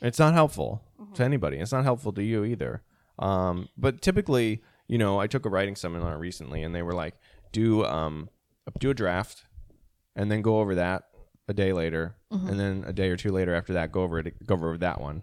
it's 0.00 0.18
not 0.18 0.34
helpful 0.34 0.82
to 1.14 1.24
anybody. 1.24 1.58
It's 1.58 1.72
not 1.72 1.84
helpful 1.84 2.12
to 2.12 2.22
you 2.22 2.44
either. 2.44 2.82
Um, 3.18 3.68
but 3.76 4.00
typically, 4.00 4.62
you 4.86 4.98
know, 4.98 5.18
I 5.20 5.26
took 5.26 5.44
a 5.46 5.50
writing 5.50 5.76
seminar 5.76 6.18
recently, 6.18 6.62
and 6.62 6.74
they 6.74 6.82
were 6.82 6.92
like, 6.94 7.14
do 7.52 7.84
um, 7.84 8.30
do 8.78 8.90
a 8.90 8.94
draft, 8.94 9.44
and 10.16 10.30
then 10.30 10.42
go 10.42 10.60
over 10.60 10.74
that 10.76 11.04
a 11.48 11.52
day 11.54 11.72
later, 11.72 12.16
and 12.30 12.58
then 12.60 12.84
a 12.86 12.92
day 12.92 13.10
or 13.10 13.16
two 13.16 13.32
later 13.32 13.54
after 13.54 13.72
that, 13.74 13.92
go 13.92 14.02
over 14.02 14.20
it, 14.20 14.46
go 14.46 14.54
over 14.54 14.78
that 14.78 15.00
one, 15.00 15.22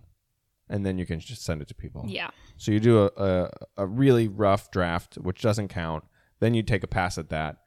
and 0.70 0.86
then 0.86 0.98
you 0.98 1.06
can 1.06 1.20
just 1.20 1.44
send 1.44 1.62
it 1.62 1.68
to 1.70 1.76
people. 1.76 2.06
Yeah. 2.08 2.30
So 2.58 2.72
you 2.72 2.80
do 2.80 3.04
a, 3.04 3.12
a 3.18 3.50
a 3.78 3.86
really 3.88 4.28
rough 4.28 4.72
draft, 4.72 5.16
which 5.16 5.42
doesn't 5.42 5.68
count. 5.70 6.04
Then 6.40 6.54
you 6.54 6.64
take 6.64 6.84
a 6.84 6.88
pass 6.88 7.18
at 7.18 7.30
that. 7.30 7.58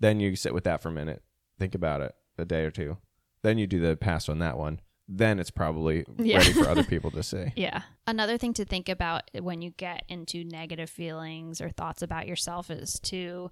Then 0.00 0.20
you 0.20 0.34
sit 0.36 0.54
with 0.54 0.64
that 0.64 0.82
for 0.82 0.88
a 0.88 0.92
minute, 0.92 1.22
think 1.58 1.74
about 1.74 2.00
it, 2.00 2.14
a 2.38 2.44
day 2.44 2.64
or 2.64 2.70
two. 2.70 2.96
Then 3.42 3.58
you 3.58 3.66
do 3.66 3.80
the 3.80 3.96
pass 3.96 4.28
on 4.28 4.38
that 4.40 4.56
one. 4.58 4.80
Then 5.08 5.38
it's 5.40 5.50
probably 5.50 6.04
Yeah. 6.18 6.38
ready 6.38 6.52
for 6.52 6.68
other 6.68 6.84
people 6.94 7.10
to 7.12 7.22
see. 7.22 7.52
Yeah. 7.56 7.82
Another 8.06 8.38
thing 8.38 8.52
to 8.54 8.64
think 8.64 8.88
about 8.88 9.22
when 9.40 9.60
you 9.60 9.70
get 9.72 10.04
into 10.08 10.44
negative 10.44 10.88
feelings 10.88 11.60
or 11.60 11.68
thoughts 11.70 12.00
about 12.02 12.26
yourself 12.28 12.70
is 12.70 12.98
to 13.00 13.50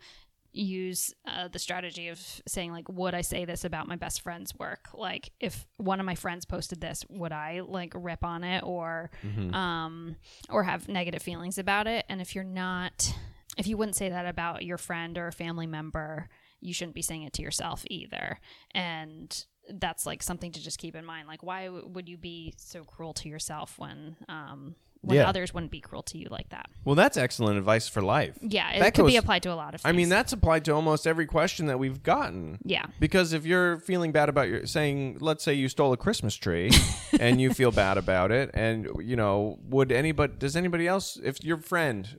use 0.60 1.14
uh, 1.26 1.48
the 1.48 1.58
strategy 1.58 2.08
of 2.08 2.18
saying 2.48 2.72
like 2.72 2.88
would 2.88 3.14
i 3.14 3.20
say 3.20 3.44
this 3.44 3.64
about 3.64 3.86
my 3.86 3.96
best 3.96 4.22
friend's 4.22 4.54
work? 4.58 4.88
Like 4.92 5.30
if 5.40 5.66
one 5.76 6.00
of 6.00 6.06
my 6.06 6.14
friends 6.14 6.44
posted 6.44 6.80
this 6.80 7.04
would 7.08 7.32
i 7.32 7.60
like 7.60 7.92
rip 7.94 8.24
on 8.24 8.44
it 8.44 8.62
or 8.64 9.10
Mhm. 9.24 9.54
um 9.54 10.16
or 10.50 10.64
have 10.64 10.88
negative 10.88 11.22
feelings 11.22 11.58
about 11.58 11.86
it? 11.86 12.04
And 12.08 12.20
if 12.20 12.34
you're 12.34 12.44
not 12.44 13.14
if 13.56 13.66
you 13.66 13.76
wouldn't 13.76 13.96
say 13.96 14.08
that 14.08 14.26
about 14.26 14.64
your 14.64 14.78
friend 14.78 15.16
or 15.18 15.26
a 15.28 15.32
family 15.32 15.66
member 15.66 16.28
you 16.60 16.72
shouldn't 16.74 16.94
be 16.96 17.02
saying 17.02 17.22
it 17.22 17.32
to 17.34 17.42
yourself 17.42 17.84
either. 17.88 18.40
And 18.72 19.44
that's 19.70 20.06
like 20.06 20.22
something 20.24 20.50
to 20.52 20.60
just 20.62 20.78
keep 20.78 20.96
in 20.96 21.04
mind. 21.04 21.28
Like 21.28 21.42
why 21.44 21.66
w- 21.66 21.86
would 21.86 22.08
you 22.08 22.16
be 22.16 22.54
so 22.56 22.82
cruel 22.84 23.12
to 23.14 23.28
yourself 23.28 23.78
when 23.78 24.16
um 24.28 24.74
when 25.02 25.16
Yeah. 25.16 25.28
others 25.28 25.54
wouldn't 25.54 25.70
be 25.72 25.80
cruel 25.80 26.02
to 26.04 26.18
you 26.18 26.28
like 26.30 26.48
that 26.50 26.66
Well, 26.84 26.94
that's 26.94 27.16
excellent 27.16 27.58
advice 27.58 27.88
for 27.88 28.02
life. 28.02 28.36
yeah 28.42 28.70
it 28.72 28.80
That 28.80 28.94
could 28.94 29.06
be 29.06 29.16
applied 29.16 29.42
to 29.44 29.52
a 29.52 29.54
lot 29.54 29.74
of 29.74 29.80
I 29.84 29.92
mean, 29.92 30.08
that's 30.08 30.32
applied 30.32 30.64
to 30.66 30.72
almost 30.74 31.06
every 31.06 31.26
question 31.26 31.66
that 31.66 31.78
we've 31.78 32.02
gotten. 32.02 32.58
yeah 32.64 32.86
Because 33.00 33.32
if 33.32 33.46
you're 33.46 33.78
feeling 33.78 34.12
bad 34.12 34.28
about 34.28 34.48
your 34.48 34.66
saying, 34.66 35.18
let's 35.20 35.44
say 35.44 35.54
you 35.54 35.68
stole 35.68 35.92
a 35.92 35.96
Christmas 35.96 36.34
tree 36.34 36.70
and 37.20 37.40
you 37.40 37.52
feel 37.54 37.70
bad 37.70 37.96
about 37.98 38.30
it, 38.32 38.50
and 38.54 38.88
you 39.02 39.16
know, 39.16 39.58
would 39.68 39.92
anybody, 39.92 40.32
does 40.38 40.56
anybody 40.56 40.86
else, 40.86 41.18
if 41.22 41.42
your 41.44 41.58
friend 41.58 42.16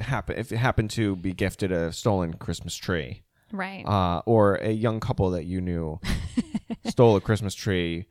happen, 0.00 0.36
if 0.38 0.52
it 0.52 0.58
happened 0.58 0.90
to 0.90 1.16
be 1.16 1.32
gifted 1.32 1.72
a 1.72 1.92
stolen 1.92 2.34
Christmas 2.34 2.74
tree, 2.76 3.22
right 3.52 3.84
uh, 3.86 4.20
or 4.26 4.56
a 4.56 4.70
young 4.70 5.00
couple 5.00 5.30
that 5.30 5.44
you 5.46 5.60
knew 5.60 5.98
stole 6.86 7.16
a 7.16 7.20
Christmas 7.20 7.54
tree 7.54 8.06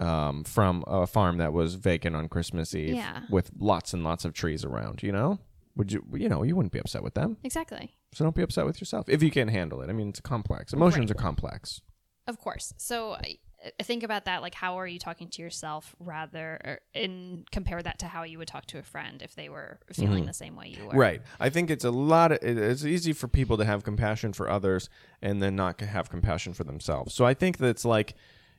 um, 0.00 0.44
from 0.44 0.84
a 0.86 1.06
farm 1.06 1.38
that 1.38 1.52
was 1.52 1.74
vacant 1.74 2.16
on 2.16 2.28
Christmas 2.28 2.74
Eve 2.74 2.94
Yeah. 2.94 3.22
with 3.30 3.50
lots 3.58 3.92
and 3.94 4.02
lots 4.04 4.24
of 4.24 4.32
trees 4.32 4.64
around, 4.64 5.02
you 5.02 5.12
know? 5.12 5.38
Would 5.76 5.90
you, 5.92 6.04
you 6.12 6.28
know, 6.28 6.42
you 6.42 6.54
wouldn't 6.54 6.72
be 6.72 6.78
upset 6.78 7.02
with 7.02 7.14
them. 7.14 7.38
exactly 7.42 7.96
So 8.12 8.24
don't 8.24 8.36
be 8.36 8.42
upset 8.42 8.66
with 8.66 8.80
yourself 8.80 9.08
if 9.08 9.22
you 9.22 9.30
can't 9.30 9.50
handle 9.50 9.80
it. 9.80 9.88
I 9.88 9.92
mean, 9.94 10.10
it's 10.10 10.20
complex. 10.20 10.72
Emotions 10.72 11.10
are 11.10 11.14
complex. 11.14 11.80
Of 12.26 12.38
course. 12.38 12.74
So 12.76 13.14
I, 13.14 13.38
I 13.80 13.82
think 13.82 14.02
about 14.02 14.26
that 14.26 14.42
like 14.42 14.54
how 14.54 14.78
are 14.78 14.86
you 14.86 14.98
talking 14.98 15.28
to 15.28 15.40
yourself 15.42 15.96
rather 15.98 16.60
or, 16.64 16.80
and 16.94 17.50
compare 17.50 17.80
that 17.82 17.98
to 18.00 18.06
how 18.06 18.22
you 18.24 18.36
would 18.38 18.48
talk 18.48 18.66
to 18.66 18.78
a 18.78 18.82
friend 18.82 19.22
if 19.22 19.34
they 19.34 19.48
were 19.48 19.78
feeling 19.92 20.26
the 20.26 20.34
same 20.34 20.56
way 20.56 20.68
you 20.68 20.82
were. 20.84 20.90
Mm-hmm. 20.90 20.98
Right. 20.98 21.22
I 21.40 21.48
think 21.48 21.70
it's 21.70 21.84
a 21.84 21.90
lot. 21.90 22.32
Of, 22.32 22.38
it- 22.42 22.58
it's 22.58 22.84
easy 22.84 23.12
for 23.14 23.26
people 23.28 23.56
to 23.56 23.64
have 23.64 23.82
compassion 23.82 24.32
for 24.34 24.50
others 24.50 24.90
and 25.22 25.42
then 25.42 25.56
not 25.56 25.80
have 25.80 26.10
compassion 26.10 26.52
for 26.54 26.64
themselves. 26.64 27.14
So 27.14 27.24
I 27.24 27.32
think 27.34 27.56
that 27.58 27.68
it's 27.68 27.84
like, 27.86 28.14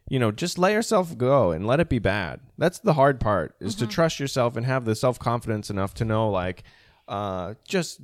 you 0.09 0.19
know, 0.19 0.31
just 0.31 0.57
let 0.57 0.73
yourself 0.73 1.17
go 1.17 1.51
and 1.51 1.65
let 1.65 1.79
it 1.79 1.89
be 1.89 1.99
bad. 1.99 2.41
That's 2.57 2.79
the 2.79 2.93
hard 2.93 3.19
part 3.19 3.55
is 3.59 3.75
to 3.75 3.87
trust 3.87 4.19
yourself 4.19 4.55
and 4.55 4.65
have 4.65 4.85
the 4.85 4.95
self 4.95 5.17
confidence 5.17 5.69
enough 5.69 5.93
to 5.95 6.05
know, 6.05 6.29
like, 6.29 6.63
uh, 7.07 7.55
just, 7.67 8.01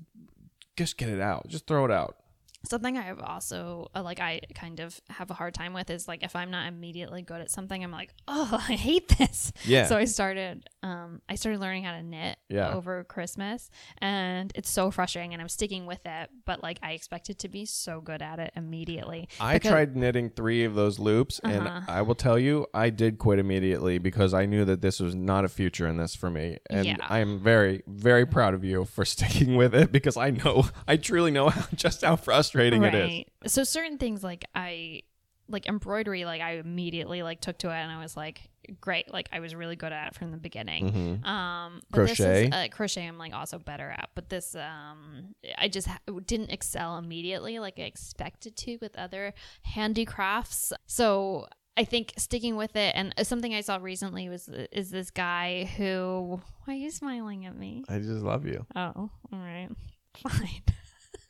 just 0.75 0.97
get 0.97 1.09
it 1.09 1.19
out. 1.19 1.47
Just 1.47 1.67
throw 1.67 1.85
it 1.85 1.91
out. 1.91 2.17
Something 2.65 2.97
I've 2.97 3.19
also 3.21 3.89
uh, 3.95 4.03
like 4.03 4.19
I 4.19 4.41
kind 4.53 4.79
of 4.81 4.99
have 5.09 5.31
a 5.31 5.33
hard 5.33 5.53
time 5.53 5.71
with 5.73 5.89
is 5.89 6.07
like 6.09 6.23
if 6.23 6.35
I'm 6.35 6.51
not 6.51 6.67
immediately 6.67 7.21
good 7.21 7.39
at 7.39 7.49
something 7.49 7.81
I'm 7.83 7.91
like, 7.91 8.13
"Oh, 8.27 8.49
I 8.69 8.73
hate 8.73 9.07
this." 9.17 9.53
Yeah. 9.63 9.85
So 9.85 9.95
I 9.97 10.05
started 10.05 10.67
um 10.83 11.21
I 11.29 11.35
started 11.35 11.61
learning 11.61 11.83
how 11.85 11.93
to 11.93 12.03
knit 12.03 12.37
Yeah. 12.49 12.73
over 12.73 13.05
Christmas 13.05 13.69
and 13.99 14.51
it's 14.55 14.69
so 14.69 14.91
frustrating 14.91 15.31
and 15.33 15.41
I'm 15.41 15.47
sticking 15.49 15.85
with 15.85 16.05
it, 16.05 16.29
but 16.45 16.61
like 16.61 16.79
I 16.83 16.91
expected 16.91 17.39
to 17.39 17.47
be 17.49 17.65
so 17.65 18.01
good 18.01 18.21
at 18.21 18.39
it 18.39 18.51
immediately. 18.57 19.29
I 19.39 19.53
Because- 19.53 19.71
tried 19.71 19.95
knitting 19.95 20.29
three 20.29 20.65
of 20.65 20.75
those 20.75 20.99
loops, 20.99 21.39
and 21.43 21.65
Uh-huh. 21.67 21.81
I 21.87 22.01
will 22.01 22.15
tell 22.15 22.37
you, 22.37 22.67
I 22.73 22.89
did 22.89 23.19
quit 23.19 23.39
immediately 23.39 23.99
because 23.99 24.33
I 24.33 24.45
knew 24.45 24.65
that 24.65 24.81
this 24.81 24.99
was 24.99 25.15
not 25.15 25.45
a 25.45 25.49
future 25.49 25.87
in 25.87 25.95
this 25.97 26.13
for 26.15 26.29
me. 26.29 26.57
And 26.69 26.85
Yeah. 26.85 26.97
I 27.07 27.19
am 27.19 27.39
very, 27.39 27.83
very 27.87 28.25
proud 28.25 28.53
of 28.53 28.63
you 28.65 28.83
for 28.85 29.05
sticking 29.15 29.55
with 29.55 29.73
it 29.73 29.91
because 29.93 30.17
I 30.17 30.31
know, 30.31 30.65
I 30.87 30.97
truly 30.97 31.31
know 31.31 31.49
how, 31.49 31.65
just 31.73 32.01
how 32.03 32.15
frustrating 32.17 32.48
it 32.55 33.25
is. 33.45 33.53
So 33.53 33.63
certain 33.63 33.97
things 33.97 34.23
like 34.23 34.45
I 34.55 35.01
like 35.47 35.67
embroidery, 35.67 36.25
like 36.25 36.41
I 36.41 36.53
immediately 36.57 37.23
like 37.23 37.41
took 37.41 37.57
to 37.59 37.69
it 37.69 37.73
and 37.73 37.91
I 37.91 37.99
was 38.01 38.15
like, 38.15 38.49
great. 38.81 39.11
Like 39.11 39.29
I 39.31 39.39
was 39.39 39.55
really 39.55 39.75
good 39.75 39.91
at 39.91 40.09
it 40.09 40.15
from 40.15 40.29
the 40.31 40.37
beginning. 40.37 40.91
Mhm. 41.23 41.25
Um, 41.27 41.81
Crochet? 41.91 42.45
is, 42.47 42.53
uh, 42.53 42.67
crochet, 42.71 43.07
I'm 43.07 43.17
like 43.17 43.33
also 43.33 43.57
better 43.57 43.89
at, 43.89 44.09
but 44.13 44.29
this, 44.29 44.55
um, 44.55 45.33
I 45.57 45.67
just 45.67 45.87
ha- 45.87 45.99
didn't 46.25 46.51
excel 46.51 46.97
immediately 46.99 47.57
like 47.57 47.79
I 47.79 47.83
expected 47.83 48.55
to 48.57 48.77
with 48.79 48.95
other 48.95 49.33
handicrafts. 49.63 50.71
So 50.85 51.47
I 51.77 51.85
think 51.85 52.13
sticking 52.17 52.55
with 52.57 52.75
it, 52.75 52.93
and 52.95 53.13
something 53.23 53.53
I 53.55 53.61
saw 53.61 53.77
recently 53.77 54.27
was 54.27 54.49
is 54.71 54.91
this 54.91 55.11
guy 55.11 55.63
who. 55.77 56.41
Why 56.65 56.73
are 56.73 56.77
you 56.77 56.91
smiling 56.91 57.45
at 57.45 57.55
me? 57.55 57.85
I 57.87 57.99
just 57.99 58.21
love 58.21 58.45
you. 58.45 58.65
Oh, 58.75 58.91
all 58.97 59.11
right. 59.31 59.69
Fine. 60.17 60.61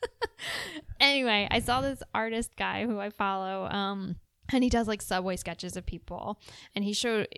anyway, 1.00 1.48
I 1.50 1.60
saw 1.60 1.80
this 1.80 2.02
artist 2.14 2.56
guy 2.56 2.86
who 2.86 2.98
I 2.98 3.10
follow. 3.10 3.66
Um, 3.70 4.16
and 4.52 4.64
he 4.64 4.70
does 4.70 4.88
like 4.88 5.02
subway 5.02 5.36
sketches 5.36 5.76
of 5.76 5.86
people. 5.86 6.38
And 6.74 6.84
he 6.84 6.92
showed 6.92 7.28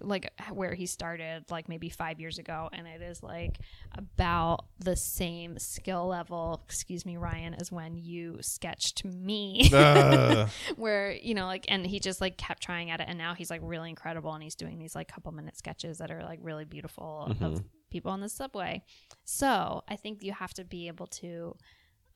like 0.00 0.32
where 0.52 0.74
he 0.74 0.86
started 0.86 1.44
like 1.50 1.68
maybe 1.68 1.88
five 1.88 2.20
years 2.20 2.38
ago. 2.38 2.68
And 2.72 2.86
it 2.86 3.02
is 3.02 3.22
like 3.22 3.58
about 3.96 4.66
the 4.78 4.96
same 4.96 5.58
skill 5.58 6.06
level 6.06 6.62
excuse 6.64 7.04
me 7.04 7.16
ryan 7.16 7.54
as 7.54 7.72
when 7.72 7.96
you 7.96 8.38
sketched 8.40 9.04
me. 9.04 9.70
Ugh. 9.72 10.48
where 10.76 11.12
you 11.12 11.34
know 11.34 11.46
like 11.46 11.66
and 11.68 11.86
he 11.86 11.98
just 11.98 12.20
like 12.20 12.36
kept 12.36 12.62
trying 12.62 12.90
at 12.90 13.00
it. 13.00 13.06
And 13.08 13.18
now 13.18 13.34
he's 13.34 13.50
like 13.50 13.60
really 13.64 13.90
incredible. 13.90 14.32
And 14.32 14.42
he's 14.42 14.54
doing 14.54 14.78
these 14.78 14.94
like 14.94 15.08
couple 15.08 15.32
minute 15.32 15.56
sketches 15.56 15.98
that 15.98 16.10
are 16.10 16.22
like 16.22 16.38
really 16.42 16.64
beautiful 16.64 17.34
of 17.40 17.62
people 17.90 18.12
on 18.12 18.20
the 18.20 18.28
subway. 18.28 18.82
So 19.24 19.82
i 19.88 19.96
think 19.96 20.22
you 20.22 20.32
have 20.32 20.54
to 20.54 20.64
be 20.64 20.88
able 20.88 21.06
to 21.06 21.56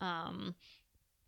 um 0.00 0.54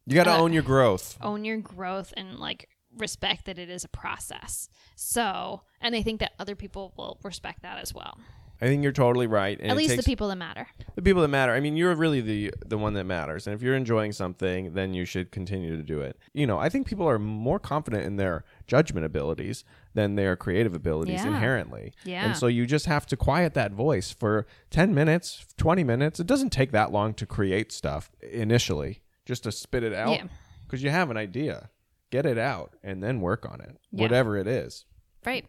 you 0.06 0.14
got 0.14 0.24
to 0.24 0.32
Uh, 0.32 0.38
own 0.38 0.52
your 0.52 0.62
growth. 0.62 1.18
own 1.20 1.44
your 1.44 1.56
growth 1.58 2.12
and 2.16 2.38
like 2.38 2.68
respect 2.96 3.44
that 3.46 3.58
it 3.58 3.68
is 3.68 3.84
a 3.84 3.88
process 3.88 4.68
so 4.94 5.62
and 5.80 5.94
i 5.94 6.02
think 6.02 6.20
that 6.20 6.32
other 6.38 6.54
people 6.56 6.94
will 6.96 7.18
respect 7.22 7.62
that 7.62 7.78
as 7.78 7.92
well 7.92 8.18
I 8.60 8.66
think 8.66 8.82
you're 8.82 8.92
totally 8.92 9.26
right. 9.26 9.58
And 9.60 9.70
at 9.70 9.76
least 9.76 9.90
takes- 9.90 10.04
the 10.04 10.10
people 10.10 10.28
that 10.28 10.36
matter 10.36 10.66
the 10.94 11.02
people 11.02 11.20
that 11.22 11.28
matter. 11.28 11.52
I 11.52 11.60
mean, 11.60 11.76
you're 11.76 11.94
really 11.94 12.20
the 12.22 12.52
the 12.64 12.78
one 12.78 12.94
that 12.94 13.04
matters. 13.04 13.46
And 13.46 13.54
if 13.54 13.60
you're 13.62 13.74
enjoying 13.76 14.12
something, 14.12 14.72
then 14.72 14.94
you 14.94 15.04
should 15.04 15.30
continue 15.30 15.76
to 15.76 15.82
do 15.82 16.00
it. 16.00 16.16
You 16.32 16.46
know, 16.46 16.58
I 16.58 16.68
think 16.70 16.86
people 16.86 17.06
are 17.08 17.18
more 17.18 17.58
confident 17.58 18.04
in 18.04 18.16
their 18.16 18.44
judgment 18.66 19.04
abilities 19.04 19.62
than 19.94 20.14
their 20.14 20.36
creative 20.36 20.74
abilities 20.74 21.22
Yeah. 21.22 21.28
inherently. 21.28 21.92
Yeah. 22.04 22.24
And 22.24 22.36
so 22.36 22.46
you 22.46 22.64
just 22.66 22.86
have 22.86 23.04
to 23.06 23.16
quiet 23.16 23.52
that 23.54 23.72
voice 23.72 24.10
for 24.10 24.46
10 24.70 24.94
minutes, 24.94 25.46
20 25.58 25.84
minutes. 25.84 26.18
It 26.20 26.26
doesn't 26.26 26.50
take 26.50 26.72
that 26.72 26.90
long 26.92 27.12
to 27.14 27.26
create 27.26 27.72
stuff 27.72 28.10
initially, 28.22 29.02
just 29.26 29.42
to 29.44 29.52
spit 29.52 29.82
it 29.82 29.92
out 29.92 30.12
Yeah. 30.12 30.26
because 30.64 30.82
you 30.82 30.90
have 30.90 31.10
an 31.10 31.16
idea. 31.18 31.68
Get 32.10 32.24
it 32.24 32.38
out 32.38 32.74
and 32.82 33.02
then 33.02 33.20
work 33.20 33.44
on 33.50 33.60
it, 33.60 33.76
Yeah. 33.92 34.02
whatever 34.02 34.36
it 34.38 34.46
is. 34.46 34.84
right 35.26 35.44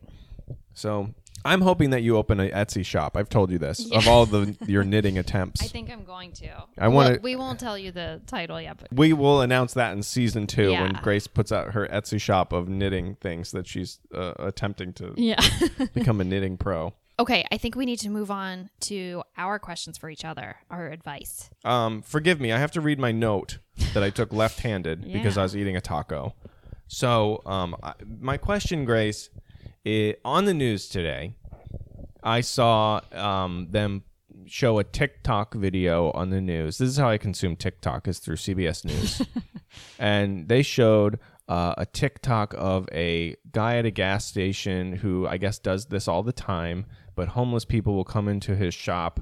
So 0.73 1.13
I'm 1.47 1.61
hoping 1.61 1.91
that 1.91 2.03
you 2.03 2.17
open 2.17 2.39
an 2.39 2.49
Etsy 2.51 2.85
shop. 2.85 3.15
I've 3.17 3.29
told 3.29 3.51
you 3.51 3.57
this 3.57 3.79
Yeah. 3.79 3.97
of 3.99 4.07
all 4.07 4.25
the 4.25 4.55
your 4.67 4.83
knitting 4.83 5.17
attempts. 5.17 5.61
i 5.63 5.67
think 5.67 5.89
i'm 5.89 6.03
going 6.03 6.31
to 6.33 6.47
I 6.77 6.87
wanna- 6.87 7.09
Well, 7.11 7.19
we 7.23 7.35
won't 7.35 7.59
tell 7.59 7.77
you 7.77 7.91
the 7.91 8.21
title 8.27 8.59
yet 8.61 8.77
but 8.79 8.89
We 8.93 9.13
will 9.13 9.41
announce 9.41 9.73
that 9.73 9.93
in 9.93 10.03
season 10.03 10.45
two 10.47 10.71
when 10.71 10.93
Grace 11.01 11.27
puts 11.27 11.51
out 11.51 11.71
her 11.71 11.87
Etsy 11.87 12.19
shop 12.19 12.51
of 12.53 12.67
knitting 12.67 13.15
things 13.15 13.51
that 13.51 13.65
she's 13.67 13.99
uh, 14.13 14.33
attempting 14.39 14.93
to 14.93 15.13
yeah 15.17 15.39
become 15.93 16.19
a 16.21 16.23
knitting 16.23 16.57
pro. 16.57 16.93
Okay, 17.19 17.43
I 17.51 17.57
think 17.57 17.75
we 17.75 17.85
need 17.87 17.97
to 18.01 18.09
move 18.09 18.29
on 18.29 18.69
to 18.81 19.23
our 19.37 19.57
questions 19.57 19.97
for 19.97 20.07
each 20.07 20.23
other, 20.23 20.57
our 20.69 20.89
advice. 20.91 21.49
Um, 21.65 22.03
forgive 22.03 22.39
me, 22.39 22.51
I 22.51 22.59
have 22.59 22.71
to 22.73 22.81
read 22.81 22.99
my 22.99 23.11
note 23.11 23.57
that 23.95 24.03
I 24.03 24.11
took 24.11 24.31
left-handed 24.43 25.11
because 25.11 25.35
I 25.35 25.41
was 25.41 25.55
eating 25.57 25.75
a 25.75 25.81
taco. 25.81 26.35
So, 26.87 27.41
um, 27.45 27.75
I, 27.81 27.93
my 28.21 28.37
question, 28.37 28.85
Grace, 28.85 29.29
i 29.87 30.15
on 30.25 30.45
the 30.45 30.53
news 30.53 30.89
today, 30.89 31.33
I 32.23 32.41
saw 32.41 33.01
um, 33.13 33.67
them 33.71 34.03
show 34.45 34.79
a 34.79 34.83
TikTok 34.83 35.53
video 35.53 36.11
on 36.11 36.29
the 36.29 36.41
news. 36.41 36.77
This 36.77 36.89
is 36.89 36.97
how 36.97 37.09
I 37.09 37.17
consume 37.17 37.55
TikTok 37.55 38.07
is 38.07 38.19
through 38.19 38.35
CBS 38.35 38.85
News, 38.85 39.21
and 39.99 40.47
they 40.47 40.61
showed 40.61 41.19
uh, 41.47 41.75
a 41.77 41.85
TikTok 41.85 42.53
of 42.57 42.89
a 42.91 43.35
guy 43.51 43.77
at 43.77 43.85
a 43.85 43.91
gas 43.91 44.25
station 44.25 44.93
who 44.93 45.25
I 45.25 45.37
guess 45.37 45.57
does 45.59 45.85
this 45.85 46.07
all 46.07 46.23
the 46.23 46.33
time, 46.33 46.85
but 47.15 47.29
homeless 47.29 47.65
people 47.65 47.95
will 47.95 48.03
come 48.03 48.27
into 48.27 48.55
his 48.55 48.73
shop 48.73 49.21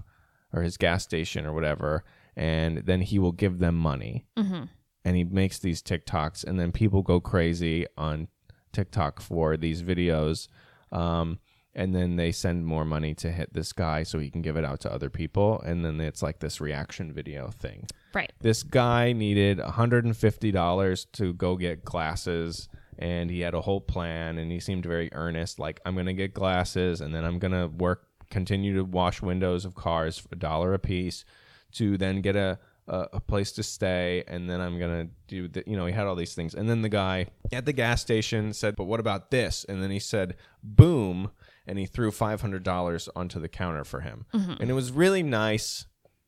or 0.52 0.64
his 0.64 0.78
gas 0.78 1.04
station 1.04 1.46
or 1.46 1.54
whatever, 1.54 2.04
and 2.36 2.80
then 2.80 3.02
he 3.02 3.20
will 3.20 3.32
give 3.32 3.60
them 3.60 3.76
money. 3.76 4.26
Mm-hmm. 4.38 4.64
And 5.04 5.16
he 5.16 5.24
makes 5.24 5.60
these 5.60 5.84
TikToks, 5.84 6.44
and 6.44 6.60
then 6.60 6.72
people 6.72 7.04
go 7.04 7.20
crazy 7.20 7.86
on 7.96 8.28
TikTok 8.76 9.22
for 9.22 9.58
these 9.58 9.82
videos. 9.82 10.48
Um, 10.92 11.40
and 11.78 11.94
then 11.94 12.16
they 12.16 12.32
send 12.32 12.66
more 12.66 12.86
money 12.86 13.14
to 13.16 13.30
hit 13.32 13.54
this 13.54 13.74
guy 13.74 14.04
so 14.04 14.18
he 14.20 14.30
can 14.30 14.42
give 14.42 14.56
it 14.56 14.64
out 14.64 14.80
to 14.82 14.92
other 14.94 15.10
people 15.10 15.60
and 15.66 15.84
then 15.84 16.00
it's 16.00 16.22
like 16.24 16.40
this 16.40 16.62
reaction 16.62 17.12
video 17.12 17.50
thing 17.50 17.86
Right. 18.14 18.32
this 18.40 18.64
guy 18.64 19.12
needed 19.12 19.60
$150 19.60 21.06
to 21.14 21.34
go 21.34 21.56
get 21.58 21.84
glasses 21.84 22.70
and 22.98 23.30
he 23.30 23.42
had 23.42 23.54
a 23.54 23.62
whole 23.62 23.82
plan 23.82 24.38
and 24.38 24.52
he 24.52 24.60
seemed 24.62 24.86
very 24.86 25.10
earnest 25.14 25.60
like 25.60 25.82
i'm 25.86 25.96
going 25.96 26.06
to 26.06 26.14
get 26.14 26.34
glasses 26.34 27.02
and 27.02 27.14
then 27.14 27.26
i'm 27.26 27.40
going 27.40 27.52
to 27.52 27.68
work 27.68 28.08
continue 28.30 28.74
to 28.76 28.84
wash 28.86 29.22
windows 29.22 29.66
of 29.66 29.76
cars 29.76 30.18
for 30.18 30.30
a 30.32 30.38
dollar 30.38 30.74
a 30.74 30.80
piece 30.80 31.26
to 31.74 31.98
then 31.98 32.22
get 32.22 32.36
a 32.38 32.58
a, 32.88 33.08
a 33.14 33.20
place 33.20 33.52
to 33.52 33.64
stay 33.64 34.24
and 34.28 34.50
then 34.50 34.62
i'm 34.62 34.78
going 34.78 35.08
to 35.08 35.14
do 35.28 35.48
the 35.48 35.64
you 35.66 35.76
know 35.76 35.86
he 35.86 35.94
had 35.94 36.06
all 36.06 36.16
these 36.16 36.36
things 36.36 36.54
and 36.54 36.70
then 36.70 36.82
the 36.82 36.90
guy 36.90 37.28
at 37.52 37.66
the 37.66 37.74
gas 37.74 38.02
station 38.02 38.54
said 38.54 38.76
but 38.76 38.86
what 38.86 39.00
about 39.00 39.32
this 39.32 39.66
and 39.68 39.82
then 39.82 39.92
he 39.92 40.00
said 40.00 40.36
boom 40.64 41.32
and 41.68 41.80
he 41.80 41.88
threw 41.88 42.12
$500 42.12 43.10
onto 43.16 43.40
the 43.40 43.48
counter 43.48 43.84
for 43.84 44.02
him 44.02 44.26
mm-hmm. 44.34 44.54
and 44.60 44.70
it 44.70 44.74
was 44.74 44.92
really 44.92 45.24
nice 45.24 45.88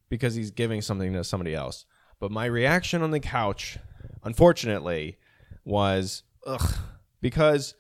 because 0.09 0.35
he's 0.35 0.51
giving 0.51 0.81
something 0.81 1.13
to 1.13 1.23
somebody 1.23 1.53
else. 1.53 1.85
But 2.19 2.31
my 2.31 2.45
reaction 2.45 3.01
on 3.01 3.11
the 3.11 3.19
couch, 3.19 3.77
unfortunately, 4.23 5.17
was 5.65 6.23
ugh, 6.45 6.75
because 7.21 7.75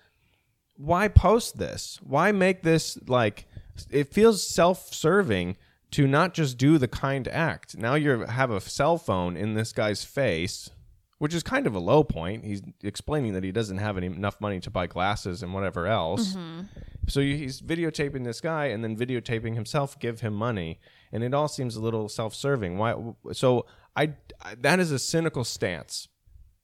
why 0.75 1.07
post 1.07 1.57
this? 1.57 1.99
Why 2.03 2.31
make 2.31 2.63
this 2.63 2.97
like 3.07 3.47
it 3.89 4.13
feels 4.13 4.47
self-serving 4.47 5.57
to 5.91 6.07
not 6.07 6.33
just 6.33 6.57
do 6.57 6.77
the 6.77 6.87
kind 6.87 7.27
act. 7.27 7.77
Now 7.77 7.95
you 7.95 8.21
have 8.25 8.51
a 8.51 8.59
cell 8.59 8.97
phone 8.97 9.37
in 9.37 9.53
this 9.53 9.71
guy's 9.71 10.03
face, 10.03 10.69
which 11.17 11.33
is 11.33 11.43
kind 11.43 11.65
of 11.65 11.73
a 11.75 11.79
low 11.79 12.03
point. 12.03 12.43
He's 12.45 12.61
explaining 12.83 13.33
that 13.33 13.43
he 13.43 13.51
doesn't 13.51 13.77
have 13.77 13.97
any, 13.97 14.07
enough 14.07 14.39
money 14.41 14.59
to 14.59 14.69
buy 14.69 14.87
glasses 14.87 15.41
and 15.43 15.53
whatever 15.53 15.87
else. 15.87 16.33
Mm-hmm. 16.33 16.61
So 17.07 17.21
you- 17.21 17.37
he's 17.37 17.61
videotaping 17.61 18.23
this 18.25 18.41
guy 18.41 18.65
and 18.65 18.83
then 18.83 18.97
videotaping 18.97 19.53
himself 19.55 19.97
give 19.99 20.19
him 20.21 20.33
money, 20.33 20.79
and 21.11 21.23
it 21.23 21.33
all 21.33 21.47
seems 21.47 21.75
a 21.75 21.81
little 21.81 22.09
self-serving. 22.09 22.77
Why? 22.77 22.93
So 23.31 23.65
I, 23.95 24.13
I 24.43 24.55
that 24.59 24.79
is 24.79 24.91
a 24.91 24.99
cynical 24.99 25.43
stance. 25.45 26.09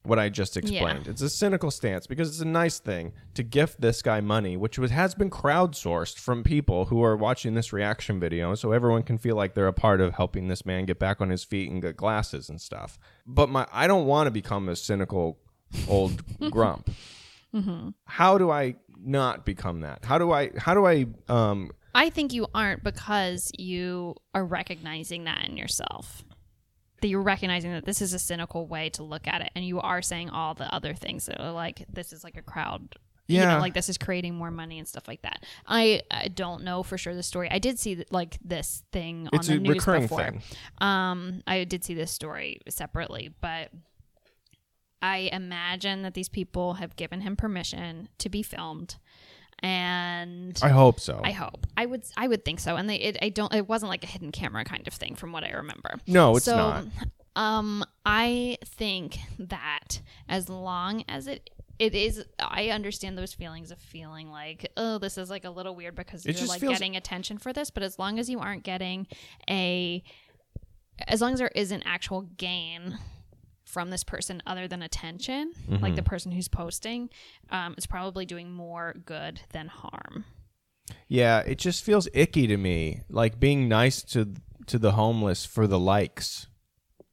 What 0.04 0.20
I 0.20 0.28
just 0.28 0.58
explained. 0.58 1.08
It's 1.08 1.22
a 1.22 1.30
cynical 1.30 1.72
stance 1.72 2.08
because 2.08 2.28
it's 2.28 2.42
a 2.42 2.46
nice 2.46 2.80
thing 2.80 3.14
to 3.36 3.44
gift 3.44 3.80
this 3.80 4.02
guy 4.02 4.20
money, 4.20 4.58
which 4.58 4.78
was, 4.78 4.92
has 4.92 5.16
been 5.16 5.30
crowdsourced 5.30 6.20
from 6.20 6.44
people 6.44 6.86
who 6.86 7.02
are 7.04 7.16
watching 7.16 7.54
this 7.54 7.72
reaction 7.72 8.20
video, 8.20 8.54
so 8.56 8.74
everyone 8.74 9.04
can 9.04 9.18
feel 9.18 9.38
like 9.38 9.54
they're 9.54 9.68
a 9.68 9.74
part 9.74 10.02
of 10.02 10.16
helping 10.16 10.50
this 10.50 10.66
man 10.66 10.86
get 10.86 11.00
back 11.00 11.22
on 11.22 11.30
his 11.30 11.46
feet 11.46 11.72
and 11.72 11.82
get 11.82 11.96
glasses 11.96 12.50
and 12.50 12.60
stuff. 12.60 13.00
But 13.26 13.50
my, 13.50 13.66
I 13.72 13.88
don't 13.88 14.06
want 14.06 14.28
to 14.28 14.32
become 14.32 14.68
a 14.68 14.76
cynical 14.76 15.40
old 15.88 16.22
grump 16.52 16.90
how 18.06 18.38
do 18.38 18.50
I 18.50 18.76
not 18.98 19.46
become 19.46 19.82
that? 19.82 20.06
How 20.06 20.18
do 20.18 20.32
I 20.32 20.52
how 20.58 20.74
do 20.74 20.86
I 20.86 21.06
um 21.30 21.72
I 21.96 22.10
think 22.10 22.34
you 22.34 22.48
aren't 22.56 22.84
because 22.84 23.52
you 23.58 24.16
are 24.34 24.44
recognizing 24.44 25.26
that 25.26 25.48
in 25.48 25.58
yourself. 25.58 26.24
That 27.04 27.10
you're 27.10 27.22
recognizing 27.22 27.74
that 27.74 27.84
this 27.84 28.02
is 28.02 28.14
a 28.14 28.20
cynical 28.20 28.66
way 28.66 28.90
to 28.92 29.04
look 29.04 29.28
at 29.28 29.42
it, 29.42 29.52
and 29.56 29.66
you 29.66 29.82
are 29.82 30.02
saying 30.02 30.30
all 30.30 30.54
the 30.54 30.74
other 30.74 30.94
things 30.94 31.26
that 31.26 31.42
are 31.42 31.52
like 31.52 31.86
this 31.92 32.14
is 32.14 32.24
like 32.24 32.38
a 32.38 32.42
crowd. 32.42 32.96
You 33.28 33.40
Yeah. 33.42 33.56
know, 33.56 33.60
like 33.60 33.74
this 33.74 33.90
is 33.90 33.98
creating 33.98 34.36
more 34.36 34.52
money 34.52 34.80
and 34.80 34.88
stuff 34.88 35.06
like 35.08 35.22
that. 35.24 35.44
I, 35.68 36.02
I 36.10 36.30
don't 36.30 36.64
know 36.64 36.82
for 36.82 36.98
sure 36.98 37.14
the 37.14 37.22
story. 37.22 37.50
I 37.52 37.60
did 37.60 37.78
see 37.78 38.06
like 38.10 38.38
this 38.42 38.84
thing 38.94 39.28
on 39.34 39.40
it's 39.40 39.48
the 39.48 39.56
a 39.56 39.60
news 39.60 39.76
recurring 39.76 40.04
before. 40.04 40.20
thing. 40.24 40.42
Um, 40.78 41.42
I 41.46 41.66
did 41.66 41.84
see 41.84 41.94
this 41.94 42.10
story 42.12 42.62
separately, 42.70 43.34
but 43.42 43.72
I 45.02 45.30
imagine 45.34 46.04
that 46.04 46.14
these 46.14 46.30
people 46.30 46.76
have 46.76 46.96
given 46.96 47.20
him 47.22 47.36
permission 47.36 48.08
to 48.20 48.30
be 48.30 48.44
filmed, 48.44 48.96
and 49.64 50.60
I 50.62 50.68
hope 50.70 51.00
so. 51.00 51.22
I 51.24 51.32
hope. 51.32 51.66
I 51.78 51.86
would. 51.86 52.04
I 52.18 52.28
would 52.28 52.44
think 52.46 52.60
so. 52.60 52.76
And 52.76 52.90
they. 52.90 52.98
It, 52.98 53.18
I 53.22 53.30
don't. 53.30 53.54
It 53.54 53.68
wasn't 53.68 53.90
like 53.90 54.04
a 54.04 54.08
hidden 54.08 54.32
camera 54.32 54.66
kind 54.66 54.86
of 54.88 54.94
thing, 54.94 55.16
from 55.16 55.32
what 55.32 55.44
I 55.44 55.52
remember. 55.52 55.96
no, 56.06 56.36
it's 56.36 56.46
so, 56.46 56.56
not. 56.58 56.86
Um, 57.36 57.84
I 58.06 58.58
think 58.64 59.18
that 59.40 60.02
as 60.30 60.50
long 60.50 61.04
as 61.08 61.28
it. 61.28 61.50
It 61.80 61.96
is. 61.96 62.24
I 62.40 62.70
understand 62.70 63.18
those 63.18 63.34
feelings 63.34 63.72
of 63.72 63.80
feeling 63.80 64.30
like, 64.30 64.72
oh, 64.78 65.00
this 65.00 65.18
is 65.18 65.32
like 65.32 65.44
a 65.44 65.50
little 65.50 65.76
weird 65.76 65.96
because 65.96 66.24
It 66.24 66.38
you're 66.40 66.48
like 66.48 66.62
feels- 66.62 66.74
getting 66.74 66.96
attention 66.96 67.40
for 67.40 67.52
this. 67.52 67.72
But 67.72 67.82
as 67.82 67.98
long 67.98 68.20
as 68.20 68.30
you 68.30 68.40
aren't 68.40 68.64
getting 68.64 69.08
a, 69.50 70.04
as 71.08 71.20
long 71.20 71.34
as 71.34 71.40
there 71.40 71.52
isn't 71.56 71.82
actual 71.84 72.22
gain 72.38 73.00
from 73.74 73.90
this 73.90 74.04
person 74.04 74.42
other 74.46 74.68
than 74.68 74.82
attention, 74.84 75.52
like 75.68 75.82
Mm-hmm. 75.82 75.96
the 75.96 76.04
person 76.04 76.32
who's 76.32 76.48
posting, 76.48 77.10
um, 77.50 77.74
it's 77.78 77.88
probably 77.88 78.26
doing 78.26 78.52
more 78.52 78.94
good 79.06 79.42
than 79.52 79.68
harm. 79.68 80.26
Yeah, 81.08 81.40
it 81.40 81.58
just 81.58 81.84
feels 81.84 82.08
icky 82.14 82.46
to 82.48 82.58
me. 82.58 83.02
Like 83.10 83.40
being 83.40 83.68
nice 83.68 84.02
to 84.14 84.34
to 84.68 84.78
the 84.80 84.92
homeless 84.94 85.44
for 85.46 85.66
the 85.68 85.80
likes. 85.80 86.48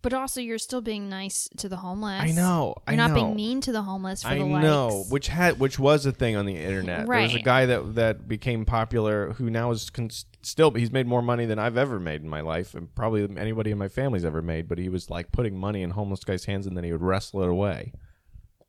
But 0.03 0.14
also, 0.14 0.40
you're 0.40 0.57
still 0.59 0.80
being 0.80 1.11
nice 1.11 1.48
to 1.59 1.68
the 1.68 1.76
homeless. 1.76 2.22
I 2.22 2.30
know. 2.30 2.74
You're 2.88 2.94
I 2.94 2.96
not 2.96 3.11
know. 3.11 3.14
being 3.16 3.36
mean 3.36 3.61
to 3.61 3.72
the 3.72 3.82
homeless 3.82 4.22
for 4.22 4.28
I 4.28 4.38
the 4.38 4.44
likes. 4.44 4.62
know, 4.62 5.05
which 5.11 5.28
had 5.28 5.61
which 5.61 5.78
was 5.78 6.07
a 6.07 6.12
thing 6.12 6.36
on 6.36 6.46
the 6.46 6.57
internet. 6.57 7.07
There 7.07 7.20
was 7.20 7.34
a 7.34 7.40
guy 7.40 7.66
that 7.66 7.96
that 7.96 8.26
became 8.26 8.64
popular 8.64 9.32
who 9.34 9.51
now 9.51 9.70
is 9.72 9.90
con- 9.90 10.09
still 10.42 10.70
he's 10.70 10.90
made 10.90 11.07
more 11.07 11.20
money 11.20 11.44
than 11.44 11.59
I've 11.59 11.76
ever 11.76 12.01
made 12.01 12.22
in 12.22 12.28
my 12.30 12.40
life, 12.40 12.74
and 12.74 12.94
probably 12.94 13.28
anybody 13.38 13.70
in 13.72 13.78
my 13.78 13.88
family's 13.88 14.24
ever 14.24 14.40
made. 14.40 14.68
But 14.68 14.78
he 14.78 14.88
was 14.88 15.11
like 15.11 15.32
putting 15.32 15.59
money 15.59 15.82
in 15.82 15.90
homeless 15.90 16.24
guys' 16.24 16.46
hands, 16.46 16.66
and 16.66 16.74
then 16.76 16.84
he 16.84 16.92
would 16.92 17.03
wrestle 17.03 17.42
it 17.42 17.48
away. 17.51 17.92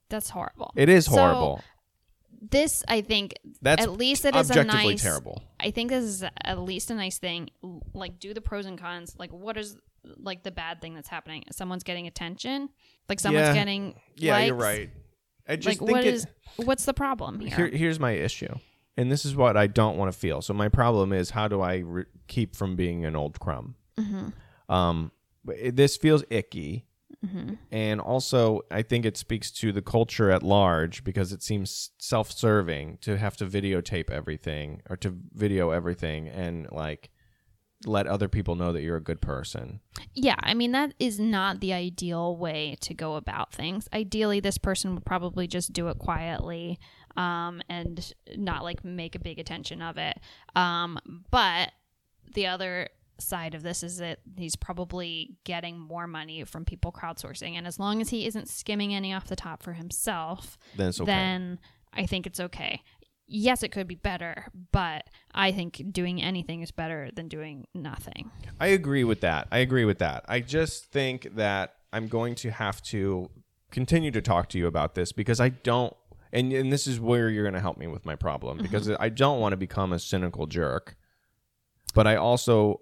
That's 0.10 0.32
horrible. 0.32 0.74
It 0.76 0.90
is 0.90 1.06
So, 1.06 1.12
horrible. 1.12 1.62
This, 2.42 2.84
I 2.88 3.02
think, 3.02 3.36
That's 3.62 3.84
at 3.84 3.92
least 3.92 4.26
it 4.26 4.36
is 4.36 4.50
a 4.50 4.54
objectively 4.60 4.94
nice. 4.94 5.04
terrible. 5.04 5.44
I 5.60 5.70
think 5.72 5.92
this 5.92 6.04
is 6.04 6.24
at 6.44 6.60
least 6.60 6.90
a 6.90 6.96
nice 6.96 7.20
thing. 7.20 7.52
Like, 7.94 8.20
do 8.20 8.34
the 8.34 8.42
pros 8.42 8.66
and 8.66 8.80
cons. 8.80 9.16
Like, 9.18 9.32
what 9.32 9.58
is 9.58 9.78
like 10.18 10.44
the 10.44 10.52
bad 10.52 10.82
thing 10.82 10.94
that's 10.96 11.08
happening? 11.10 11.44
Someone's 11.52 11.84
getting 11.84 12.08
attention. 12.08 12.70
Like, 13.10 13.20
someone's 13.20 13.48
Yeah. 13.48 13.54
getting. 13.54 13.96
Yeah, 14.16 14.40
you're 14.46 14.56
right. 14.56 14.90
I 15.48 15.56
just 15.56 15.68
Like, 15.68 15.78
think 15.80 15.92
what 15.92 16.06
it, 16.06 16.14
is? 16.14 16.28
What's 16.58 16.86
the 16.86 16.94
problem 16.94 17.40
here? 17.40 17.56
here, 17.56 17.68
here's 17.70 18.00
my 18.00 18.12
issue, 18.12 18.54
and 18.98 19.12
this 19.12 19.26
is 19.26 19.36
what 19.36 19.58
I 19.58 19.68
don't 19.68 19.98
want 19.98 20.12
to 20.12 20.18
feel. 20.18 20.42
So 20.42 20.54
my 20.54 20.70
problem 20.70 21.12
is 21.14 21.32
how 21.32 21.48
do 21.48 21.62
I 21.62 21.78
re- 21.78 22.06
keep 22.28 22.56
from 22.56 22.76
being 22.76 23.06
an 23.06 23.16
old 23.16 23.40
crumb? 23.40 23.76
Mm-hmm. 23.98 24.74
Um, 24.74 25.12
it, 25.48 25.76
this 25.76 25.98
feels 25.98 26.24
icky, 26.30 26.86
Mm-hmm. 27.26 27.54
and 27.72 28.02
also 28.02 28.62
I 28.72 28.82
think 28.82 29.06
it 29.06 29.16
speaks 29.16 29.52
to 29.52 29.72
the 29.72 29.82
culture 29.84 30.32
at 30.32 30.42
large 30.42 31.04
because 31.04 31.32
it 31.32 31.44
seems 31.44 31.92
self-serving 32.00 32.98
to 33.02 33.16
have 33.18 33.38
to 33.38 33.46
videotape 33.46 34.10
everything 34.10 34.82
or 34.90 34.98
to 34.98 35.16
video 35.34 35.70
everything 35.70 36.28
and 36.30 36.68
like 36.72 37.11
let 37.86 38.08
other 38.08 38.28
people 38.28 38.56
know 38.56 38.72
that 38.74 38.82
you're 38.82 38.98
a 38.98 39.02
good 39.02 39.22
person. 39.22 39.80
Yeah, 40.14 40.36
I 40.40 40.54
mean 40.54 40.72
that 40.74 40.94
is 41.00 41.20
not 41.20 41.60
the 41.60 41.74
ideal 41.74 42.36
way 42.38 42.78
to 42.82 42.94
go 42.94 43.16
about 43.16 43.54
things. 43.54 43.88
Ideally, 43.94 44.40
this 44.40 44.58
person 44.58 44.94
would 44.94 45.06
probably 45.06 45.48
just 45.48 45.74
do 45.74 45.88
it 45.88 45.98
quietly 45.98 46.80
um, 47.18 47.62
and 47.70 48.14
not 48.38 48.64
like 48.64 48.84
make 48.86 49.16
a 49.16 49.20
big 49.20 49.40
attention 49.40 49.82
of 49.82 49.98
it. 49.98 50.20
Um, 50.56 51.00
but 51.32 51.72
the 52.34 52.48
other 52.48 52.90
side 53.20 53.54
of 53.54 53.62
this 53.62 53.84
is 53.84 53.98
that 53.98 54.20
he's 54.38 54.56
probably 54.56 55.36
getting 55.44 55.78
more 55.78 56.08
money 56.08 56.44
from 56.44 56.66
people 56.66 56.92
crowdsourcing, 56.92 57.54
and 57.56 57.68
as 57.68 57.80
long 57.80 58.02
as 58.02 58.10
he 58.10 58.26
isn't 58.26 58.48
skimming 58.50 58.94
any 58.96 59.14
off 59.14 59.28
the 59.28 59.36
top 59.36 59.62
for 59.64 59.74
himself, 59.74 60.58
Then 60.76 60.90
it's 60.90 61.00
okay. 61.02 61.06
then 61.12 61.60
I 61.94 62.06
think 62.06 62.26
it's 62.26 62.40
okay. 62.40 62.82
Yes, 63.34 63.64
it 63.64 63.70
could 63.70 63.88
be 63.88 63.96
better, 63.96 64.48
but 64.74 65.08
I 65.34 65.54
think 65.54 65.82
doing 65.92 66.22
anything 66.22 66.62
is 66.62 66.70
better 66.72 67.10
than 67.16 67.30
doing 67.30 67.66
nothing. 67.74 68.30
I 68.60 68.68
agree 68.68 69.06
with 69.06 69.22
that. 69.22 69.48
I 69.52 69.60
agree 69.60 69.86
with 69.86 70.00
that. 70.00 70.26
I 70.28 70.42
just 70.42 70.92
think 70.92 71.36
that 71.36 71.76
I'm 71.94 72.10
going 72.10 72.36
to 72.36 72.52
have 72.52 72.82
to 72.84 73.30
continue 73.72 74.12
to 74.12 74.22
talk 74.22 74.50
to 74.50 74.58
you 74.58 74.68
about 74.68 74.96
this 74.96 75.14
because 75.14 75.40
I 75.40 75.50
don't 75.50 75.96
and 76.34 76.52
and 76.52 76.72
this 76.72 76.88
is 76.88 77.00
where 77.00 77.30
you're 77.30 77.44
going 77.44 77.54
to 77.54 77.62
help 77.62 77.78
me 77.78 77.88
with 77.88 78.06
my 78.06 78.16
problem 78.16 78.58
mm-hmm. 78.58 78.64
because 78.64 78.90
I 79.00 79.08
don't 79.08 79.40
want 79.40 79.54
to 79.54 79.58
become 79.58 79.94
a 79.94 80.00
cynical 80.00 80.46
jerk. 80.46 80.98
But 81.94 82.08
I 82.08 82.18
also 82.18 82.82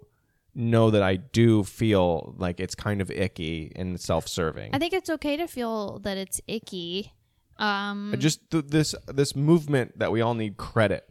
know 0.56 0.90
that 0.90 1.04
I 1.04 1.16
do 1.16 1.64
feel 1.64 2.36
like 2.38 2.60
it's 2.60 2.76
kind 2.76 3.02
of 3.02 3.12
icky 3.12 3.72
and 3.76 4.00
self-serving. 4.00 4.72
I 4.74 4.80
think 4.80 4.94
it's 4.94 5.10
okay 5.10 5.38
to 5.38 5.48
feel 5.48 6.00
that 6.00 6.18
it's 6.18 6.42
icky. 6.48 7.14
Um, 7.60 8.16
just 8.18 8.50
th- 8.50 8.66
this 8.68 8.96
this 9.08 9.36
movement 9.36 10.00
that 10.00 10.12
we 10.12 10.22
all 10.22 10.34
need 10.34 10.58
credit 10.58 11.10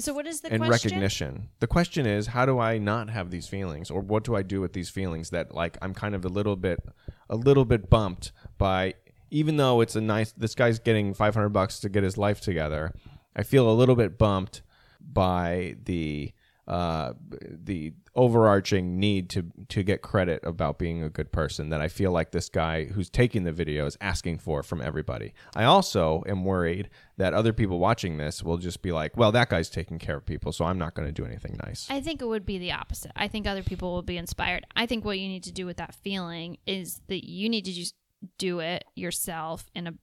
so 0.00 0.14
what 0.14 0.26
is 0.26 0.40
the 0.40 0.52
and 0.52 0.64
question? 0.64 0.90
recognition. 0.90 1.48
The 1.60 1.66
question 1.66 2.06
is, 2.06 2.28
how 2.28 2.46
do 2.46 2.58
I 2.58 2.78
not 2.78 3.10
have 3.10 3.30
these 3.30 3.46
feelings, 3.46 3.90
or 3.90 4.00
what 4.00 4.24
do 4.24 4.34
I 4.34 4.42
do 4.42 4.60
with 4.60 4.72
these 4.72 4.88
feelings 4.88 5.30
that 5.30 5.54
like 5.54 5.76
I'm 5.82 5.94
kind 5.94 6.14
of 6.14 6.24
a 6.24 6.28
little 6.28 6.56
bit, 6.56 6.80
a 7.28 7.36
little 7.36 7.64
bit 7.64 7.90
bumped 7.90 8.32
by, 8.56 8.94
even 9.30 9.56
though 9.56 9.80
it's 9.80 9.96
a 9.96 10.00
nice, 10.00 10.32
this 10.32 10.54
guy's 10.54 10.78
getting 10.78 11.14
500 11.14 11.50
bucks 11.50 11.78
to 11.80 11.88
get 11.88 12.02
his 12.02 12.16
life 12.16 12.40
together. 12.40 12.94
I 13.36 13.42
feel 13.42 13.70
a 13.70 13.72
little 13.72 13.94
bit 13.94 14.18
bumped 14.18 14.62
by 15.00 15.76
the 15.84 16.32
uh, 16.70 17.14
the 17.42 17.92
overarching 18.14 19.00
need 19.00 19.28
to 19.28 19.44
to 19.68 19.82
get 19.82 20.02
credit 20.02 20.40
about 20.44 20.78
being 20.78 21.02
a 21.02 21.10
good 21.10 21.32
person 21.32 21.70
that 21.70 21.80
I 21.80 21.88
feel 21.88 22.12
like 22.12 22.30
this 22.30 22.48
guy 22.48 22.84
who's 22.84 23.10
taking 23.10 23.42
the 23.42 23.50
video 23.50 23.86
is 23.86 23.98
asking 24.00 24.38
for 24.38 24.62
from 24.62 24.80
everybody. 24.80 25.34
I 25.56 25.64
also 25.64 26.22
am 26.28 26.44
worried 26.44 26.88
that 27.16 27.34
other 27.34 27.52
people 27.52 27.80
watching 27.80 28.18
this 28.18 28.44
will 28.44 28.56
just 28.56 28.82
be 28.82 28.92
like, 28.92 29.16
"Well, 29.16 29.32
that 29.32 29.48
guy's 29.48 29.68
taking 29.68 29.98
care 29.98 30.16
of 30.16 30.24
people, 30.24 30.52
so 30.52 30.64
I'm 30.64 30.78
not 30.78 30.94
going 30.94 31.08
to 31.08 31.12
do 31.12 31.26
anything 31.26 31.58
nice." 31.66 31.88
I 31.90 32.00
think 32.00 32.22
it 32.22 32.26
would 32.26 32.46
be 32.46 32.58
the 32.58 32.70
opposite. 32.70 33.10
I 33.16 33.26
think 33.26 33.48
other 33.48 33.64
people 33.64 33.92
will 33.92 34.02
be 34.02 34.16
inspired. 34.16 34.64
I 34.76 34.86
think 34.86 35.04
what 35.04 35.18
you 35.18 35.26
need 35.26 35.42
to 35.44 35.52
do 35.52 35.66
with 35.66 35.78
that 35.78 35.96
feeling 35.96 36.58
is 36.68 37.00
that 37.08 37.28
you 37.28 37.48
need 37.48 37.64
to 37.64 37.72
just 37.72 37.96
do 38.38 38.60
it 38.60 38.84
yourself 38.94 39.66
in 39.74 39.88
a 39.88 39.94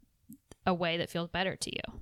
a 0.65 0.73
way 0.73 0.97
that 0.97 1.09
feels 1.09 1.29
better 1.29 1.55
to 1.55 1.71
you. 1.73 2.01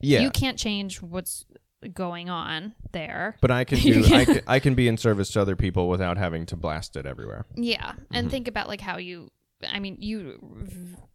yeah, 0.00 0.20
You 0.20 0.30
can't 0.30 0.58
change 0.58 1.00
what's 1.00 1.46
going 1.94 2.28
on 2.28 2.74
there. 2.92 3.36
but 3.40 3.50
I 3.50 3.64
can 3.64 3.78
do 3.80 4.04
I 4.12 4.24
can, 4.24 4.40
I 4.46 4.58
can 4.58 4.74
be 4.74 4.88
in 4.88 4.96
service 4.96 5.30
to 5.32 5.40
other 5.40 5.56
people 5.56 5.88
without 5.88 6.16
having 6.18 6.44
to 6.46 6.56
blast 6.56 6.96
it 6.96 7.06
everywhere. 7.06 7.46
Yeah, 7.54 7.92
and 8.10 8.26
Mm-hmm. 8.26 8.30
think 8.30 8.48
about 8.48 8.68
like 8.68 8.80
how 8.80 8.98
you. 8.98 9.30
I 9.68 9.80
mean, 9.80 9.96
you 9.98 10.38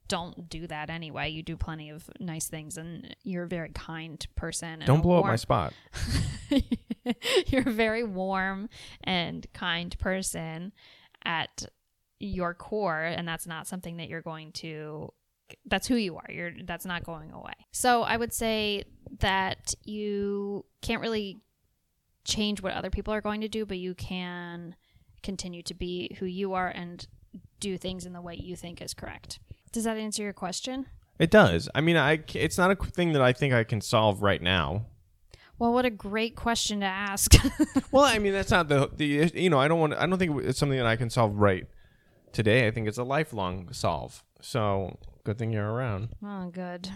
don't 0.09 0.49
do 0.49 0.68
that 0.68 0.89
anyway. 0.89 1.30
You 1.30 1.43
do 1.43 1.55
plenty 1.55 1.89
of 1.91 2.09
nice 2.20 2.47
things, 2.49 2.78
and 2.78 3.16
you're 3.24 3.43
a 3.45 3.47
very 3.47 3.70
kind 3.70 4.26
person. 4.36 4.68
and 4.82 4.86
Don't 4.86 5.01
blow 5.01 5.20
up 5.20 5.26
my 5.26 5.38
spot. 5.38 5.74
you're 7.47 7.68
a 7.68 7.72
very 7.72 8.03
warm 8.03 8.70
and 9.03 9.45
kind 9.53 9.97
person 9.99 10.74
at 11.26 11.66
your 12.20 12.53
core, 12.53 13.01
and 13.03 13.28
that's 13.28 13.47
not 13.47 13.68
something 13.68 13.97
that 13.97 14.09
you're 14.09 14.22
going 14.22 14.51
to. 14.53 15.11
That's 15.66 15.88
who 15.88 15.95
you 15.95 16.18
are. 16.18 16.26
You're 16.30 16.51
that's 16.66 16.86
not 16.86 17.04
going 17.04 17.32
away. 17.32 17.54
So 17.72 18.04
I 18.04 18.18
would 18.18 18.34
say 18.34 18.84
that 19.20 19.74
you 19.84 20.66
can't 20.82 21.01
really 21.01 21.41
change 22.26 22.62
what 22.62 22.74
other 22.74 22.89
people 22.89 23.14
are 23.14 23.22
going 23.22 23.41
to 23.41 23.47
do, 23.47 23.66
but 23.66 23.78
you 23.78 23.93
can 23.95 24.76
continue 25.22 25.64
to 25.64 25.74
be 25.74 26.16
who 26.20 26.26
you 26.26 26.54
are 26.54 26.68
and 26.68 27.08
do 27.60 27.78
things 27.78 28.06
in 28.06 28.14
the 28.14 28.22
way 28.22 28.36
you 28.36 28.56
think 28.56 28.82
is 28.82 28.93
correct. 28.93 29.39
Does 29.72 29.86
that 29.86 29.97
answer 29.97 30.24
your 30.24 30.34
question? 30.34 30.86
It 31.20 31.32
does. 31.32 31.70
I 31.74 31.82
mean, 31.82 31.97
I 31.97 32.24
it's 32.34 32.58
not 32.58 32.72
a 32.72 32.76
thing 32.76 33.14
that 33.14 33.22
I 33.22 33.34
think 33.34 33.54
I 33.54 33.64
can 33.64 33.82
solve 33.82 34.22
right 34.22 34.41
now. 34.41 34.86
Well, 35.60 35.72
what 35.72 35.86
a 35.86 35.89
great 35.89 36.36
question 36.36 36.80
to 36.82 36.86
ask. 36.86 37.34
Well, 37.91 38.06
I 38.06 38.18
mean, 38.18 38.34
that's 38.34 38.49
not 38.49 38.70
the 38.70 38.89
the 38.91 39.32
you 39.36 39.51
know, 39.51 39.60
I 39.60 39.68
don't 39.68 39.80
want 39.80 39.93
I 39.93 40.08
don't 40.08 40.18
think 40.18 40.43
it's 40.43 40.58
something 40.58 40.80
that 40.80 40.88
I 40.88 40.95
can 40.95 41.12
solve 41.12 41.38
right 41.38 41.68
today. 42.32 42.66
I 42.66 42.72
think 42.72 42.88
it's 42.88 42.97
a 42.97 43.04
lifelong 43.04 43.72
solve. 43.72 44.24
So, 44.41 44.97
good 45.24 45.38
thing 45.38 45.52
you're 45.52 45.72
around. 45.72 46.10
oh, 46.24 46.50
good. 46.50 46.90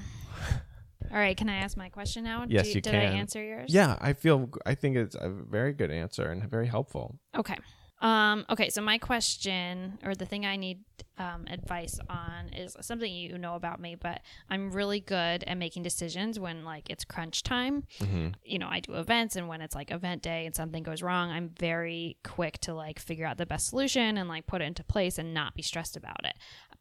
All 1.12 1.18
right, 1.18 1.38
can 1.38 1.48
I 1.48 1.58
ask 1.58 1.78
my 1.78 1.90
question 1.90 2.24
now? 2.24 2.46
Yes, 2.48 2.66
Do- 2.66 2.74
you 2.74 2.82
did 2.82 2.96
I 2.96 2.98
answer 3.00 3.42
yours? 3.44 3.74
Yeah, 3.74 3.98
I 4.02 4.14
feel 4.14 4.50
I 4.66 4.76
think 4.76 4.98
it's 4.98 5.16
a 5.16 5.30
very 5.30 5.74
good 5.74 5.92
answer 5.92 6.30
and 6.30 6.44
very 6.50 6.68
helpful. 6.68 7.20
Okay. 7.36 7.56
Um, 8.00 8.46
okay, 8.50 8.70
so 8.70 8.82
my 8.82 9.00
question 9.00 9.98
or 10.04 10.14
the 10.14 10.26
thing 10.26 10.46
I 10.46 10.56
need 10.56 10.82
um, 11.18 11.46
advice 11.50 12.00
on 12.10 12.50
is 12.50 12.76
something 12.82 13.12
you 13.12 13.40
know 13.40 13.56
about 13.56 13.80
me, 13.80 13.96
but 13.96 14.22
I'm 14.52 14.72
really 14.72 15.00
good 15.00 15.44
at 15.46 15.58
making 15.58 15.82
decisions 15.82 16.40
when 16.40 16.64
like 16.64 16.90
it's 16.92 17.06
crunch 17.06 17.42
time. 17.42 17.86
Mm-hmm. 18.00 18.28
You 18.44 18.60
know, 18.60 18.68
I 18.70 18.82
do 18.82 18.94
events 18.94 19.36
and 19.36 19.48
when 19.48 19.62
it's 19.62 19.74
like 19.74 19.90
event 19.90 20.22
day 20.22 20.46
and 20.46 20.56
something 20.56 20.84
goes 20.84 21.02
wrong, 21.02 21.32
I'm 21.32 21.50
very 21.58 22.18
quick 22.24 22.60
to 22.60 22.76
like 22.76 23.00
figure 23.00 23.26
out 23.26 23.38
the 23.38 23.48
best 23.48 23.70
solution 23.70 24.18
and 24.18 24.30
like 24.30 24.46
put 24.46 24.62
it 24.62 24.66
into 24.66 24.84
place 24.84 25.18
and 25.18 25.34
not 25.34 25.56
be 25.56 25.64
stressed 25.64 25.98
about 25.98 26.24
it. 26.24 26.36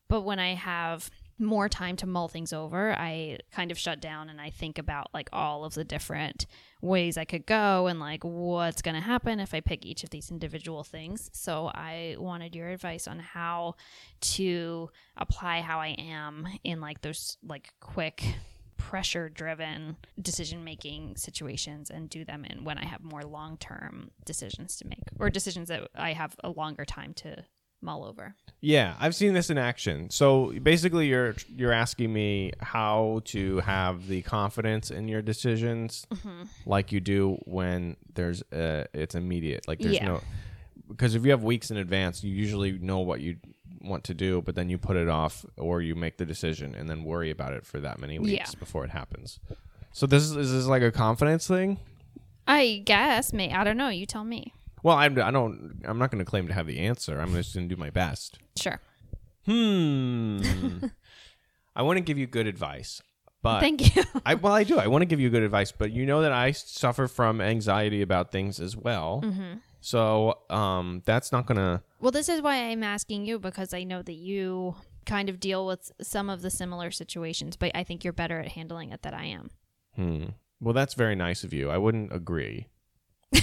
But 0.09 0.21
when 0.21 0.39
I 0.39 0.55
have 0.55 1.11
more 1.39 1.69
time 1.69 1.97
to 1.97 2.07
mull 2.07 2.29
things 2.29 2.53
over, 2.53 2.93
I 2.93 3.39
kind 3.53 3.71
of 3.71 3.79
shut 3.79 4.01
down 4.01 4.29
and 4.29 4.41
I 4.41 4.51
think 4.51 4.79
about 4.79 5.09
like 5.13 5.29
all 5.33 5.65
of 5.65 5.75
the 5.75 5.85
different 5.85 6.47
ways 6.81 7.17
I 7.17 7.25
could 7.25 7.47
go 7.47 7.87
and 7.87 8.01
like 8.01 8.25
what's 8.25 8.83
going 8.83 8.95
to 8.95 9.01
happen 9.01 9.41
if 9.41 9.55
I 9.55 9.61
pick 9.61 9.85
each 9.85 10.05
of 10.05 10.11
these 10.11 10.31
individual 10.31 10.83
things. 10.83 11.31
So 11.33 11.71
I 11.75 12.17
wanted 12.19 12.55
your 12.55 12.69
advice 12.69 13.07
on 13.07 13.19
how 13.19 13.75
to 14.21 14.91
apply 15.17 15.61
how 15.61 15.81
I 15.81 15.97
am 15.99 16.47
in 16.65 16.81
like 16.81 17.03
those 17.03 17.37
like 17.43 17.73
quick 17.81 18.25
pressure 18.77 19.29
driven 19.29 19.97
decision 20.21 20.63
making 20.63 21.17
situations 21.17 21.91
and 21.91 22.09
do 22.09 22.25
them 22.25 22.45
in 22.45 22.63
when 22.63 22.79
I 22.79 22.85
have 22.85 23.03
more 23.03 23.23
long 23.23 23.57
term 23.57 24.11
decisions 24.25 24.77
to 24.77 24.87
make 24.87 25.03
or 25.19 25.31
decisions 25.31 25.69
that 25.69 25.89
I 25.95 26.13
have 26.13 26.37
a 26.45 26.51
longer 26.51 26.85
time 26.85 27.15
to 27.15 27.45
mull 27.81 28.05
over. 28.05 28.35
Yeah, 28.61 28.97
I've 28.99 29.15
seen 29.15 29.35
this 29.35 29.51
in 29.51 29.59
action. 29.59 30.11
So 30.11 30.53
basically, 30.63 31.09
you're 31.09 31.35
you're 31.49 31.73
asking 31.73 32.13
me 32.13 32.53
how 32.61 33.21
to 33.27 33.59
have 33.61 34.07
the 34.09 34.23
confidence 34.23 34.91
in 34.91 35.09
your 35.09 35.23
decisions, 35.23 36.07
like 36.65 36.91
you 36.93 37.01
do 37.01 37.39
when 37.45 37.97
there's 38.15 38.43
uh 38.53 38.85
it's 38.93 39.15
immediate. 39.15 39.69
Like 39.69 39.79
there's 39.81 39.95
Yeah. 39.97 40.07
no 40.07 40.21
because 40.89 41.15
if 41.15 41.25
you 41.25 41.31
have 41.33 41.43
weeks 41.43 41.71
in 41.71 41.77
advance, 41.77 42.23
you 42.25 42.33
usually 42.35 42.73
know 42.79 43.01
what 43.01 43.21
you 43.21 43.37
want 43.83 44.05
to 44.05 44.15
do, 44.15 44.41
but 44.43 44.55
then 44.55 44.69
you 44.69 44.79
put 44.79 44.97
it 44.97 45.09
off 45.09 45.45
or 45.57 45.81
you 45.83 45.95
make 45.95 46.17
the 46.17 46.25
decision 46.27 46.75
and 46.75 46.89
then 46.89 47.05
worry 47.05 47.31
about 47.31 47.53
it 47.53 47.65
for 47.67 47.79
that 47.81 47.99
many 48.01 48.19
weeks 48.19 48.53
Yeah. 48.55 48.59
before 48.59 48.85
it 48.85 48.91
happens. 48.91 49.39
So 49.93 50.07
this 50.07 50.23
is, 50.25 50.33
is 50.37 50.53
this 50.53 50.67
like 50.67 50.83
a 50.83 50.91
confidence 50.93 51.47
thing? 51.47 51.79
I 52.49 52.83
guess, 52.85 53.33
may 53.33 53.53
I 53.53 53.65
don't 53.65 53.77
know. 53.77 53.89
You 53.89 54.07
tell 54.07 54.25
me. 54.25 54.53
Well, 54.87 54.97
I'm 54.97 55.21
I 55.21 55.33
don't 55.33 55.83
I'm 55.85 55.99
not 55.99 56.13
going 56.13 56.25
to 56.25 56.25
claim 56.25 56.47
to 56.47 56.55
have 56.55 56.69
the 56.69 56.79
answer. 56.79 57.21
I'm 57.21 57.33
just 57.33 57.57
going 57.57 57.69
to 57.69 57.75
do 57.75 57.77
my 57.77 57.91
best. 57.91 58.39
Sure. 58.57 58.81
Hmm. 59.45 60.39
I 61.75 61.83
want 61.83 61.97
to 61.97 62.01
give 62.03 62.19
you 62.19 62.29
good 62.29 62.47
advice, 62.47 63.03
but 63.43 63.59
Thank 63.59 63.97
you. 63.97 64.05
I 64.25 64.35
well, 64.37 64.53
I 64.53 64.63
do. 64.63 64.79
I 64.79 64.87
want 64.87 65.03
to 65.03 65.07
give 65.07 65.19
you 65.19 65.29
good 65.29 65.43
advice, 65.43 65.73
but 65.73 65.91
you 65.91 66.07
know 66.07 66.23
that 66.23 66.31
I 66.31 66.53
suffer 66.53 67.09
from 67.09 67.41
anxiety 67.41 68.01
about 68.01 68.31
things 68.31 68.61
as 68.61 68.77
well. 68.77 69.23
Mm-hmm. 69.25 69.55
So, 69.81 70.39
um, 70.51 71.03
that's 71.05 71.33
not 71.33 71.47
gonna. 71.47 71.83
well, 71.99 72.13
this 72.13 72.29
is 72.29 72.41
why 72.41 72.71
I'm 72.71 72.85
asking 72.85 73.27
you 73.27 73.41
because 73.41 73.75
I 73.75 73.83
know 73.83 74.03
that 74.03 74.15
you 74.15 74.77
kind 75.05 75.29
of 75.29 75.41
deal 75.41 75.67
with 75.67 75.91
some 76.01 76.31
of 76.31 76.43
the 76.43 76.51
similar 76.51 76.93
situations, 76.93 77.57
but 77.57 77.73
I 77.75 77.83
think 77.83 78.05
you're 78.05 78.13
better 78.13 78.39
at 78.39 78.53
handling 78.53 78.93
it 78.93 79.03
than 79.03 79.15
I 79.15 79.27
am. 79.27 79.51
Hmm. 79.97 80.25
Well, 80.61 80.75
that's 80.75 80.95
very 80.95 81.17
nice 81.17 81.43
of 81.43 81.53
you. 81.53 81.71
I 81.71 81.77
wouldn't 81.77 82.13
agree, 82.13 82.69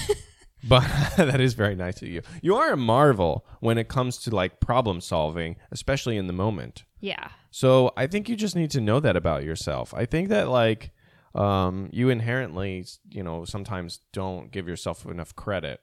but 0.68 0.82
that 1.18 1.42
is 1.42 1.54
very 1.54 1.76
nice 1.76 2.02
of 2.02 2.08
you. 2.08 2.22
You 2.42 2.56
are 2.56 2.72
a 2.72 2.78
marvel 2.78 3.46
when 3.60 3.78
it 3.78 3.88
comes 3.88 4.18
to 4.20 4.36
like 4.36 4.60
problem 4.60 5.02
solving, 5.02 5.56
especially 5.72 6.18
in 6.18 6.28
the 6.28 6.34
moment. 6.34 6.84
Yeah. 7.00 7.30
So 7.52 7.92
I 7.98 8.08
think 8.08 8.30
you 8.30 8.36
just 8.36 8.56
need 8.56 8.72
to 8.72 8.82
know 8.82 9.00
that 9.00 9.16
about 9.16 9.44
yourself. 9.44 9.94
I 9.94 10.06
think 10.06 10.30
that 10.30 10.50
like 10.50 10.92
um, 11.36 11.90
you 11.92 12.10
inherently, 12.10 12.86
you 13.10 13.24
know, 13.24 13.46
sometimes 13.46 14.00
don't 14.12 14.52
give 14.52 14.68
yourself 14.68 15.06
enough 15.06 15.36
credit 15.36 15.82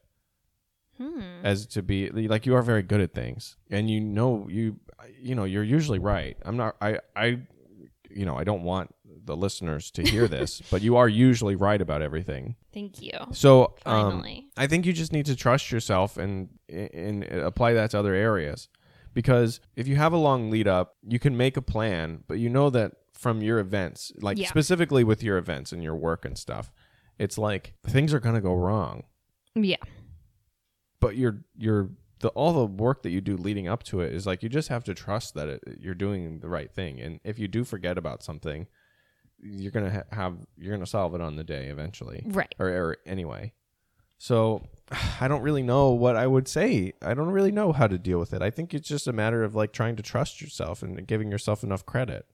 Hmm. 0.99 1.21
as 1.43 1.65
to 1.69 1.83
be 1.83 2.11
like 2.11 2.45
you 2.45 2.55
are 2.55 2.61
very 2.63 2.83
good 2.83 3.01
at 3.01 3.15
things, 3.15 3.57
and 3.71 3.89
you 3.89 4.01
know 4.03 4.47
you 4.51 4.77
you 5.19 5.35
know 5.35 5.45
you're 5.45 5.65
usually 5.65 5.99
right. 5.99 6.37
I'm 6.43 6.59
not. 6.59 6.77
I 6.83 6.99
I 7.17 7.41
you 8.11 8.27
know 8.27 8.37
I 8.37 8.45
don't 8.45 8.65
want 8.65 8.95
the 9.25 9.37
listeners 9.37 9.91
to 9.93 10.03
hear 10.03 10.27
this, 10.29 10.61
but 10.71 10.83
you 10.83 10.97
are 10.97 11.09
usually 11.09 11.57
right 11.57 11.81
about 11.81 12.03
everything. 12.03 12.57
Thank 12.73 13.03
you. 13.03 13.13
So 13.33 13.75
um, 13.87 14.13
Finally. 14.13 14.49
I 14.57 14.67
think 14.67 14.87
you 14.87 14.93
just 14.93 15.13
need 15.13 15.27
to 15.27 15.37
trust 15.37 15.71
yourself 15.71 16.17
and 16.17 16.49
and 16.69 17.25
apply 17.25 17.73
that 17.75 17.91
to 17.93 17.99
other 17.99 18.15
areas. 18.15 18.69
Because 19.13 19.61
if 19.75 19.89
you 19.89 19.97
have 19.97 20.13
a 20.13 20.17
long 20.17 20.51
lead 20.51 20.69
up, 20.69 20.95
you 21.03 21.19
can 21.19 21.37
make 21.37 21.57
a 21.57 21.63
plan, 21.63 22.23
but 22.29 22.39
you 22.39 22.49
know 22.49 22.71
that 22.71 22.93
from 23.13 23.43
your 23.43 23.59
events, 23.59 24.13
like 24.21 24.39
Yeah. 24.39 24.49
specifically 24.49 25.03
with 25.05 25.23
your 25.23 25.37
events 25.37 25.73
and 25.73 25.83
your 25.83 25.97
work 25.97 26.25
and 26.25 26.39
stuff, 26.39 26.71
it's 27.19 27.37
like 27.37 27.75
things 27.87 28.15
are 28.15 28.21
going 28.21 28.37
to 28.37 28.41
go 28.41 28.55
wrong. 28.55 29.03
Yeah. 29.55 29.77
But 31.01 31.17
you're 31.17 31.43
you're 31.57 31.91
the 32.21 32.29
all 32.29 32.53
the 32.53 32.67
work 32.67 33.03
that 33.03 33.11
you 33.11 33.21
do 33.21 33.37
leading 33.37 33.67
up 33.67 33.83
to 33.85 34.01
it 34.01 34.13
is 34.13 34.27
like 34.27 34.43
you 34.43 34.49
just 34.49 34.69
have 34.69 34.85
to 34.85 34.95
trust 34.95 35.35
that 35.35 35.49
it, 35.49 35.63
you're 35.81 35.95
doing 35.95 36.41
the 36.41 36.49
right 36.49 36.71
thing. 36.71 37.01
And 37.01 37.19
if 37.25 37.39
you 37.39 37.49
do 37.49 37.65
forget 37.65 37.99
about 37.99 38.23
something, 38.23 38.67
you're 39.43 39.73
going 39.73 39.87
to 39.87 39.93
ha- 39.93 40.03
have 40.17 40.37
you're 40.57 40.71
going 40.73 40.85
to 40.85 40.91
solve 40.91 41.15
it 41.15 41.21
on 41.21 41.37
the 41.37 41.45
day 41.45 41.67
eventually 41.69 42.23
Right. 42.27 42.55
or, 42.59 42.69
or 42.69 42.97
anyway. 43.07 43.53
So 44.19 44.63
I 45.21 45.29
don't 45.29 45.43
really 45.43 45.63
know 45.63 45.91
what 45.91 46.17
I 46.17 46.27
would 46.27 46.47
say. 46.49 46.93
I 47.03 47.15
don't 47.15 47.31
really 47.31 47.53
know 47.53 47.73
how 47.73 47.87
to 47.87 47.99
deal 47.99 48.19
with 48.19 48.33
it. 48.33 48.43
I 48.43 48.51
think 48.51 48.75
it's 48.75 48.89
just 48.89 49.07
a 49.09 49.13
matter 49.13 49.43
of 49.43 49.55
like 49.55 49.73
trying 49.73 49.97
to 49.97 50.03
trust 50.03 50.41
yourself 50.41 50.83
and 50.83 51.07
giving 51.07 51.31
yourself 51.31 51.63
enough 51.65 51.87
credit. 51.87 52.27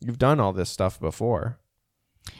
You've 0.00 0.18
done 0.18 0.40
all 0.40 0.52
this 0.52 0.70
stuff 0.70 0.98
before. 1.00 1.58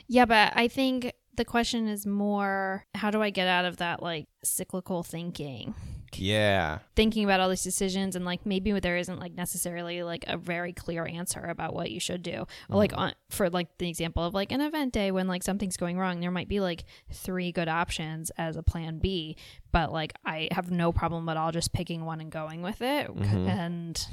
Yeah, 0.06 0.24
but 0.24 0.52
I 0.54 0.68
think 0.68 1.12
the 1.36 1.44
question 1.44 1.88
is 1.88 2.04
more 2.04 2.84
how 2.94 3.10
do 3.10 3.22
I 3.22 3.30
get 3.30 3.48
out 3.48 3.64
of 3.64 3.78
that 3.78 4.02
like 4.02 4.26
cyclical 4.44 5.02
thinking? 5.02 5.74
Yeah. 6.14 6.78
Thinking 6.96 7.24
about 7.24 7.40
all 7.40 7.48
these 7.48 7.62
decisions 7.62 8.16
and 8.16 8.24
like 8.24 8.44
maybe 8.46 8.72
there 8.80 8.96
isn't 8.96 9.20
like 9.20 9.34
necessarily 9.34 10.02
like 10.02 10.24
a 10.26 10.36
very 10.36 10.72
clear 10.72 11.06
answer 11.06 11.40
about 11.40 11.74
what 11.74 11.90
you 11.90 12.00
should 12.00 12.22
do. 12.22 12.32
Or 12.32 12.44
mm-hmm. 12.44 12.74
like 12.74 12.92
on 12.96 13.12
for 13.30 13.50
like 13.50 13.68
the 13.78 13.88
example 13.88 14.24
of 14.24 14.34
like 14.34 14.52
an 14.52 14.60
event 14.60 14.92
day 14.92 15.10
when 15.10 15.28
like 15.28 15.42
something's 15.42 15.76
going 15.76 15.98
wrong, 15.98 16.20
there 16.20 16.30
might 16.30 16.48
be 16.48 16.60
like 16.60 16.84
three 17.12 17.52
good 17.52 17.68
options 17.68 18.30
as 18.36 18.56
a 18.56 18.62
plan 18.62 18.98
B, 18.98 19.36
but 19.70 19.92
like 19.92 20.12
I 20.24 20.48
have 20.52 20.70
no 20.70 20.92
problem 20.92 21.28
at 21.28 21.36
all 21.36 21.52
just 21.52 21.72
picking 21.72 22.04
one 22.04 22.20
and 22.20 22.32
going 22.32 22.62
with 22.62 22.80
it 22.80 23.14
mm-hmm. 23.14 23.48
and 23.48 24.06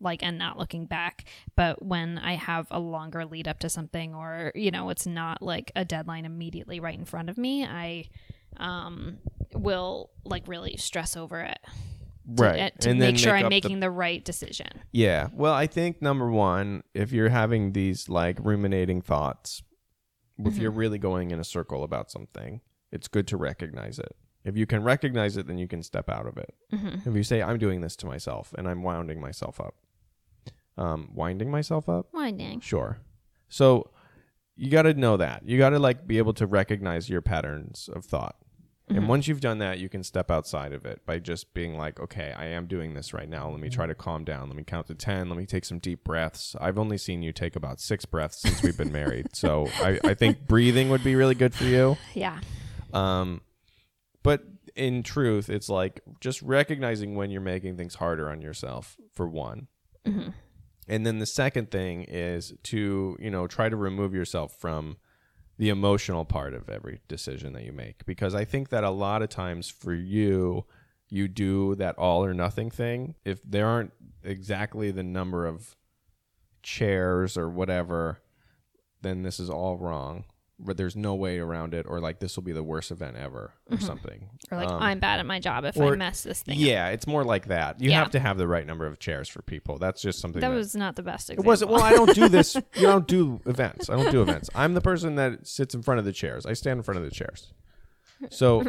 like 0.00 0.22
and 0.22 0.38
not 0.38 0.58
looking 0.58 0.86
back 0.86 1.24
but 1.56 1.82
when 1.84 2.18
i 2.18 2.34
have 2.34 2.66
a 2.70 2.78
longer 2.80 3.24
lead 3.24 3.46
up 3.48 3.58
to 3.58 3.68
something 3.68 4.14
or 4.14 4.52
you 4.54 4.70
know 4.70 4.88
it's 4.90 5.06
not 5.06 5.40
like 5.42 5.70
a 5.76 5.84
deadline 5.84 6.24
immediately 6.24 6.80
right 6.80 6.98
in 6.98 7.04
front 7.04 7.28
of 7.30 7.38
me 7.38 7.64
i 7.64 8.04
um, 8.56 9.18
will 9.54 10.10
like 10.24 10.46
really 10.46 10.76
stress 10.76 11.16
over 11.16 11.40
it 11.40 11.58
to, 12.36 12.42
right. 12.42 12.60
uh, 12.60 12.70
to 12.80 12.90
and 12.90 12.98
make 13.00 13.18
sure 13.18 13.34
I'm 13.34 13.46
up 13.46 13.50
the- 13.50 13.56
making 13.56 13.80
the 13.80 13.90
right 13.90 14.24
decision. 14.24 14.68
Yeah. 14.92 15.28
Well, 15.32 15.52
I 15.52 15.66
think 15.66 16.00
number 16.00 16.30
one, 16.30 16.84
if 16.94 17.12
you're 17.12 17.28
having 17.30 17.72
these 17.72 18.08
like 18.08 18.38
ruminating 18.40 19.02
thoughts, 19.02 19.62
if 20.38 20.44
Mm-hmm. 20.52 20.62
you're 20.62 20.70
really 20.70 20.98
going 20.98 21.32
in 21.32 21.38
a 21.40 21.44
circle 21.44 21.82
about 21.84 22.10
something, 22.10 22.60
it's 22.92 23.08
good 23.08 23.26
to 23.28 23.36
recognize 23.36 23.98
it. 23.98 24.14
If 24.44 24.56
you 24.56 24.66
can 24.66 24.82
recognize 24.82 25.36
it, 25.36 25.46
then 25.46 25.58
you 25.58 25.66
can 25.66 25.82
step 25.82 26.08
out 26.10 26.26
of 26.26 26.36
it. 26.36 26.54
Mm-hmm. 26.72 27.08
If 27.08 27.16
you 27.16 27.22
say, 27.22 27.42
I'm 27.42 27.58
doing 27.58 27.80
this 27.80 27.96
to 27.96 28.06
myself 28.06 28.54
and 28.58 28.68
I'm 28.68 28.82
winding 28.82 29.20
myself 29.20 29.60
up, 29.60 29.74
um, 30.76 31.10
winding 31.14 31.50
myself 31.50 31.88
up, 31.88 32.08
Winding. 32.12 32.60
sure. 32.60 32.98
So 33.48 33.90
you 34.56 34.70
got 34.70 34.82
to 34.82 34.94
know 34.94 35.16
that. 35.16 35.42
You 35.46 35.56
got 35.58 35.70
to 35.70 35.78
like 35.78 36.06
be 36.06 36.18
able 36.18 36.34
to 36.34 36.46
recognize 36.46 37.08
your 37.08 37.22
patterns 37.22 37.88
of 37.92 38.04
thought. 38.04 38.36
Mm-hmm. 38.88 38.98
And 38.98 39.08
once 39.08 39.26
you've 39.28 39.40
done 39.40 39.58
that, 39.60 39.78
you 39.78 39.88
can 39.88 40.02
step 40.02 40.30
outside 40.30 40.74
of 40.74 40.84
it 40.84 41.00
by 41.06 41.18
just 41.18 41.54
being 41.54 41.78
like, 41.78 41.98
okay, 41.98 42.34
I 42.36 42.46
am 42.48 42.66
doing 42.66 42.92
this 42.92 43.14
right 43.14 43.28
now. 43.28 43.48
Let 43.48 43.60
me 43.60 43.70
try 43.70 43.86
to 43.86 43.94
calm 43.94 44.24
down. 44.24 44.48
Let 44.48 44.56
me 44.56 44.62
count 44.62 44.88
to 44.88 44.94
10. 44.94 45.30
Let 45.30 45.38
me 45.38 45.46
take 45.46 45.64
some 45.64 45.78
deep 45.78 46.04
breaths. 46.04 46.54
I've 46.60 46.78
only 46.78 46.98
seen 46.98 47.22
you 47.22 47.32
take 47.32 47.56
about 47.56 47.80
six 47.80 48.04
breaths 48.04 48.42
since 48.42 48.62
we've 48.62 48.76
been 48.76 48.92
married. 48.92 49.28
So 49.34 49.68
I, 49.76 49.98
I 50.04 50.12
think 50.12 50.46
breathing 50.46 50.90
would 50.90 51.02
be 51.02 51.14
really 51.14 51.34
good 51.34 51.54
for 51.54 51.64
you. 51.64 51.96
Yeah. 52.14 52.38
Um, 52.92 53.40
but 54.24 54.42
in 54.74 55.04
truth, 55.04 55.48
it's 55.48 55.68
like 55.68 56.00
just 56.20 56.42
recognizing 56.42 57.14
when 57.14 57.30
you're 57.30 57.40
making 57.40 57.76
things 57.76 57.94
harder 57.94 58.28
on 58.28 58.42
yourself, 58.42 58.96
for 59.12 59.28
one. 59.28 59.68
Mm-hmm. 60.04 60.30
And 60.88 61.06
then 61.06 61.20
the 61.20 61.26
second 61.26 61.70
thing 61.70 62.02
is 62.02 62.52
to, 62.64 63.16
you 63.20 63.30
know, 63.30 63.46
try 63.46 63.68
to 63.68 63.76
remove 63.76 64.12
yourself 64.12 64.56
from 64.58 64.96
the 65.56 65.68
emotional 65.68 66.24
part 66.24 66.52
of 66.52 66.68
every 66.68 67.00
decision 67.06 67.52
that 67.52 67.64
you 67.64 67.72
make. 67.72 68.04
Because 68.04 68.34
I 68.34 68.44
think 68.44 68.70
that 68.70 68.82
a 68.82 68.90
lot 68.90 69.22
of 69.22 69.28
times 69.28 69.68
for 69.70 69.94
you, 69.94 70.64
you 71.08 71.28
do 71.28 71.76
that 71.76 71.96
all 71.96 72.24
or 72.24 72.34
nothing 72.34 72.70
thing. 72.70 73.14
If 73.24 73.42
there 73.44 73.66
aren't 73.66 73.92
exactly 74.24 74.90
the 74.90 75.04
number 75.04 75.46
of 75.46 75.76
chairs 76.62 77.36
or 77.36 77.48
whatever, 77.48 78.20
then 79.00 79.22
this 79.22 79.38
is 79.38 79.48
all 79.48 79.76
wrong. 79.76 80.24
But 80.58 80.76
there's 80.76 80.94
no 80.94 81.16
way 81.16 81.40
around 81.40 81.74
it, 81.74 81.84
or 81.88 81.98
like 81.98 82.20
this 82.20 82.36
will 82.36 82.44
be 82.44 82.52
the 82.52 82.62
worst 82.62 82.92
event 82.92 83.16
ever, 83.16 83.52
or 83.70 83.80
something. 83.80 84.28
Or 84.52 84.58
like 84.58 84.68
Um, 84.68 84.80
I'm 84.80 85.00
bad 85.00 85.18
at 85.18 85.26
my 85.26 85.40
job 85.40 85.64
if 85.64 85.78
I 85.80 85.96
mess 85.96 86.22
this 86.22 86.42
thing. 86.42 86.54
up. 86.54 86.60
Yeah, 86.60 86.88
it's 86.90 87.08
more 87.08 87.24
like 87.24 87.46
that. 87.48 87.80
You 87.80 87.90
Yeah. 87.90 87.98
have 87.98 88.12
to 88.12 88.20
have 88.20 88.38
the 88.38 88.46
right 88.46 88.64
number 88.64 88.86
of 88.86 89.00
chairs 89.00 89.28
for 89.28 89.42
people. 89.42 89.78
That's 89.78 90.00
just 90.00 90.20
something 90.20 90.40
That 90.40 90.50
that 90.50 90.54
was 90.54 90.76
not 90.76 90.94
the 90.94 91.02
best 91.02 91.28
it 91.28 91.40
wasn't. 91.44 91.72
Well, 91.72 91.82
I 91.82 91.90
don't 91.90 92.14
do 92.14 92.28
this. 92.28 92.54
You 92.54 92.82
don't 92.82 93.08
do 93.08 93.40
events. 93.46 93.90
I 93.90 93.96
don't 93.96 94.12
do 94.12 94.22
events. 94.22 94.48
I'm 94.54 94.74
the 94.74 94.80
person 94.80 95.16
that 95.16 95.44
sits 95.46 95.74
in 95.74 95.82
front 95.82 95.98
of 95.98 96.04
the 96.04 96.12
chairs. 96.12 96.46
I 96.46 96.52
stand 96.52 96.78
in 96.78 96.82
front 96.84 96.98
of 96.98 97.04
the 97.04 97.10
chairs. 97.10 97.52
So 98.30 98.64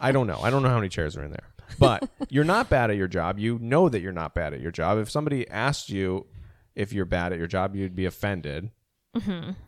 I 0.00 0.10
don't 0.10 0.26
know. 0.26 0.40
I 0.42 0.50
don't 0.50 0.62
know 0.64 0.70
how 0.70 0.76
many 0.76 0.88
chairs 0.88 1.16
are 1.16 1.22
in 1.24 1.30
there. 1.30 1.46
But 1.78 2.10
you're 2.30 2.42
not 2.44 2.68
bad 2.68 2.90
at 2.90 2.96
your 2.96 3.08
job. 3.08 3.38
You 3.38 3.58
know 3.60 3.88
that 3.88 4.00
you're 4.00 4.12
not 4.12 4.34
bad 4.34 4.52
at 4.54 4.60
your 4.60 4.72
job. 4.72 4.98
If 4.98 5.08
somebody 5.08 5.48
asked 5.48 5.88
you 5.88 6.26
if 6.74 6.92
you're 6.92 7.04
bad 7.04 7.32
at 7.32 7.38
your 7.38 7.46
job, 7.46 7.76
you'd 7.76 7.94
be 7.94 8.06
offended. 8.06 8.70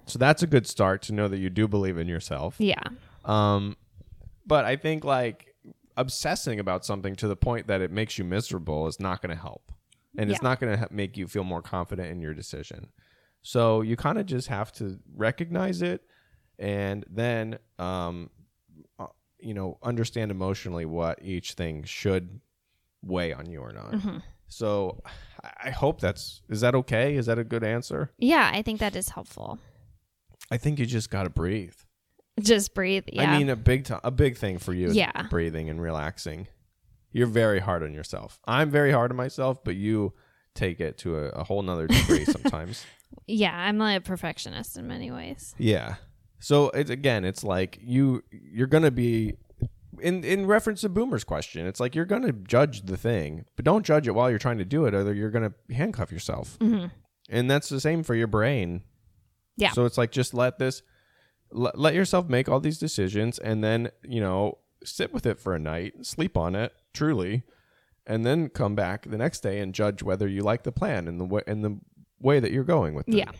So 0.06 0.18
that's 0.18 0.42
a 0.42 0.46
good 0.46 0.66
start 0.66 1.02
to 1.02 1.12
know 1.12 1.28
that 1.28 1.38
you 1.38 1.50
do 1.50 1.68
believe 1.68 1.98
in 1.98 2.08
yourself. 2.08 2.56
yeah. 2.58 2.82
Um, 3.24 3.76
but 4.46 4.64
I 4.64 4.76
think 4.76 5.04
like 5.04 5.54
obsessing 5.96 6.60
about 6.60 6.84
something 6.84 7.14
to 7.16 7.28
the 7.28 7.36
point 7.36 7.66
that 7.68 7.80
it 7.80 7.90
makes 7.90 8.18
you 8.18 8.24
miserable 8.24 8.86
is 8.86 9.00
not 9.00 9.22
going 9.22 9.34
to 9.34 9.40
help, 9.40 9.72
and 10.18 10.30
it's 10.30 10.42
not 10.42 10.60
going 10.60 10.78
to 10.78 10.88
make 10.90 11.16
you 11.16 11.26
feel 11.26 11.44
more 11.44 11.62
confident 11.62 12.10
in 12.10 12.20
your 12.20 12.34
decision. 12.34 12.88
So 13.42 13.82
you 13.82 13.96
kind 13.96 14.18
of 14.18 14.26
just 14.26 14.48
have 14.48 14.72
to 14.72 14.98
recognize 15.14 15.82
it, 15.82 16.02
and 16.58 17.04
then 17.10 17.58
um, 17.78 18.30
uh, 18.98 19.06
you 19.38 19.54
know 19.54 19.78
understand 19.82 20.30
emotionally 20.30 20.84
what 20.84 21.18
each 21.22 21.52
thing 21.52 21.84
should 21.84 22.40
weigh 23.02 23.32
on 23.32 23.50
you 23.50 23.60
or 23.60 23.72
not. 23.72 23.92
Mm-hmm. 23.92 24.18
So 24.48 25.02
I- 25.64 25.70
hope 25.70 26.00
that's 26.00 26.42
is 26.48 26.60
that 26.60 26.74
okay? 26.74 27.16
Is 27.16 27.26
that 27.26 27.38
a 27.38 27.44
good 27.44 27.64
answer? 27.64 28.10
Yeah, 28.18 28.50
I 28.52 28.62
think 28.62 28.80
that 28.80 28.96
is 28.96 29.10
helpful. 29.10 29.58
I 30.50 30.56
think 30.56 30.78
you 30.78 30.86
just 30.86 31.10
got 31.10 31.24
to 31.24 31.30
breathe. 31.30 31.74
Just 32.40 32.74
breathe. 32.74 33.04
Yeah. 33.12 33.30
I 33.32 33.38
mean, 33.38 33.48
a 33.48 33.56
big 33.56 33.88
a 34.02 34.10
big 34.10 34.36
thing 34.36 34.58
for 34.58 34.72
you 34.72 34.88
is 34.88 34.96
Yeah. 34.96 35.26
breathing 35.30 35.70
and 35.70 35.80
relaxing. 35.80 36.48
You're 37.12 37.28
very 37.28 37.60
hard 37.60 37.82
on 37.82 37.94
yourself. 37.94 38.40
I'm 38.44 38.70
very 38.70 38.90
hard 38.90 39.10
on 39.12 39.16
myself, 39.16 39.62
but 39.62 39.76
you 39.76 40.12
take 40.54 40.80
it 40.80 40.98
to 40.98 41.16
a, 41.18 41.28
a 41.28 41.44
whole 41.44 41.62
nother 41.62 41.86
degree 41.86 42.24
sometimes. 42.36 42.84
yeah, 43.26 43.56
I'm 43.56 43.78
like 43.78 43.98
a 43.98 44.00
perfectionist 44.00 44.76
in 44.76 44.88
many 44.88 45.10
ways. 45.12 45.54
Yeah. 45.58 45.96
So 46.40 46.70
it's 46.70 46.90
again, 46.90 47.24
it's 47.24 47.44
like 47.44 47.78
you 47.80 48.22
you're 48.30 48.66
gonna 48.66 48.90
be 48.90 49.36
in 50.00 50.24
in 50.24 50.46
reference 50.46 50.82
to 50.82 50.88
Boomer's 50.88 51.24
question. 51.24 51.66
It's 51.66 51.80
like 51.80 51.94
you're 51.94 52.04
gonna 52.04 52.32
judge 52.32 52.82
the 52.82 52.96
thing, 52.96 53.44
but 53.56 53.64
don't 53.64 53.84
judge 53.84 54.06
it 54.06 54.12
while 54.12 54.30
you're 54.30 54.38
trying 54.38 54.58
to 54.58 54.64
do 54.64 54.86
it, 54.86 54.94
or 54.94 55.12
you're 55.12 55.30
gonna 55.30 55.54
handcuff 55.70 56.12
yourself. 56.12 56.58
Mm-hmm. 56.58 56.86
And 57.30 57.50
that's 57.50 57.68
the 57.68 57.80
same 57.80 58.02
for 58.02 58.14
your 58.14 58.26
brain. 58.26 58.82
Yeah. 59.56 59.72
So 59.72 59.84
it's 59.84 59.98
like 59.98 60.10
just 60.10 60.34
let 60.34 60.58
this 60.58 60.82
let, 61.50 61.78
let 61.78 61.94
yourself 61.94 62.28
make 62.28 62.48
all 62.48 62.60
these 62.60 62.78
decisions 62.78 63.38
and 63.38 63.62
then, 63.62 63.90
you 64.02 64.20
know, 64.20 64.58
sit 64.84 65.12
with 65.12 65.26
it 65.26 65.38
for 65.38 65.54
a 65.54 65.58
night, 65.58 66.04
sleep 66.04 66.36
on 66.36 66.54
it, 66.54 66.72
truly, 66.92 67.44
and 68.06 68.26
then 68.26 68.48
come 68.48 68.74
back 68.74 69.08
the 69.08 69.18
next 69.18 69.40
day 69.40 69.60
and 69.60 69.74
judge 69.74 70.02
whether 70.02 70.28
you 70.28 70.42
like 70.42 70.64
the 70.64 70.72
plan 70.72 71.08
and 71.08 71.20
the 71.20 71.24
way 71.24 71.42
and 71.46 71.64
the 71.64 71.78
way 72.20 72.40
that 72.40 72.52
you're 72.52 72.64
going 72.64 72.94
with 72.94 73.08
it. 73.08 73.14
Yeah. 73.14 73.30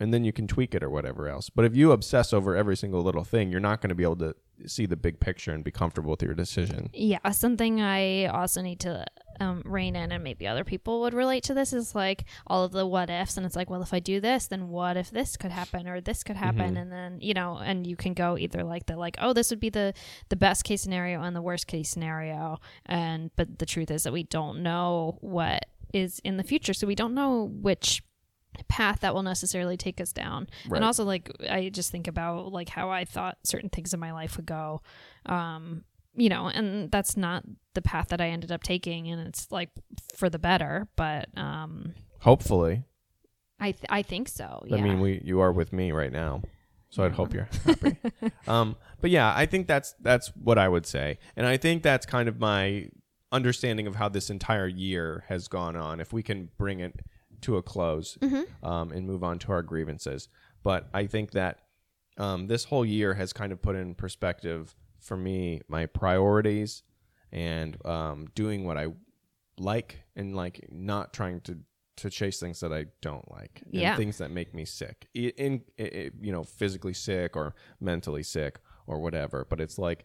And 0.00 0.14
then 0.14 0.24
you 0.24 0.32
can 0.32 0.46
tweak 0.46 0.74
it 0.74 0.82
or 0.82 0.88
whatever 0.88 1.28
else. 1.28 1.50
But 1.50 1.66
if 1.66 1.76
you 1.76 1.92
obsess 1.92 2.32
over 2.32 2.56
every 2.56 2.76
single 2.76 3.02
little 3.02 3.22
thing, 3.22 3.50
you're 3.50 3.60
not 3.60 3.82
going 3.82 3.90
to 3.90 3.94
be 3.94 4.02
able 4.02 4.16
to 4.16 4.34
see 4.66 4.86
the 4.86 4.96
big 4.96 5.20
picture 5.20 5.52
and 5.52 5.62
be 5.62 5.70
comfortable 5.70 6.10
with 6.10 6.22
your 6.22 6.34
decision. 6.34 6.88
Yeah, 6.94 7.30
something 7.32 7.82
I 7.82 8.24
also 8.26 8.62
need 8.62 8.80
to 8.80 9.04
um, 9.40 9.62
rein 9.64 9.96
in, 9.96 10.12
and 10.12 10.24
maybe 10.24 10.46
other 10.46 10.64
people 10.64 11.00
would 11.02 11.14
relate 11.14 11.44
to 11.44 11.54
this, 11.54 11.72
is 11.72 11.94
like 11.94 12.24
all 12.46 12.64
of 12.64 12.72
the 12.72 12.86
what 12.86 13.10
ifs. 13.10 13.36
And 13.36 13.44
it's 13.44 13.56
like, 13.56 13.68
well, 13.68 13.82
if 13.82 13.92
I 13.92 14.00
do 14.00 14.20
this, 14.20 14.46
then 14.46 14.68
what 14.68 14.96
if 14.96 15.10
this 15.10 15.36
could 15.36 15.50
happen 15.50 15.86
or 15.86 16.00
this 16.00 16.22
could 16.22 16.36
happen? 16.36 16.76
And 16.76 16.90
then, 16.90 17.18
you 17.20 17.34
know, 17.34 17.58
and 17.58 17.86
you 17.86 17.96
can 17.96 18.14
go 18.14 18.38
either 18.38 18.64
like 18.64 18.86
the, 18.86 18.96
like, 18.96 19.16
oh, 19.18 19.34
this 19.34 19.50
would 19.50 19.60
be 19.60 19.70
the, 19.70 19.92
the 20.30 20.36
best 20.36 20.64
case 20.64 20.82
scenario 20.82 21.22
and 21.22 21.36
the 21.36 21.42
worst 21.42 21.66
case 21.66 21.90
scenario. 21.90 22.58
And, 22.86 23.30
but 23.36 23.58
the 23.58 23.66
truth 23.66 23.90
is 23.90 24.04
that 24.04 24.12
we 24.12 24.22
don't 24.22 24.62
know 24.62 25.18
what 25.20 25.66
is 25.92 26.20
in 26.22 26.36
the 26.36 26.44
future. 26.44 26.72
So 26.72 26.86
we 26.86 26.94
don't 26.94 27.14
know 27.14 27.50
which 27.52 28.02
path 28.68 29.00
that 29.00 29.14
will 29.14 29.22
necessarily 29.22 29.76
take 29.76 30.00
us 30.00 30.12
down 30.12 30.48
Right. 30.68 30.76
and 30.78 30.84
also 30.84 31.04
like 31.04 31.30
i 31.48 31.68
just 31.68 31.90
think 31.90 32.06
about 32.08 32.52
like 32.52 32.68
how 32.68 32.90
i 32.90 33.04
thought 33.04 33.38
certain 33.44 33.68
things 33.70 33.92
in 33.94 34.00
my 34.00 34.12
life 34.12 34.36
would 34.36 34.46
go 34.46 34.82
um 35.26 35.84
you 36.14 36.28
know 36.28 36.46
and 36.48 36.90
that's 36.90 37.16
not 37.16 37.44
the 37.74 37.82
path 37.82 38.08
that 38.08 38.20
i 38.20 38.28
ended 38.28 38.50
up 38.52 38.62
taking 38.62 39.08
and 39.08 39.26
it's 39.26 39.50
like 39.50 39.70
for 40.16 40.28
the 40.28 40.38
better 40.38 40.88
but 40.96 41.28
um 41.36 41.94
Hopefully. 42.20 42.84
i 43.58 43.72
th- 43.72 43.84
i 43.88 44.02
think 44.02 44.28
so 44.28 44.62
yeah 44.66 44.76
I 44.76 44.80
mean, 44.80 45.00
we 45.00 45.20
you 45.24 45.40
are 45.40 45.52
with 45.52 45.72
me 45.72 45.92
right 45.92 46.12
now, 46.12 46.42
so 46.90 47.04
I'd 47.04 47.12
hope 47.12 47.32
you're 47.32 47.48
happy. 47.64 47.96
um, 48.48 48.76
but 49.00 49.10
yeah, 49.10 49.32
I 49.34 49.46
think 49.46 49.66
that's 49.68 49.94
that's 50.00 50.28
what 50.36 50.58
I 50.58 50.68
would 50.68 50.84
say, 50.86 51.18
and 51.36 51.46
I 51.46 51.56
think 51.56 51.82
that's 51.82 52.04
kind 52.04 52.28
of 52.28 52.38
my 52.40 52.88
understanding 53.32 53.86
of 53.86 53.94
how 53.94 54.08
this 54.08 54.28
entire 54.28 54.66
year 54.66 55.24
has 55.28 55.46
gone 55.48 55.76
on. 55.76 56.00
If 56.00 56.12
we 56.12 56.22
can 56.22 56.48
bring 56.58 56.80
it 56.80 56.98
to 57.42 57.56
a 57.56 57.62
close 57.62 58.18
um, 58.62 58.92
and 58.92 59.06
move 59.06 59.22
on 59.24 59.38
to 59.40 59.52
our 59.52 59.62
grievances, 59.62 60.28
but 60.62 60.88
I 60.92 61.06
think 61.06 61.32
that 61.32 61.60
um, 62.18 62.46
this 62.48 62.64
whole 62.64 62.84
year 62.84 63.14
has 63.14 63.32
kind 63.32 63.52
of 63.52 63.62
put 63.62 63.76
in 63.76 63.94
perspective 63.94 64.74
for 65.00 65.16
me 65.16 65.62
my 65.68 65.86
priorities 65.86 66.82
and 67.32 67.76
um, 67.86 68.26
doing 68.34 68.64
what 68.64 68.76
I 68.76 68.88
like 69.58 70.00
and 70.16 70.34
like 70.36 70.66
not 70.70 71.12
trying 71.12 71.40
to 71.42 71.58
to 71.96 72.08
chase 72.08 72.40
things 72.40 72.60
that 72.60 72.72
I 72.72 72.86
don't 73.02 73.30
like 73.30 73.60
and 73.64 73.74
Yeah. 73.74 73.94
things 73.96 74.16
that 74.18 74.30
make 74.30 74.54
me 74.54 74.64
sick. 74.64 75.08
I- 75.14 75.34
in, 75.36 75.62
i 75.78 76.10
you 76.20 76.32
know 76.32 76.44
physically 76.44 76.94
sick 76.94 77.36
or 77.36 77.54
mentally 77.78 78.22
sick 78.22 78.58
or 78.86 79.00
whatever. 79.00 79.46
But 79.48 79.60
it's 79.60 79.78
like 79.78 80.04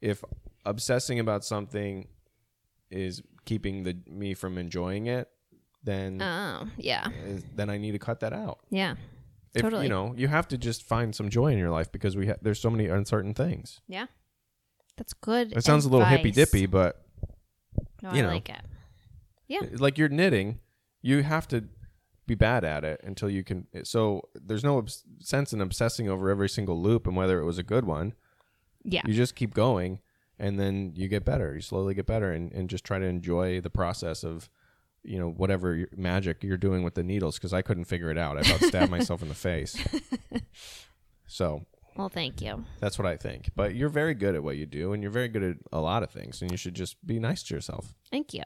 if 0.00 0.22
obsessing 0.64 1.18
about 1.18 1.44
something 1.44 2.06
is 2.90 3.22
keeping 3.44 3.82
the 3.82 3.96
me 4.06 4.34
from 4.34 4.56
enjoying 4.58 5.06
it 5.06 5.28
then 5.84 6.20
oh 6.22 6.68
yeah. 6.76 7.08
is, 7.26 7.44
then 7.54 7.70
I 7.70 7.78
need 7.78 7.92
to 7.92 7.98
cut 7.98 8.20
that 8.20 8.32
out. 8.32 8.60
Yeah 8.70 8.94
if 9.54 9.62
Totally. 9.62 9.84
you 9.84 9.88
know 9.88 10.14
you 10.16 10.28
have 10.28 10.48
to 10.48 10.58
just 10.58 10.82
find 10.82 11.14
some 11.14 11.28
joy 11.28 11.52
in 11.52 11.58
your 11.58 11.70
life 11.70 11.92
because 11.92 12.16
we 12.16 12.28
ha- 12.28 12.36
there's 12.40 12.60
so 12.60 12.70
many 12.70 12.86
uncertain 12.86 13.34
things. 13.34 13.80
Yeah. 13.86 14.06
That's 14.96 15.12
good 15.14 15.52
it 15.52 15.64
sounds 15.64 15.84
a 15.84 15.88
little 15.88 16.06
hippy 16.06 16.30
dippy, 16.30 16.66
but 16.66 17.04
no, 18.02 18.12
you 18.12 18.18
i 18.18 18.22
know. 18.22 18.28
like 18.28 18.48
it. 18.48 18.60
Yeah. 19.48 19.60
Eh, 19.62 19.76
like 19.78 19.98
you're 19.98 20.08
knitting 20.08 20.60
you 21.02 21.22
have 21.22 21.48
to 21.48 21.64
be 22.26 22.34
bad 22.34 22.64
at 22.64 22.84
it 22.84 23.00
until 23.02 23.28
you 23.28 23.42
can 23.42 23.66
eh, 23.74 23.82
so 23.84 24.22
there's 24.34 24.64
no 24.64 24.78
obs- 24.78 25.04
sense 25.18 25.52
in 25.52 25.60
obsessing 25.60 26.08
over 26.08 26.30
every 26.30 26.48
single 26.48 26.80
loop 26.80 27.06
and 27.06 27.16
whether 27.16 27.38
it 27.38 27.44
was 27.44 27.58
a 27.58 27.62
good 27.62 27.84
one. 27.84 28.14
Yeah. 28.84 29.02
You 29.04 29.12
just 29.12 29.34
keep 29.34 29.52
going 29.52 30.00
and 30.38 30.58
then 30.58 30.92
you 30.94 31.08
get 31.08 31.24
better. 31.24 31.54
You 31.54 31.60
slowly 31.60 31.94
get 31.94 32.06
better 32.06 32.32
and, 32.32 32.50
and 32.52 32.70
just 32.70 32.84
try 32.84 32.98
to 32.98 33.04
enjoy 33.04 33.60
the 33.60 33.70
process 33.70 34.24
of 34.24 34.48
you 35.04 35.18
know 35.18 35.28
whatever 35.30 35.86
magic 35.96 36.42
you're 36.44 36.56
doing 36.56 36.82
with 36.82 36.94
the 36.94 37.02
needles 37.02 37.36
because 37.36 37.52
i 37.52 37.60
couldn't 37.62 37.84
figure 37.84 38.10
it 38.10 38.18
out 38.18 38.36
i 38.36 38.40
about 38.40 38.60
stabbed 38.62 38.90
myself 38.96 39.22
in 39.22 39.28
the 39.28 39.34
face 39.34 39.76
so 41.26 41.64
Well, 41.96 42.08
thank 42.08 42.40
you. 42.40 42.64
That's 42.80 42.98
what 42.98 43.06
I 43.06 43.16
think. 43.16 43.50
But 43.54 43.74
you're 43.74 43.88
very 43.90 44.14
good 44.14 44.34
at 44.34 44.42
what 44.42 44.56
you 44.56 44.64
do, 44.66 44.92
and 44.92 45.02
you're 45.02 45.12
very 45.12 45.28
good 45.28 45.42
at 45.42 45.56
a 45.72 45.80
lot 45.80 46.02
of 46.02 46.10
things, 46.10 46.40
and 46.40 46.50
you 46.50 46.56
should 46.56 46.74
just 46.74 46.96
be 47.06 47.18
nice 47.18 47.42
to 47.44 47.54
yourself. 47.54 47.94
Thank 48.10 48.32
you. 48.32 48.42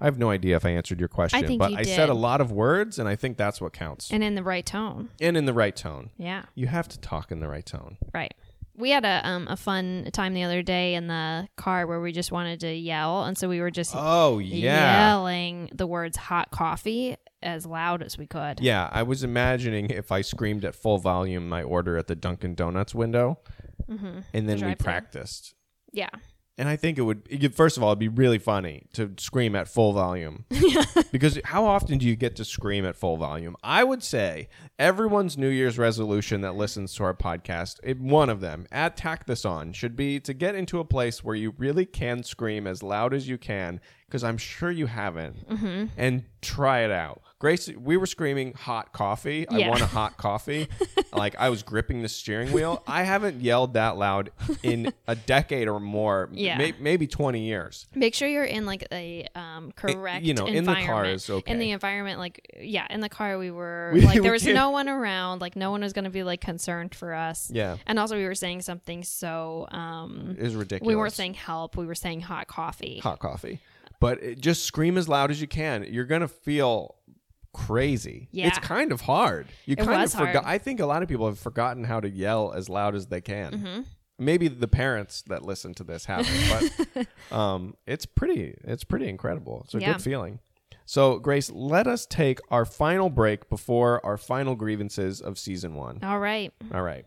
I 0.00 0.06
have 0.06 0.18
no 0.18 0.30
idea 0.30 0.56
if 0.56 0.64
I 0.64 0.70
answered 0.70 0.98
your 0.98 1.10
question, 1.10 1.46
think 1.46 1.58
but 1.58 1.72
you 1.72 1.76
I 1.76 1.82
said 1.82 2.08
a 2.08 2.14
lot 2.14 2.40
of 2.40 2.50
words, 2.50 2.98
and 2.98 3.06
I 3.06 3.16
think 3.16 3.36
that's 3.36 3.60
what 3.60 3.74
counts. 3.74 4.10
And 4.10 4.24
in 4.24 4.34
the 4.34 4.42
right 4.42 4.64
tone. 4.64 5.10
And 5.20 5.36
in 5.36 5.44
the 5.44 5.52
right 5.52 5.76
tone. 5.76 6.10
Yeah. 6.16 6.44
You 6.54 6.68
have 6.68 6.88
to 6.88 6.98
talk 6.98 7.30
in 7.30 7.40
the 7.40 7.48
right 7.48 7.66
tone. 7.66 7.98
Right. 8.14 8.32
We 8.76 8.90
had 8.90 9.04
a 9.04 9.20
um 9.28 9.46
a 9.48 9.56
fun 9.56 10.08
time 10.12 10.32
the 10.34 10.42
other 10.42 10.62
day 10.62 10.94
in 10.94 11.06
the 11.06 11.48
car 11.56 11.86
where 11.86 12.00
we 12.00 12.12
just 12.12 12.32
wanted 12.32 12.60
to 12.60 12.72
yell, 12.72 13.24
and 13.24 13.36
so 13.36 13.48
we 13.48 13.60
were 13.60 13.70
just 13.70 13.94
Oh, 13.96 14.38
yeah. 14.38 15.08
yelling 15.08 15.70
the 15.74 15.86
words 15.86 16.16
"hot 16.16 16.50
coffee" 16.50 17.16
as 17.42 17.66
loud 17.66 18.02
as 18.02 18.16
we 18.18 18.26
could. 18.26 18.60
Yeah, 18.60 18.88
I 18.92 19.02
was 19.02 19.22
imagining 19.24 19.90
if 19.90 20.12
I 20.12 20.20
screamed 20.22 20.64
at 20.64 20.74
full 20.74 20.98
volume 20.98 21.48
my 21.48 21.62
order 21.62 21.96
at 21.96 22.06
the 22.06 22.14
Dunkin' 22.14 22.54
Donuts 22.54 22.94
window, 22.94 23.38
Mm-hmm. 23.88 24.20
and 24.34 24.48
then 24.48 24.64
we 24.64 24.74
practiced. 24.76 25.54
Yeah. 25.92 26.10
And 26.60 26.68
I 26.68 26.76
think 26.76 26.98
it 26.98 27.02
would, 27.02 27.22
it- 27.30 27.54
first 27.54 27.78
of 27.78 27.82
all, 27.82 27.88
it'd 27.90 27.98
be 27.98 28.08
really 28.08 28.38
funny 28.38 28.84
to 28.92 29.14
scream 29.18 29.56
at 29.56 29.66
full 29.66 29.94
volume. 29.94 30.44
because 31.10 31.38
how 31.44 31.64
often 31.64 31.96
do 31.96 32.06
you 32.06 32.16
get 32.16 32.36
to 32.36 32.44
scream 32.44 32.84
at 32.84 32.96
full 32.96 33.16
volume? 33.16 33.56
I 33.64 33.82
would 33.82 34.02
say 34.02 34.48
everyone's 34.78 35.38
New 35.38 35.48
Year's 35.48 35.78
resolution 35.78 36.42
that 36.42 36.56
listens 36.56 36.94
to 36.96 37.04
our 37.04 37.14
podcast, 37.14 37.80
it, 37.82 37.98
one 37.98 38.28
of 38.28 38.40
them, 38.42 38.66
at 38.70 38.96
Tack 38.96 39.24
This 39.24 39.44
On, 39.46 39.72
should 39.72 39.96
be 39.96 40.20
to 40.20 40.34
get 40.34 40.54
into 40.54 40.80
a 40.80 40.84
place 40.84 41.24
where 41.24 41.34
you 41.34 41.54
really 41.56 41.86
can 41.86 42.22
scream 42.22 42.66
as 42.66 42.82
loud 42.82 43.14
as 43.14 43.26
you 43.26 43.38
can, 43.38 43.80
because 44.06 44.22
I'm 44.22 44.36
sure 44.38 44.70
you 44.70 44.86
haven't, 44.86 45.48
Mm-hmm. 45.48 45.86
and 45.96 46.24
try 46.42 46.80
it 46.80 46.90
out. 46.90 47.22
Grace, 47.40 47.70
we 47.70 47.96
were 47.96 48.04
screaming 48.04 48.52
hot 48.52 48.92
coffee. 48.92 49.48
I 49.48 49.66
want 49.66 49.80
a 49.80 49.86
hot 49.86 50.18
coffee. 50.18 50.68
like 51.14 51.34
I 51.38 51.48
was 51.48 51.62
gripping 51.62 52.02
the 52.02 52.08
steering 52.10 52.52
wheel. 52.52 52.82
I 52.86 53.02
haven't 53.02 53.40
yelled 53.40 53.72
that 53.74 53.96
loud 53.96 54.30
in 54.62 54.92
a 55.08 55.16
decade 55.16 55.66
or 55.66 55.80
more, 55.80 56.28
Yeah. 56.32 56.58
may- 56.58 56.74
maybe 56.78 57.06
20 57.06 57.40
years. 57.40 57.86
Make 57.94 58.14
sure 58.14 58.28
you're 58.28 58.44
in 58.44 58.66
like 58.66 58.86
a 58.92 59.26
um 59.34 59.72
correct 59.74 60.22
you 60.26 60.34
know, 60.34 60.44
in 60.46 60.64
the 60.64 60.74
car 60.84 61.06
is 61.06 61.30
okay. 61.30 61.50
In 61.50 61.58
the 61.58 61.70
environment, 61.70 62.18
like 62.18 62.56
yeah, 62.60 62.86
in 62.90 63.00
the 63.00 63.08
car 63.08 63.38
we 63.38 63.50
were 63.50 63.90
We- 63.94 64.02
like 64.02 64.16
we 64.16 64.20
there 64.20 64.32
was 64.32 64.42
can't- 64.42 64.54
no 64.54 64.68
one 64.68 64.90
around, 64.90 65.40
like 65.40 65.56
no 65.56 65.70
one 65.70 65.80
was 65.80 65.94
gonna 65.94 66.10
be 66.10 66.22
like 66.22 66.42
concerned 66.42 66.94
for 66.94 67.14
us. 67.14 67.50
Yeah. 67.50 67.78
And 67.86 67.98
also 67.98 68.16
we 68.18 68.24
were 68.26 68.34
saying 68.34 68.60
something 68.60 69.02
so 69.02 69.66
um 69.70 70.36
It 70.38 70.42
was 70.44 70.54
ridiculous. 70.56 70.86
we 70.86 70.94
weren't 70.94 71.14
saying 71.14 71.34
help, 71.34 71.78
we 71.78 71.86
were 71.86 71.94
saying 71.94 72.20
hot 72.20 72.48
coffee. 72.48 72.98
hot 72.98 73.18
coffee. 73.18 73.60
But 73.98 74.22
it, 74.22 74.40
just 74.40 74.64
scream 74.64 74.96
as 74.96 75.10
loud 75.10 75.30
as 75.30 75.42
you 75.42 75.46
can. 75.46 75.84
You're 75.90 76.06
going 76.06 76.22
to 76.22 76.28
feel 76.28 76.94
crazy. 77.52 78.28
Yeah. 78.32 78.48
It's 78.48 78.58
kind 78.58 78.92
of 78.92 79.02
hard. 79.02 79.48
You 79.66 79.74
It 79.78 79.84
kind 79.84 80.02
of 80.02 80.12
forgot. 80.12 80.44
I 80.46 80.58
think 80.58 80.80
a 80.80 80.86
lot 80.86 81.02
of 81.02 81.08
people 81.08 81.26
have 81.26 81.38
forgotten 81.38 81.84
how 81.84 82.00
to 82.00 82.08
yell 82.08 82.52
as 82.52 82.68
loud 82.68 82.94
as 82.94 83.06
they 83.06 83.20
can. 83.20 83.52
Mm-hmm. 83.52 83.80
Maybe 84.18 84.48
the 84.48 84.68
parents 84.68 85.22
that 85.28 85.42
listen 85.44 85.72
to 85.74 85.84
this 85.84 86.04
haven't, 86.04 87.06
but 87.30 87.34
um, 87.36 87.74
it's 87.86 88.04
pretty 88.06 88.54
it's 88.64 88.84
pretty 88.84 89.08
incredible. 89.08 89.62
It's 89.64 89.74
a 89.74 89.80
Yeah. 89.80 89.92
good 89.94 90.02
feeling. 90.02 90.40
So, 90.84 91.18
Grace, 91.20 91.50
let 91.50 91.86
us 91.86 92.04
take 92.04 92.40
our 92.50 92.64
final 92.64 93.10
break 93.10 93.48
before 93.48 94.04
our 94.04 94.16
final 94.16 94.56
grievances 94.56 95.20
of 95.20 95.38
season 95.38 95.74
1. 95.74 96.00
All 96.02 96.18
right. 96.18 96.52
All 96.74 96.82
right. 96.82 97.06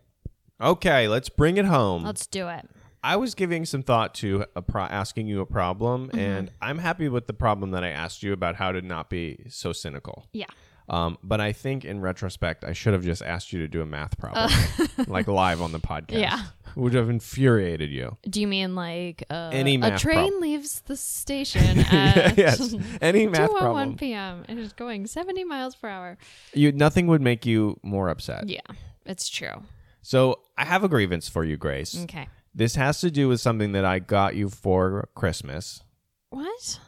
Okay, 0.60 1.06
let's 1.06 1.28
bring 1.28 1.58
it 1.58 1.66
home. 1.66 2.02
Let's 2.02 2.26
do 2.26 2.48
it. 2.48 2.66
I 3.04 3.16
was 3.16 3.34
giving 3.34 3.64
some 3.66 3.82
thought 3.82 4.14
to 4.16 4.46
a 4.56 4.62
pro- 4.62 4.84
asking 4.84 5.26
you 5.28 5.40
a 5.42 5.46
problem, 5.46 6.08
Mm-hmm. 6.08 6.18
and 6.18 6.50
I'm 6.62 6.78
happy 6.78 7.08
with 7.08 7.26
the 7.26 7.34
problem 7.34 7.72
that 7.72 7.84
I 7.84 7.90
asked 7.90 8.22
you 8.22 8.32
about 8.32 8.56
how 8.56 8.72
to 8.72 8.80
not 8.80 9.10
be 9.10 9.44
so 9.48 9.72
cynical. 9.72 10.26
Yeah. 10.32 10.46
Um, 10.88 11.16
but 11.22 11.40
I 11.40 11.52
think 11.52 11.84
in 11.84 12.00
retrospect, 12.00 12.62
I 12.64 12.72
should 12.74 12.92
have 12.92 13.04
just 13.04 13.22
asked 13.22 13.52
you 13.54 13.58
to 13.60 13.68
do 13.68 13.80
a 13.80 13.86
math 13.86 14.18
problem, 14.18 14.50
like 15.06 15.28
live 15.28 15.62
on 15.62 15.72
the 15.72 15.80
podcast. 15.80 16.18
Yeah. 16.20 16.42
would 16.76 16.92
have 16.94 17.08
infuriated 17.08 17.90
you. 17.90 18.16
Do 18.28 18.40
you 18.40 18.46
mean 18.46 18.74
like 18.74 19.24
uh, 19.30 19.48
Any 19.52 19.76
a 19.80 19.96
train 19.98 20.30
prob- 20.32 20.42
leaves 20.42 20.80
the 20.82 20.96
station 21.14 21.78
at 21.80 22.36
yes, 22.36 22.74
any 23.00 23.26
math 23.28 23.50
2:01 23.50 23.58
problem. 23.58 23.96
p.m. 23.96 24.44
and 24.48 24.58
is 24.58 24.72
going 24.74 25.06
70 25.06 25.44
miles 25.44 25.74
per 25.74 25.88
hour? 25.88 26.18
You 26.52 26.70
nothing 26.72 27.06
would 27.06 27.22
make 27.22 27.46
you 27.46 27.78
more 27.82 28.08
upset. 28.10 28.48
Yeah, 28.48 28.60
it's 29.06 29.28
true. 29.28 29.62
So 30.02 30.40
I 30.58 30.64
have 30.66 30.84
a 30.84 30.88
grievance 30.88 31.28
for 31.30 31.44
you, 31.44 31.56
Grace. 31.56 31.96
Okay. 32.04 32.28
This 32.54 32.76
has 32.76 33.00
to 33.00 33.10
do 33.10 33.28
with 33.28 33.40
something 33.40 33.72
that 33.72 33.84
I 33.84 33.98
got 33.98 34.36
you 34.36 34.48
for 34.48 35.08
Christmas. 35.14 35.82
What? 36.30 36.78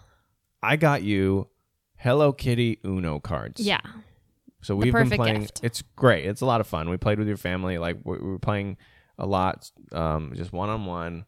I 0.62 0.76
got 0.76 1.02
you 1.02 1.48
Hello 1.96 2.32
Kitty 2.32 2.78
Uno 2.84 3.18
cards. 3.18 3.60
Yeah. 3.60 3.80
So 4.62 4.74
we've 4.76 4.92
been 4.92 5.04
perfect 5.04 5.20
playing. 5.20 5.40
gift. 5.42 5.60
It's 5.62 5.82
great. 5.94 6.26
It's 6.26 6.40
a 6.40 6.46
lot 6.46 6.60
of 6.60 6.66
fun. 6.66 6.90
We 6.90 6.96
played 6.96 7.18
with 7.18 7.28
your 7.28 7.36
family. 7.36 7.78
Like 7.78 7.98
we 8.04 8.18
we 8.18 8.28
were 8.30 8.38
playing 8.38 8.76
a 9.18 9.26
lot, 9.26 9.70
um, 9.92 10.32
just 10.34 10.52
one 10.52 10.68
on 10.68 10.84
one, 10.86 11.24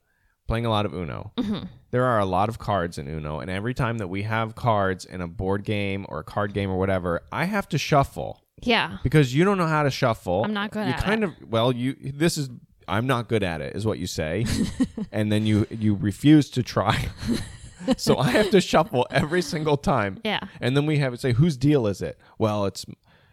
playing 0.46 0.66
a 0.66 0.70
lot 0.70 0.84
of 0.86 0.92
Uno. 0.94 1.32
Mm-hmm. 1.36 1.64
There 1.90 2.04
are 2.04 2.18
a 2.18 2.26
lot 2.26 2.48
of 2.48 2.58
cards 2.58 2.98
in 2.98 3.08
Uno, 3.08 3.40
and 3.40 3.50
every 3.50 3.74
time 3.74 3.98
that 3.98 4.08
we 4.08 4.22
have 4.24 4.54
cards 4.54 5.04
in 5.04 5.20
a 5.20 5.28
board 5.28 5.64
game 5.64 6.04
or 6.08 6.18
a 6.20 6.24
card 6.24 6.52
game 6.52 6.70
or 6.70 6.78
whatever, 6.78 7.22
I 7.32 7.44
have 7.46 7.68
to 7.70 7.78
shuffle 7.78 8.44
Yeah. 8.60 8.98
because 9.02 9.34
you 9.34 9.44
don't 9.44 9.56
know 9.56 9.66
how 9.66 9.84
to 9.84 9.90
shuffle. 9.90 10.44
I'm 10.44 10.52
not 10.52 10.70
good 10.70 10.86
you 10.86 10.92
at 10.92 11.02
kind 11.02 11.24
of 11.24 11.32
well, 11.48 11.72
you 11.72 11.96
this 12.14 12.36
is 12.36 12.50
I'm 12.88 13.06
not 13.06 13.28
good 13.28 13.42
at 13.42 13.60
it, 13.60 13.76
is 13.76 13.86
what 13.86 13.98
you 13.98 14.06
say, 14.06 14.46
and 15.12 15.30
then 15.30 15.46
you 15.46 15.66
you 15.70 15.94
refuse 15.94 16.50
to 16.50 16.62
try. 16.62 17.08
so 17.96 18.18
I 18.18 18.30
have 18.30 18.50
to 18.50 18.60
shuffle 18.60 19.06
every 19.10 19.42
single 19.42 19.76
time. 19.76 20.20
Yeah. 20.24 20.40
And 20.60 20.76
then 20.76 20.86
we 20.86 20.98
have 20.98 21.12
to 21.12 21.18
say, 21.18 21.32
whose 21.32 21.56
deal 21.56 21.86
is 21.86 22.02
it? 22.02 22.18
Well, 22.38 22.66
it's 22.66 22.84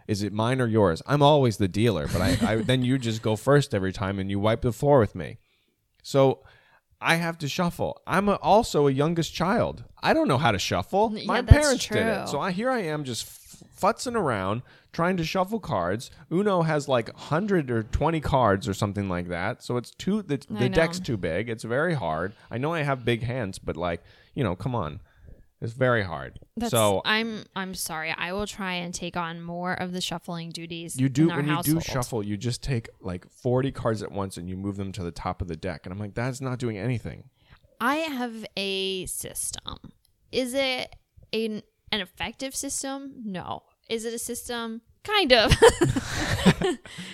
is 0.08 0.22
it 0.22 0.34
mine 0.34 0.62
or 0.62 0.68
yours? 0.68 1.02
I'm 1.08 1.22
always 1.22 1.58
the 1.58 1.68
dealer, 1.68 2.08
but 2.08 2.22
I, 2.22 2.38
I 2.42 2.56
then 2.62 2.84
you 2.84 2.98
just 2.98 3.22
go 3.22 3.36
first 3.36 3.74
every 3.74 3.92
time 3.94 4.20
and 4.20 4.30
you 4.30 4.40
wipe 4.40 4.62
the 4.62 4.72
floor 4.72 5.00
with 5.00 5.16
me. 5.16 5.40
So 6.04 6.44
I 7.02 7.16
have 7.16 7.38
to 7.40 7.48
shuffle. 7.48 8.02
I'm 8.06 8.30
a, 8.30 8.34
also 8.36 8.88
a 8.88 8.92
youngest 8.92 9.34
child. 9.34 9.84
I 10.02 10.14
don't 10.14 10.28
know 10.28 10.38
how 10.38 10.52
to 10.52 10.60
shuffle. 10.60 11.12
Yeah, 11.16 11.26
My 11.26 11.42
parents 11.42 11.88
did 11.88 12.06
it. 12.06 12.30
So 12.30 12.40
I 12.40 12.52
here 12.52 12.70
I 12.70 12.82
am 12.84 13.04
just 13.04 13.26
futzing 13.80 14.16
around 14.16 14.62
trying 14.92 15.18
to 15.18 15.24
shuffle 15.24 15.60
cards. 15.60 16.12
Uno 16.32 16.62
has 16.62 16.88
like 16.88 17.08
100 17.10 17.70
or 17.70 17.84
20 17.84 18.22
cards 18.22 18.68
or 18.68 18.74
something 18.74 19.10
like 19.10 19.28
that. 19.30 19.64
So 19.64 19.78
it's 19.78 19.92
too 19.92 20.22
the, 20.22 20.42
the 20.50 20.70
deck's 20.70 21.00
too 21.00 21.18
big. 21.18 21.50
It's 21.50 21.64
very 21.64 21.94
hard. 21.94 22.34
I 22.50 22.58
know 22.58 22.74
I 22.74 22.84
have 22.84 23.06
big 23.06 23.24
hands, 23.24 23.60
but 23.60 23.76
like, 23.76 24.04
you 24.34 24.44
know, 24.44 24.56
come 24.56 24.76
on. 24.76 25.02
It's 25.62 25.74
very 25.74 26.04
hard. 26.04 26.40
That's, 26.58 26.72
so 26.72 27.02
I'm 27.06 27.44
I'm 27.56 27.74
sorry. 27.74 28.14
I 28.16 28.34
will 28.34 28.46
try 28.46 28.74
and 28.74 28.94
take 28.94 29.16
on 29.16 29.42
more 29.42 29.74
of 29.74 29.94
the 29.94 30.02
shuffling 30.02 30.50
duties. 30.50 31.00
You 31.00 31.10
do 31.10 31.26
in 31.26 31.32
our 31.32 31.38
when 31.38 31.48
household. 31.48 31.68
you 31.68 31.74
do 31.74 31.80
shuffle, 31.82 32.24
you 32.24 32.38
just 32.38 32.62
take 32.62 32.90
like 33.02 33.26
forty 33.32 33.72
cards 33.72 34.04
at 34.04 34.12
once 34.12 34.38
and 34.38 34.50
you 34.50 34.58
move 34.58 34.76
them 34.76 34.92
to 34.92 35.04
the 35.04 35.12
top 35.12 35.42
of 35.42 35.48
the 35.48 35.56
deck, 35.56 35.86
and 35.86 35.94
I'm 35.94 36.00
like, 36.00 36.14
that's 36.14 36.42
not 36.42 36.60
doing 36.60 36.78
anything. 36.78 37.24
I 37.80 37.96
have 37.96 38.46
a 38.58 39.06
system. 39.06 39.78
Is 40.32 40.54
it 40.54 40.94
an 41.34 41.64
an 41.92 42.02
effective 42.02 42.56
system? 42.56 43.14
No. 43.24 43.64
Is 43.90 44.06
it 44.06 44.14
a 44.14 44.20
system? 44.20 44.82
Kind 45.04 45.34
of. 45.34 45.52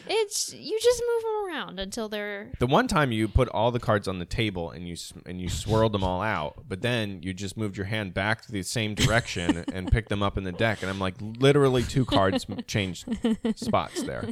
it's 0.07 0.53
you 0.53 0.80
just 0.82 1.03
move 1.05 1.24
them 1.24 1.45
around 1.45 1.80
until 1.80 2.07
they're 2.07 2.51
The 2.59 2.67
one 2.67 2.88
time 2.88 3.11
you 3.11 3.28
put 3.28 3.49
all 3.49 3.72
the 3.72 3.82
cards 3.82 4.07
on 4.07 4.17
the 4.17 4.26
table 4.26 4.72
and 4.72 4.88
you 4.88 4.95
and 5.26 5.41
you 5.41 5.49
swirled 5.49 5.91
them 5.91 6.03
all 6.03 6.22
out, 6.22 6.63
but 6.69 6.82
then 6.82 7.22
you 7.22 7.34
just 7.34 7.57
moved 7.57 7.76
your 7.76 7.88
hand 7.88 8.13
back 8.13 8.43
to 8.43 8.51
the 8.51 8.63
same 8.63 8.95
direction 8.95 9.65
and 9.74 9.91
picked 9.91 10.07
them 10.07 10.24
up 10.24 10.38
in 10.38 10.45
the 10.45 10.53
deck, 10.53 10.82
and 10.82 10.89
I'm 10.89 10.99
like, 10.99 11.15
literally 11.19 11.84
two 11.84 12.05
cards 12.05 12.45
changed 12.65 13.09
spots 13.57 14.01
there. 14.03 14.30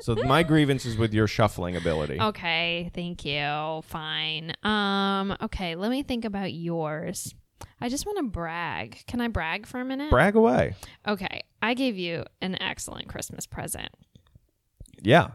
So 0.00 0.14
my 0.26 0.42
grievance 0.42 0.84
is 0.84 0.96
with 0.96 1.14
your 1.14 1.28
shuffling 1.28 1.76
ability. 1.76 2.20
Okay, 2.20 2.90
thank 2.94 3.24
you. 3.24 3.82
Fine. 3.86 4.54
Um, 4.64 5.36
okay, 5.40 5.76
let 5.76 5.92
me 5.92 6.02
think 6.02 6.24
about 6.24 6.52
yours. 6.52 7.32
I 7.80 7.88
just 7.88 8.06
want 8.06 8.18
to 8.18 8.24
brag. 8.24 9.04
Can 9.06 9.20
I 9.20 9.28
brag 9.28 9.66
for 9.66 9.80
a 9.80 9.84
minute? 9.84 10.10
Brag 10.10 10.34
away. 10.34 10.74
okay, 11.06 11.42
I 11.62 11.74
gave 11.74 11.96
you 11.96 12.24
an 12.40 12.60
excellent 12.60 13.08
Christmas 13.08 13.46
present. 13.46 13.90
Yeah. 15.02 15.28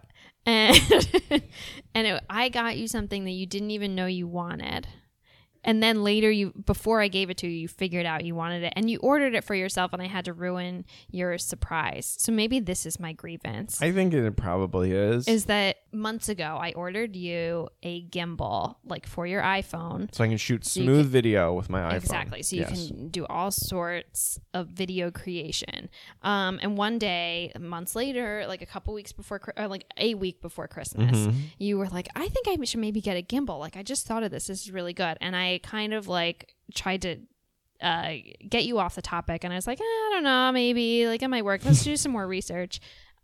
And 0.46 0.76
and 1.94 2.08
it, 2.08 2.24
I 2.30 2.50
got 2.50 2.78
you 2.78 2.88
something 2.88 3.26
that 3.26 3.32
you 3.32 3.46
didn't 3.46 3.72
even 3.72 3.96
know 3.96 4.08
you 4.08 4.28
wanted. 4.28 4.88
And 5.64 5.84
then 5.84 6.04
later 6.04 6.32
you 6.32 6.52
before 6.66 7.02
I 7.02 7.08
gave 7.08 7.30
it 7.30 7.38
to 7.38 7.48
you, 7.48 7.54
you 7.54 7.68
figured 7.68 8.08
out 8.08 8.26
you 8.26 8.34
wanted 8.34 8.64
it 8.64 8.74
and 8.76 8.90
you 8.90 8.98
ordered 9.00 9.36
it 9.36 9.44
for 9.44 9.54
yourself 9.54 9.94
and 9.94 10.02
I 10.02 10.08
had 10.08 10.26
to 10.26 10.34
ruin 10.34 10.86
your 11.12 11.38
surprise. 11.38 12.16
So 12.18 12.32
maybe 12.32 12.60
this 12.60 12.88
is 12.88 13.00
my 13.00 13.14
grievance. 13.14 13.80
I 13.80 13.92
think 13.92 14.14
it 14.16 14.36
probably 14.36 14.92
is. 14.92 15.28
is 15.28 15.46
that 15.46 15.78
months 15.94 16.30
ago 16.30 16.58
I 16.60 16.72
ordered 16.74 17.16
you 17.16 17.68
a 17.84 18.04
gimbal 18.06 18.76
like 18.86 19.06
for 19.08 19.28
your 19.28 19.42
iPhone. 19.42 20.14
so 20.14 20.24
I 20.24 20.28
can 20.28 20.38
shoot 20.38 20.64
you 20.76 20.84
smooth 20.84 21.04
can- 21.06 21.10
video 21.12 21.54
with 21.54 21.70
my 21.70 21.82
iPhone. 21.82 21.96
Exactly. 21.98 22.44
So 22.44 22.56
you 22.56 22.62
Yes. 22.62 22.88
can 22.88 23.10
do 23.10 23.26
all 23.26 23.52
sorts 23.52 24.40
of 24.54 24.68
video 24.70 25.12
creation. 25.12 25.90
Um, 26.22 26.60
and 26.62 26.78
one 26.78 26.98
day, 26.98 27.52
months 27.60 27.96
later, 27.96 28.46
like 28.48 28.62
a 28.62 28.66
couple 28.66 28.94
weeks 28.94 29.12
before, 29.12 29.42
or 29.58 29.68
like 29.68 29.86
a 29.98 30.14
week 30.16 30.42
before 30.42 30.68
Christmas, 30.68 31.18
Mm-hmm. 31.18 31.38
you 31.60 31.78
were 31.78 31.88
like, 31.90 32.08
I 32.16 32.28
think 32.28 32.48
I 32.48 32.64
should 32.64 32.80
maybe 32.80 33.02
get 33.02 33.18
a 33.18 33.22
gimbal. 33.24 33.60
Like, 33.60 33.76
I 33.78 33.84
just 33.84 34.06
thought 34.08 34.24
of 34.24 34.32
this. 34.32 34.48
This 34.48 34.62
is 34.62 34.72
really 34.72 34.94
good. 34.94 35.18
And 35.22 35.36
I 35.36 35.60
kind 35.64 35.94
of 35.94 36.08
like 36.08 36.56
tried 36.74 37.02
to 37.04 37.18
uh, 37.82 38.14
get 38.48 38.64
you 38.66 38.78
off 38.78 38.94
the 38.96 39.02
topic. 39.02 39.44
And 39.44 39.52
I 39.52 39.56
was 39.56 39.66
like, 39.66 39.80
eh, 39.80 39.84
I 39.84 40.10
don't 40.14 40.24
know, 40.24 40.52
maybe 40.52 41.08
like 41.08 41.24
it 41.24 41.28
might 41.30 41.44
work. 41.44 41.66
Let's 41.66 41.84
do 41.84 41.98
some 41.98 42.12
more 42.12 42.28
research. 42.28 42.80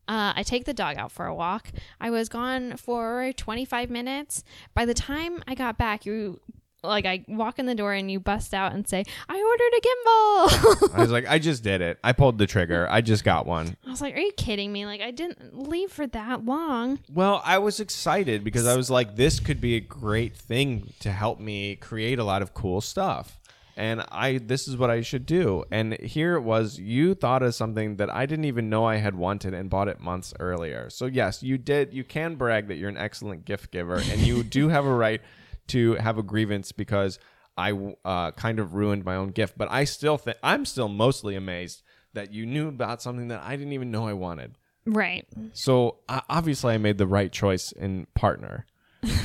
Uh, 0.08 0.34
I 0.36 0.43
take 0.43 0.66
the 0.66 0.74
dog 0.74 0.97
out 0.97 1.12
for 1.12 1.26
a 1.26 1.36
walk. 1.36 1.72
I 1.99 2.10
was 2.10 2.30
gone 2.30 2.78
for 2.78 3.32
25 3.36 3.89
minutes. 3.89 4.43
By 4.74 4.86
the 4.86 4.93
time 4.93 5.43
I 5.47 5.55
got 5.55 5.78
back, 5.78 6.05
you 6.05 6.39
like 6.84 7.05
I 7.05 7.26
walk 7.28 7.60
in 7.60 7.66
the 7.66 7.76
door 7.76 7.93
and 7.93 8.10
you 8.10 8.20
bust 8.20 8.53
out 8.53 8.74
and 8.74 8.88
say, 8.88 9.03
"I 9.28 9.41
ordered 9.41 9.78
a 9.78 9.82
gimbal." 9.82 10.95
I 10.97 11.01
was 11.01 11.12
like, 11.12 11.28
I 11.28 11.39
just 11.39 11.64
did 11.64 11.82
it. 11.82 11.99
I 12.03 12.14
pulled 12.14 12.38
the 12.38 12.47
trigger. 12.47 12.88
I 12.89 13.01
just 13.01 13.24
got 13.24 13.45
one. 13.45 13.76
I 13.86 13.89
was 13.89 14.01
like, 14.01 14.16
"Are 14.16 14.20
you 14.20 14.32
kidding 14.38 14.72
me? 14.72 14.86
Like 14.86 15.01
I 15.01 15.12
didn't 15.12 15.58
leave 15.58 15.91
for 15.91 16.08
that 16.08 16.45
long." 16.45 16.99
Well, 17.14 17.41
I 17.43 17.58
was 17.58 17.80
excited 17.80 18.43
because 18.43 18.66
I 18.68 18.76
was 18.76 18.89
like, 18.89 19.16
this 19.16 19.39
could 19.39 19.60
be 19.60 19.76
a 19.76 19.80
great 19.82 20.36
thing 20.36 20.93
to 21.01 21.12
help 21.12 21.39
me 21.39 21.76
create 21.76 22.20
a 22.20 22.24
lot 22.24 22.41
of 22.41 22.53
cool 22.53 22.80
stuff. 22.82 23.39
And 23.78 24.03
I 24.11 24.39
this 24.39 24.67
is 24.67 24.75
what 24.75 24.89
I 24.89 25.01
should 25.01 25.25
do. 25.25 25.63
And 25.71 25.93
here 25.99 26.36
it 26.36 26.41
was, 26.41 26.80
you 26.80 27.13
thought 27.13 27.43
of 27.43 27.53
something 27.53 27.97
that 27.97 28.13
I 28.13 28.25
didn't 28.25 28.45
even 28.45 28.69
know 28.69 28.86
I 28.86 28.95
had 28.95 29.15
wanted 29.15 29.53
and 29.53 29.69
bought 29.69 29.88
it 29.88 29.99
months 29.99 30.34
earlier. 30.39 30.89
So 30.89 31.05
yes, 31.05 31.43
you 31.43 31.57
did 31.59 31.93
you 31.93 32.03
can 32.03 32.36
brag 32.36 32.67
that 32.67 32.75
you're 32.75 32.89
an 32.89 32.97
excellent 32.97 33.45
gift 33.45 33.71
giver 33.71 33.97
and 33.97 34.19
you 34.21 34.43
do 34.43 34.69
have 34.69 34.86
a 34.86 34.93
right 34.93 35.21
to 35.67 35.93
have 35.95 36.17
a 36.17 36.23
grievance 36.23 36.71
because 36.71 37.19
I 37.55 37.71
uh, 38.03 38.32
kind 38.32 38.59
of 38.59 38.73
ruined 38.73 39.05
my 39.05 39.15
own 39.15 39.30
gift. 39.30 39.57
But 39.57 39.71
I 39.71 39.84
still 39.84 40.17
think 40.17 40.38
I'm 40.41 40.65
still 40.65 40.89
mostly 40.89 41.36
amazed 41.36 41.84
that 42.13 42.34
you 42.34 42.45
knew 42.45 42.67
about 42.67 43.01
something 43.01 43.28
that 43.28 43.43
I 43.43 43.55
didn't 43.55 43.73
even 43.73 43.91
know 43.91 44.07
I 44.07 44.13
wanted. 44.13 44.57
Right. 44.86 45.28
So 45.53 45.97
uh, 46.07 46.21
obviously, 46.30 46.73
I 46.73 46.78
made 46.78 46.97
the 46.97 47.07
right 47.07 47.32
choice 47.32 47.71
in 47.71 48.07
partner 48.15 48.65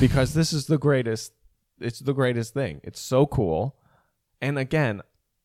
because 0.01 0.35
this 0.35 0.53
is 0.53 0.67
the 0.67 0.79
greatest. 0.79 1.33
It's 1.81 2.01
the 2.01 2.13
greatest 2.13 2.53
thing. 2.53 2.81
It's 2.83 3.01
so 3.01 3.27
cool, 3.27 3.77
and 4.43 4.59
again, 4.59 5.01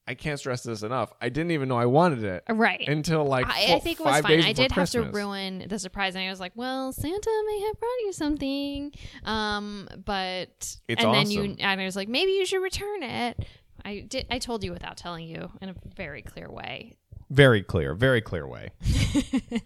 I 0.10 0.14
can't 0.16 0.40
stress 0.40 0.64
this 0.64 0.84
enough. 0.84 1.12
I 1.22 1.30
didn't 1.30 1.52
even 1.52 1.68
know 1.70 1.78
I 1.78 1.86
wanted 1.86 2.24
it 2.24 2.44
Right. 2.50 2.88
until 2.88 3.26
like 3.26 3.46
I, 3.48 3.68
fo- 3.68 3.76
I 3.76 3.80
think 3.80 4.00
it 4.00 4.04
was 4.06 4.14
five 4.16 4.24
fine. 4.24 4.34
I 4.40 4.54
before 4.54 4.54
did 4.54 4.72
have 4.74 4.90
to 4.92 5.02
ruin 5.04 5.66
the 5.68 5.80
surprise, 5.80 6.16
and 6.16 6.24
I 6.26 6.30
was 6.30 6.40
like, 6.40 6.54
"Well, 6.56 6.92
Santa 6.92 7.44
may 7.48 7.60
have 7.68 7.80
brought 7.80 8.00
you 8.06 8.14
something," 8.14 8.92
um, 9.24 9.88
but 10.06 10.78
It's 10.88 11.04
and 11.04 11.14
then 11.14 11.30
you 11.32 11.56
and 11.60 11.82
I 11.82 11.86
was 11.86 11.96
like, 11.96 12.10
"Maybe 12.10 12.32
you 12.34 12.46
should 12.46 12.62
return 12.64 13.04
it." 13.04 13.46
I 13.86 14.00
did. 14.00 14.26
I 14.32 14.40
told 14.40 14.64
you 14.64 14.72
without 14.72 14.98
telling 14.98 15.28
you 15.28 15.52
in 15.62 15.70
a 15.70 15.76
very 15.96 16.22
clear 16.22 16.50
way. 16.50 16.98
Very 17.30 17.62
clear, 17.62 17.94
very 17.94 18.22
clear 18.22 18.48
way. 18.48 18.70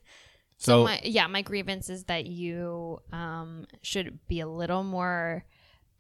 So 0.58 0.82
so 0.82 0.84
my, 0.84 1.02
yeah, 1.04 1.26
my 1.26 1.42
grievance 1.42 1.90
is 1.90 2.04
that 2.04 2.28
you 2.28 3.00
um, 3.12 3.66
should 3.82 4.20
be 4.28 4.42
a 4.42 4.48
little 4.48 4.84
more 4.84 5.44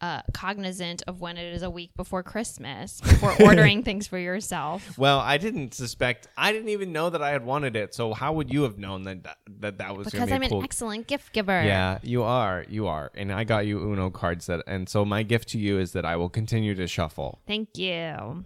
uh, 0.01 0.21
cognizant 0.33 1.03
of 1.07 1.21
when 1.21 1.37
it 1.37 1.53
is 1.53 1.61
a 1.63 1.69
week 1.69 1.91
before 1.95 2.23
Christmas 2.23 2.99
before 3.01 3.33
ordering 3.41 3.83
things 3.83 4.07
for 4.07 4.17
yourself. 4.17 4.97
well, 4.97 5.19
I 5.19 5.37
didn't 5.37 5.73
suspect. 5.73 6.27
I 6.35 6.51
didn't 6.51 6.69
even 6.69 6.91
know 6.91 7.09
that 7.11 7.21
I 7.21 7.29
had 7.29 7.45
wanted 7.45 7.75
it. 7.75 7.93
So 7.93 8.13
how 8.13 8.33
would 8.33 8.51
you 8.51 8.63
have 8.63 8.77
known 8.77 9.03
that 9.03 9.23
that 9.23 9.37
that, 9.59 9.77
that 9.77 9.95
was 9.97 10.05
Because 10.05 10.19
gonna 10.21 10.35
I'm 10.35 10.41
be 10.41 10.47
a 10.47 10.49
cool? 10.49 10.59
an 10.59 10.63
excellent 10.65 11.07
gift 11.07 11.33
giver. 11.33 11.61
Yeah, 11.63 11.99
you 12.01 12.23
are. 12.23 12.65
You 12.67 12.87
are. 12.87 13.11
And 13.15 13.31
I 13.31 13.43
got 13.43 13.65
you 13.67 13.79
Uno 13.79 14.09
cards 14.09 14.47
that 14.47 14.63
and 14.67 14.89
so 14.89 15.05
my 15.05 15.23
gift 15.23 15.49
to 15.49 15.59
you 15.59 15.77
is 15.79 15.91
that 15.93 16.05
I 16.05 16.15
will 16.15 16.29
continue 16.29 16.73
to 16.75 16.87
shuffle. 16.87 17.39
Thank 17.47 17.77
you. 17.77 18.43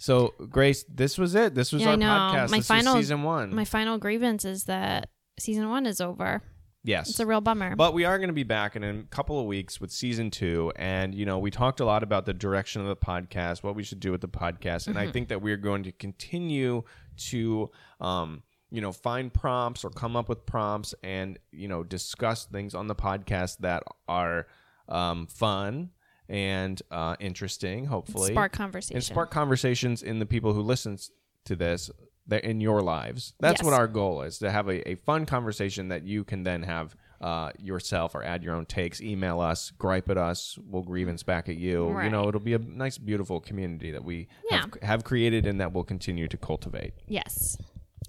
So, 0.00 0.34
Grace, 0.48 0.84
this 0.88 1.18
was 1.18 1.34
it. 1.34 1.54
This 1.56 1.72
was 1.72 1.82
Yeah, 1.82 1.88
I 1.88 1.90
our 1.92 1.96
know. 1.96 2.06
podcast. 2.06 2.50
My 2.50 2.58
this 2.58 2.66
final- 2.68 2.94
season 2.94 3.24
1. 3.24 3.52
My 3.54 3.64
final 3.64 3.98
grievance 3.98 4.44
is 4.44 4.64
that 4.64 5.08
season 5.40 5.68
one 5.70 5.86
is 5.86 6.00
over. 6.00 6.40
Yes. 6.88 7.10
It's 7.10 7.20
a 7.20 7.26
real 7.26 7.40
bummer. 7.40 7.76
But 7.76 7.94
we 7.94 8.04
are 8.04 8.18
going 8.18 8.28
to 8.28 8.34
be 8.34 8.42
back 8.42 8.74
in 8.76 8.82
a 8.82 9.02
couple 9.04 9.38
of 9.38 9.46
weeks 9.46 9.80
with 9.80 9.90
season 9.92 10.30
two. 10.30 10.72
And, 10.76 11.14
you 11.14 11.26
know, 11.26 11.38
we 11.38 11.50
talked 11.50 11.80
a 11.80 11.84
lot 11.84 12.02
about 12.02 12.26
the 12.26 12.34
direction 12.34 12.80
of 12.82 12.88
the 12.88 12.96
podcast, 12.96 13.62
what 13.62 13.74
we 13.76 13.82
should 13.82 14.00
do 14.00 14.10
with 14.10 14.20
the 14.20 14.28
podcast. 14.28 14.86
And 14.86 14.96
Mm-hmm. 14.96 15.08
I 15.08 15.12
think 15.12 15.28
that 15.28 15.42
we're 15.42 15.56
going 15.56 15.84
to 15.84 15.92
continue 15.92 16.82
to, 17.28 17.70
um, 18.00 18.42
you 18.70 18.80
know, 18.80 18.92
find 18.92 19.32
prompts 19.32 19.84
or 19.84 19.90
come 19.90 20.16
up 20.16 20.28
with 20.28 20.44
prompts 20.46 20.94
and, 21.02 21.38
you 21.52 21.68
know, 21.68 21.82
discuss 21.84 22.46
things 22.46 22.74
on 22.74 22.86
the 22.86 22.94
podcast 22.94 23.58
that 23.58 23.82
are 24.08 24.46
um, 24.88 25.26
fun 25.26 25.90
and 26.28 26.82
uh, 26.90 27.16
interesting, 27.20 27.86
hopefully. 27.86 28.32
Spark 28.32 28.52
conversations. 28.52 28.94
and 28.94 29.04
spark 29.04 29.30
conversations 29.30 30.02
in 30.02 30.18
the 30.18 30.26
people 30.26 30.52
who 30.52 30.60
listen 30.62 30.98
to 31.44 31.56
this 31.56 31.90
that 32.28 32.44
in 32.44 32.60
your 32.60 32.80
lives 32.82 33.32
that's 33.40 33.60
Yes. 33.60 33.64
what 33.64 33.74
our 33.74 33.88
goal 33.88 34.22
is 34.22 34.38
to 34.38 34.50
have 34.50 34.68
a, 34.68 34.88
a 34.88 34.94
fun 34.96 35.26
conversation 35.26 35.88
that 35.88 36.04
you 36.04 36.24
can 36.24 36.42
then 36.44 36.62
have 36.62 36.94
uh, 37.20 37.50
yourself 37.58 38.14
or 38.14 38.22
add 38.22 38.44
your 38.44 38.54
own 38.54 38.64
takes 38.64 39.00
email 39.00 39.40
us 39.40 39.72
gripe 39.72 40.08
at 40.08 40.16
us 40.16 40.56
we'll 40.64 40.82
grievance 40.82 41.22
back 41.24 41.48
at 41.48 41.56
you 41.56 41.88
you 42.02 42.10
know 42.10 42.28
it'll 42.28 42.40
be 42.40 42.54
a 42.54 42.58
nice 42.58 42.96
beautiful 42.98 43.40
community 43.40 43.90
that 43.90 44.04
we 44.04 44.28
Yeah. 44.50 44.58
have, 44.60 44.70
have 44.82 45.04
created 45.04 45.44
and 45.46 45.60
that 45.60 45.72
we'll 45.72 45.82
continue 45.84 46.28
to 46.28 46.36
cultivate 46.36 46.92
yes. 47.08 47.56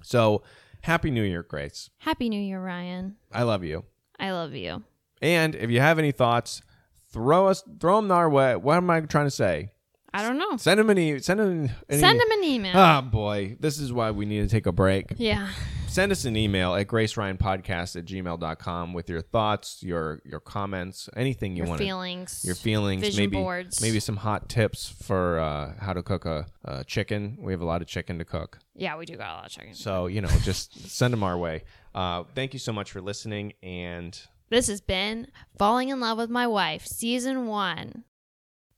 so 0.04 0.44
happy 0.82 1.10
new 1.12 1.24
year 1.24 1.42
grace 1.44 1.90
Happy 2.00 2.30
New 2.30 2.40
Year, 2.42 2.62
Ryan. 2.62 3.16
i 3.32 3.44
love 3.44 3.64
you 3.64 3.84
I 4.20 4.32
love 4.32 4.54
you. 4.54 4.84
and 5.22 5.56
if 5.56 5.70
you 5.72 5.80
have 5.80 5.98
any 5.98 6.12
thoughts 6.12 6.62
throw 7.12 7.48
us 7.48 7.64
throw 7.80 7.96
them 8.02 8.12
our 8.12 8.30
way 8.30 8.56
what 8.58 8.78
am 8.78 8.90
i 8.92 9.00
trying 9.02 9.26
to 9.26 9.32
say 9.32 9.72
I 10.14 10.24
don't 10.24 10.38
know. 10.38 10.58
send 10.58 10.80
them 10.80 10.90
any 10.90 11.20
send 11.20 11.40
them 11.40 11.70
any, 11.90 12.00
Send 12.00 12.20
him 12.22 12.32
an 12.32 12.44
email. 12.44 12.72
Ah, 12.76 13.02
boy. 13.02 13.58
This 13.60 13.80
is 13.80 13.92
why 13.94 14.12
we 14.12 14.26
need 14.26 14.42
to 14.42 14.48
take 14.48 14.66
a 14.66 14.72
break. 14.72 15.14
yeah. 15.18 15.50
Send 15.88 16.12
us 16.12 16.24
an 16.26 16.36
email 16.38 16.76
at 16.76 16.86
graceryanpodcast 16.88 17.96
at 17.96 18.06
gmail.com 18.06 18.94
with 18.94 19.10
your 19.10 19.22
thoughts, 19.22 19.82
your 19.82 20.22
your 20.24 20.40
comments, 20.40 21.10
anything 21.16 21.54
you 21.56 21.64
Your 21.64 21.68
want. 21.70 21.80
feelings. 21.82 22.44
Your 22.46 22.54
feelings, 22.54 23.02
vision 23.02 23.24
maybe 23.24 23.38
boards. 23.38 23.82
maybe 23.82 24.00
some 24.00 24.18
hot 24.18 24.50
tips 24.50 24.88
for 24.88 25.40
uh, 25.40 25.74
how 25.80 25.94
to 25.94 26.04
cook 26.04 26.26
a, 26.26 26.46
a 26.64 26.84
chicken. 26.84 27.38
We 27.42 27.54
have 27.54 27.62
a 27.62 27.66
lot 27.66 27.82
of 27.82 27.88
chicken 27.88 28.20
to 28.20 28.26
cook, 28.26 28.60
yeah, 28.76 28.98
we 28.98 29.06
do 29.08 29.16
got 29.18 29.32
a 29.32 29.36
lot 29.38 29.46
of 29.48 29.52
chicken. 29.52 29.74
so 29.74 30.06
you 30.06 30.22
know, 30.22 30.30
just 30.44 30.90
send 30.90 31.12
them 31.12 31.24
our 31.24 31.38
way. 31.38 31.64
Uh, 31.96 32.24
thank 32.36 32.54
you 32.54 32.60
so 32.60 32.72
much 32.72 32.92
for 32.92 33.02
listening, 33.02 33.54
and 33.64 34.20
This 34.50 34.68
has 34.68 34.82
been 34.82 35.26
Falling 35.58 35.90
in 35.90 36.00
Love 36.00 36.20
with 36.20 36.30
My 36.30 36.46
Wife, 36.46 36.86
Season 36.86 37.48
1. 37.48 38.04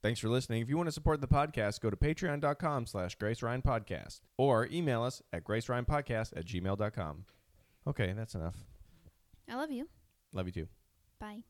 Thanks 0.02 0.20
for 0.20 0.30
listening. 0.30 0.62
If 0.62 0.70
you 0.70 0.78
want 0.78 0.88
to 0.88 0.92
support 0.92 1.22
the 1.22 1.28
podcast, 1.28 1.82
go 1.82 1.90
to 1.90 1.96
patreon.com 1.96 2.86
slash 2.86 3.16
Grace 3.16 3.42
Ryan 3.42 3.62
Podcast 3.62 4.22
or 4.38 4.68
email 4.72 5.04
us 5.04 5.22
at 5.34 5.44
graceryanpodcast 5.44 6.38
at 6.38 6.46
gmail.com. 6.46 7.26
Okay, 7.88 8.14
that's 8.16 8.36
enough. 8.36 8.56
I 9.50 9.56
love 9.56 9.72
you. 9.72 9.88
Love 10.34 10.46
you 10.46 10.54
too. 10.54 10.68
Bye. 11.20 11.44